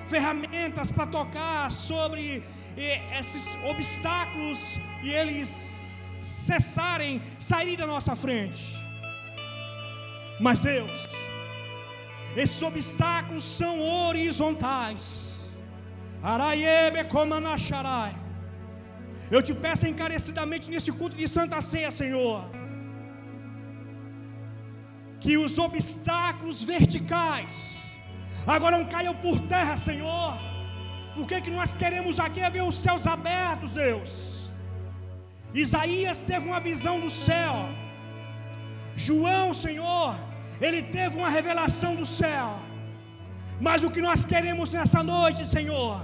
ferramentas 0.06 0.92
para 0.92 1.08
tocar 1.08 1.72
sobre 1.72 2.44
esses 2.84 3.56
obstáculos 3.64 4.78
e 5.04 5.12
eles 5.12 5.48
cessarem, 5.48 7.22
sair 7.40 7.78
da 7.78 7.86
nossa 7.86 8.16
frente. 8.16 8.64
Mas 10.40 10.62
Deus, 10.62 11.08
esses 12.36 12.62
obstáculos 12.62 13.44
são 13.44 13.82
horizontais. 13.82 15.54
Eu 19.32 19.42
te 19.42 19.54
peço 19.54 19.88
encarecidamente 19.88 20.70
nesse 20.70 20.92
culto 20.92 21.16
de 21.16 21.28
Santa 21.28 21.62
Ceia, 21.62 21.92
Senhor 21.92 22.50
que 25.20 25.38
os 25.38 25.58
obstáculos 25.58 26.64
verticais 26.64 27.98
agora 28.48 28.78
não 28.78 28.86
caiam 28.86 29.14
por 29.16 29.40
terra, 29.42 29.76
Senhor. 29.76 30.49
O 31.18 31.26
que, 31.26 31.36
é 31.36 31.42
que 31.42 31.50
nós 31.50 31.76
queremos 31.76 32.20
aqui 32.20 32.42
é 32.42 32.50
ver 32.50 32.64
os 32.64 32.78
céus 32.78 33.06
abertos, 33.08 33.72
Deus. 33.72 34.52
Isaías 35.54 36.22
teve 36.22 36.48
uma 36.48 36.60
visão 36.60 37.00
do 37.00 37.10
céu. 37.10 37.56
João, 38.96 39.54
Senhor, 39.54 40.16
ele 40.62 40.84
teve 40.84 41.18
uma 41.18 41.30
revelação 41.30 41.96
do 41.96 42.06
céu. 42.06 42.60
Mas 43.60 43.84
o 43.84 43.92
que 43.92 44.02
nós 44.02 44.24
queremos 44.24 44.72
nessa 44.72 45.02
noite, 45.02 45.46
Senhor, 45.46 46.02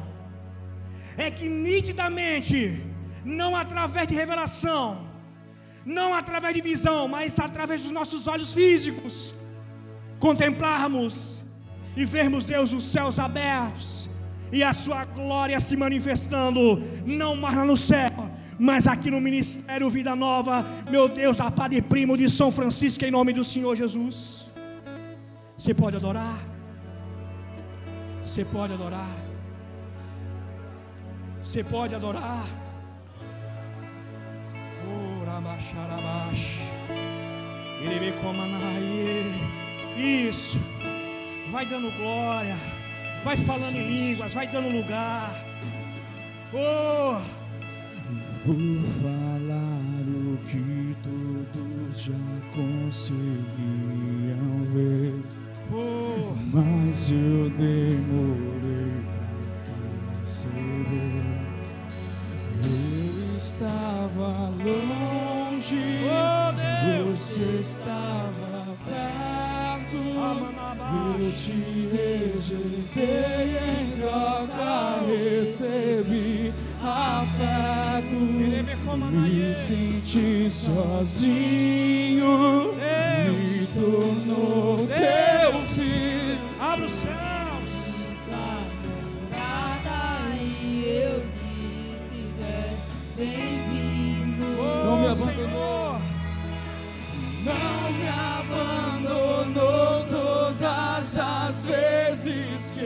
é 1.17 1.29
que 1.29 1.47
nitidamente, 1.47 2.83
não 3.23 3.55
através 3.55 4.07
de 4.07 4.15
revelação, 4.15 5.07
não 5.85 6.13
através 6.13 6.53
de 6.55 6.61
visão, 6.61 7.07
mas 7.07 7.39
através 7.39 7.83
dos 7.83 7.91
nossos 7.91 8.27
olhos 8.27 8.53
físicos, 8.53 9.35
contemplarmos 10.19 11.43
e 11.95 12.03
vermos 12.03 12.43
Deus 12.43 12.73
os 12.73 12.83
céus 12.83 13.19
abertos 13.19 14.09
e 14.55 14.63
a 14.63 14.71
sua 14.71 15.03
glória 15.03 15.59
se 15.59 15.75
manifestando, 15.75 16.81
não 17.05 17.35
mais 17.35 17.57
no 17.67 17.75
céu, 17.75 18.31
mas 18.57 18.87
aqui 18.87 19.11
no 19.11 19.19
ministério 19.19 19.89
Vida 19.89 20.15
Nova, 20.15 20.65
meu 20.89 21.09
Deus, 21.09 21.35
da 21.35 21.51
Padre 21.51 21.81
Primo 21.81 22.15
de 22.15 22.29
São 22.29 22.53
Francisco, 22.53 23.03
em 23.03 23.11
nome 23.11 23.33
do 23.33 23.43
Senhor 23.43 23.75
Jesus. 23.75 24.49
Você 25.57 25.73
pode 25.73 25.97
adorar, 25.97 26.39
você 28.23 28.45
pode 28.45 28.71
adorar, 28.71 29.11
você 31.43 31.61
pode 31.61 31.93
adorar. 31.93 32.45
Isso. 39.97 40.57
Vai 41.51 41.65
dando 41.65 41.91
glória. 41.91 42.74
Vai 43.25 43.35
falando 43.37 43.75
em 43.75 43.87
línguas. 43.87 44.35
Vai 44.35 44.47
dando 44.47 44.69
lugar. 44.69 45.33
Oh. 46.53 47.19
Vou 48.45 48.83
falar 49.01 50.03
o 50.07 50.37
que 50.47 50.95
todos 51.01 52.01
já 52.01 52.13
conseguiam 52.53 53.47
ver. 54.71 55.23
Oh. 55.73 56.35
Mas 56.53 57.09
eu 57.09 57.49
demorei 57.49 58.93
para 59.65 60.19
perceber. 60.19 61.25
Eu 62.63 63.35
estava 63.35 64.49
longe, 64.49 66.05
oh, 66.05 67.11
você 67.11 67.59
estava. 67.59 68.54
Eu 70.87 71.31
te 71.31 71.89
rejeitei 71.91 73.57
em 73.57 73.97
troca, 73.99 75.01
recebi 75.07 76.53
afeto. 76.79 78.19
Me 79.11 79.55
senti 79.55 80.47
sozinho, 80.49 82.33
me 82.75 83.67
tornou 83.73 84.84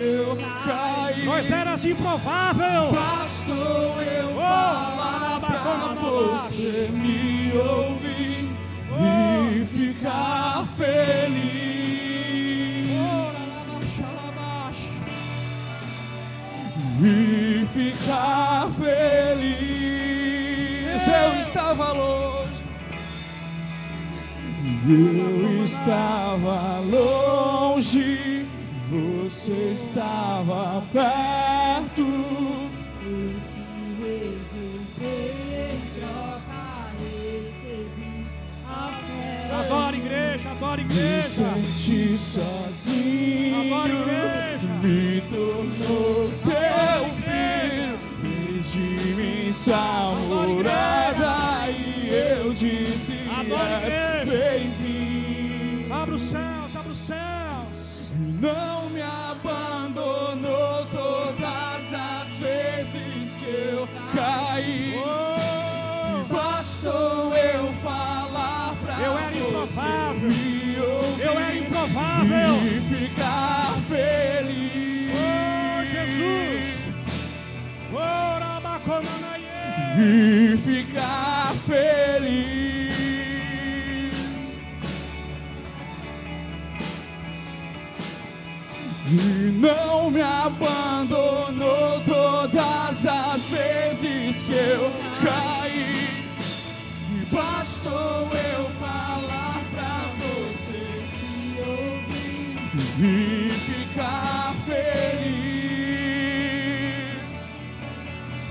eu 0.01 0.37
caí. 0.65 1.25
Pois 1.25 1.51
eras 1.51 1.85
improvável. 1.85 2.91
Bastou 2.91 4.01
eu 4.01 4.29
oh, 4.31 4.39
falar 4.39 5.39
pra 5.39 5.93
você 5.95 6.89
me 6.91 7.51
ouvir 7.57 8.49
oh. 8.91 9.51
e 9.51 9.65
ficar 9.65 10.65
feliz. 10.77 11.59
E 17.01 17.65
ficar 17.73 18.67
feliz 18.77 19.79
eu 21.07 21.39
estava 21.39 21.91
longe. 21.93 22.49
Eu 24.87 25.63
estava 25.63 26.79
longe, 26.79 28.38
você 29.39 29.71
estava 29.71 30.83
perto. 30.91 32.01
Eu 32.01 33.39
te 33.39 33.61
em 35.01 35.79
troca, 35.97 36.91
recebi 36.99 38.27
a 38.67 39.59
Adora 39.61 39.95
igreja, 39.95 40.49
adora 40.51 40.81
igreja. 40.81 41.45
Me 41.55 41.65
senti 41.67 42.17
sozinho. 42.17 43.61
Adora 43.61 43.93
igreja. 43.93 44.67
Me 44.83 45.21
tornou 45.29 46.29
teu 46.43 47.05
filho. 47.23 47.97
Fez 48.21 48.71
de 48.73 49.15
mim 49.15 49.53
sua 49.53 50.15
morada 50.27 51.38
improvável. 69.63 70.31
Eu 71.19 71.31
era 71.39 71.55
improvável. 71.55 72.55
E 72.65 72.81
ficar 72.81 73.75
feliz. 73.87 75.15
Oh, 75.15 75.85
Jesus. 75.85 76.79
E 80.01 80.57
ficar 80.57 81.53
feliz. 81.65 82.69
E 89.11 89.51
não 89.59 90.11
me 90.11 90.21
abandonou 90.21 91.99
todas 92.05 93.05
as 93.05 93.49
vezes 93.49 94.43
que 94.43 94.53
eu 94.53 94.91
caí. 95.23 96.23
E 97.11 97.25
bastou 97.35 98.29
eu 98.31 98.78
e 103.01 103.49
ficar 103.51 104.53
feliz. 104.65 104.89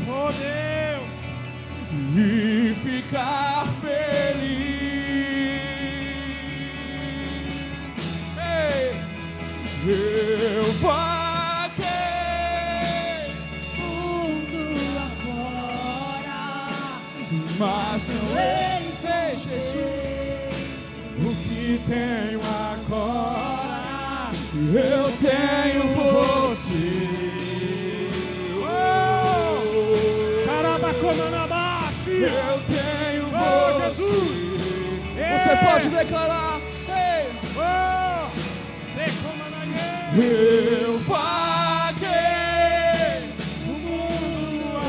Oh 0.09 0.33
Deus, 0.33 1.11
e 2.17 2.75
ficar 2.75 3.67
feliz. 3.83 4.49
Ei, 8.39 8.97
ei. 9.87 10.73
vaquei 10.81 11.87
mundo 13.77 14.63
afora. 15.07 16.41
Mas 17.59 18.09
não 18.09 18.39
é 18.39 18.69
Jesus 19.37 20.09
o 21.19 21.29
que 21.37 21.81
tenho 21.87 22.41
agora. 22.41 23.48
Eu 24.71 25.13
tenho 25.19 25.83
você. 25.95 27.09
Xarabacomanabaxi. 30.89 32.11
Eu 32.23 32.61
tenho 32.67 33.25
Oh, 33.29 33.73
você. 33.79 34.03
Jesus. 34.03 34.39
Você 35.15 35.57
pode 35.65 35.89
declarar. 35.89 36.61
Ei, 36.89 37.27
Oh, 37.57 38.29
eu 40.21 40.99
vaguei 41.01 42.09
o 43.67 43.73
mundo 43.87 44.81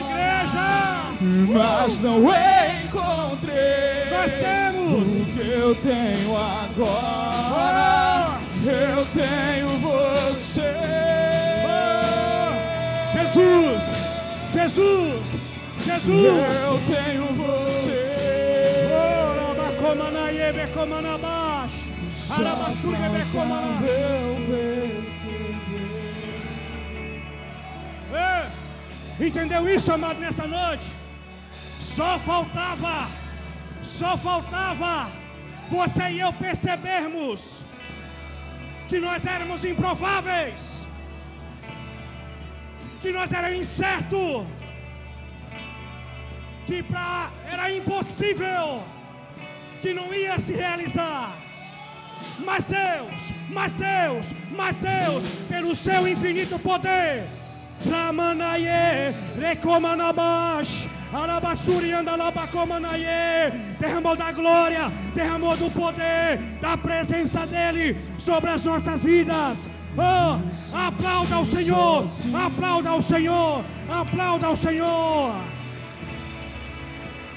Igreja. 0.00 0.68
mas 1.52 2.00
não 2.00 2.18
encontrei 2.84 4.10
Nós 4.10 4.32
temos. 4.32 5.06
o 5.20 5.24
que 5.26 5.48
eu 5.48 5.74
tenho 5.76 6.36
agora. 6.36 8.07
Eu 8.64 9.06
tenho 9.14 9.68
você. 9.78 10.74
Jesus. 13.12 13.82
Jesus. 14.52 15.24
Jesus. 15.84 16.24
Eu 16.64 16.80
tenho 16.86 17.24
você. 17.34 18.08
Becomanabaxi. 20.52 21.92
Eu 29.18 29.26
Entendeu 29.26 29.68
isso, 29.68 29.92
amado, 29.92 30.20
nessa 30.20 30.46
noite? 30.46 30.84
Só 31.80 32.18
faltava, 32.18 33.08
só 33.82 34.16
faltava 34.16 35.10
você 35.68 36.10
e 36.10 36.20
eu 36.20 36.32
percebermos 36.32 37.64
que 38.88 38.98
nós 38.98 39.24
éramos 39.26 39.64
improváveis, 39.64 40.86
que 43.00 43.12
nós 43.12 43.32
éramos 43.32 43.58
incertos, 43.58 44.46
que 46.66 46.82
pra, 46.82 47.30
era 47.46 47.70
impossível, 47.72 48.82
que 49.82 49.92
não 49.92 50.12
ia 50.12 50.38
se 50.38 50.52
realizar. 50.52 51.34
Mas 52.44 52.66
Deus, 52.66 53.32
mas 53.50 53.72
Deus, 53.74 54.26
mas 54.56 54.76
Deus, 54.76 55.24
pelo 55.48 55.74
seu 55.74 56.08
infinito 56.08 56.58
poder, 56.58 57.26
Ramanaye, 57.88 59.14
andalabacomanaye, 59.36 60.97
derramou 63.78 64.16
da 64.16 64.32
glória, 64.32 64.92
derramou 65.14 65.56
do 65.56 65.70
poder, 65.70 66.38
da 66.60 66.76
presença 66.76 67.46
dEle 67.46 67.96
sobre 68.18 68.50
as 68.50 68.64
nossas 68.64 69.02
vidas. 69.02 69.70
Oh, 69.96 70.76
aplauda 70.76 71.36
ao 71.36 71.46
Senhor, 71.46 72.04
aplauda 72.34 72.90
ao 72.90 73.02
Senhor, 73.02 73.64
aplauda 73.88 74.46
ao 74.46 74.56
Senhor. 74.56 75.34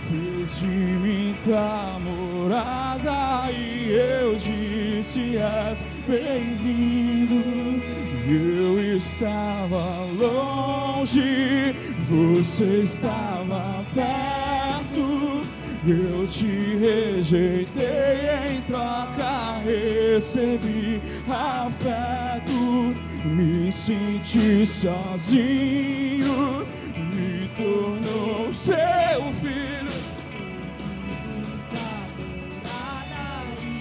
Fiz 0.09 0.59
de 0.59 0.67
mim 0.67 1.35
tua 1.43 1.97
morada 1.99 3.51
e 3.51 3.91
eu 3.91 4.35
disse 4.35 5.37
és 5.37 5.83
bem-vindo. 6.05 8.10
Eu 8.27 8.95
estava 8.95 10.05
longe, 10.17 11.75
você 12.07 12.81
estava 12.83 13.83
perto. 13.93 15.41
Eu 15.87 16.27
te 16.27 16.77
rejeitei, 16.79 18.51
em 18.51 18.61
troca 18.61 19.57
recebi 19.65 21.01
afeto. 21.27 22.95
Me 23.25 23.71
senti 23.71 24.65
sozinho, 24.65 26.67
me 26.95 27.47
tornou 27.55 28.53
seu 28.53 29.33
filho. 29.41 29.91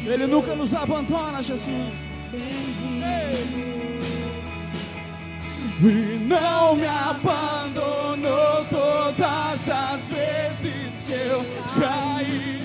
Ele 0.06 0.26
nunca 0.26 0.54
nos 0.54 0.72
abandona, 0.72 1.42
Jesus. 1.42 1.92
E 5.82 6.18
não 6.28 6.76
me 6.76 6.86
abandonou 6.86 8.66
todas 8.68 9.68
as 9.70 10.10
vezes 10.10 11.04
que 11.04 11.12
eu 11.12 11.42
caí. 11.80 12.62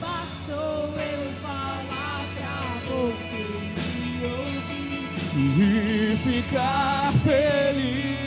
Bastou 0.00 0.94
eu 0.94 1.32
falar 1.42 2.22
pra 2.36 2.56
você 2.86 3.42
me 3.82 4.24
ouvir. 4.24 5.08
e 5.34 6.16
ficar 6.22 7.12
feliz 7.24 8.18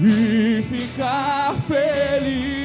e 0.00 0.62
ficar 0.62 1.56
feliz 1.66 2.61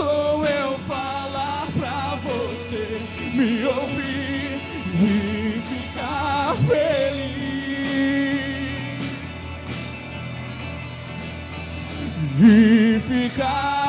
bastou 0.00 0.46
eu 0.46 0.78
falar 0.78 1.66
pra 1.78 2.18
você 2.22 2.98
me 3.34 3.64
ouvir 3.64 4.58
e 4.94 5.62
ficar 5.68 6.56
feliz. 6.66 7.30
E 12.42 13.00
ficar 13.00 13.79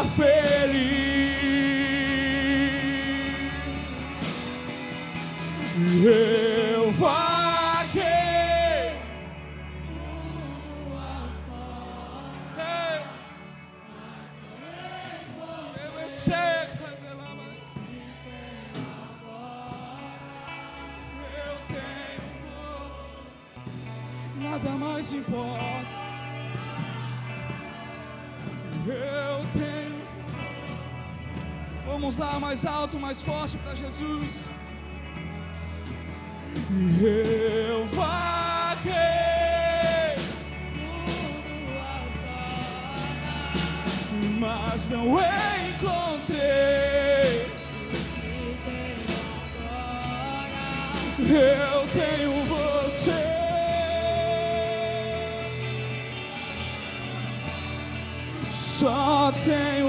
Lá, 32.18 32.40
mais 32.40 32.66
alto, 32.66 33.00
mais 33.00 33.24
forte 33.24 33.58
para 33.58 33.74
Jesus. 33.74 34.46
Eu 37.02 37.86
vaguei. 37.88 38.92
Mas 44.40 44.90
não 44.90 45.20
encontrei. 45.20 46.42
Eu 51.20 51.88
tenho 51.94 52.44
você. 52.46 53.12
Só 58.54 59.32
tenho. 59.44 59.81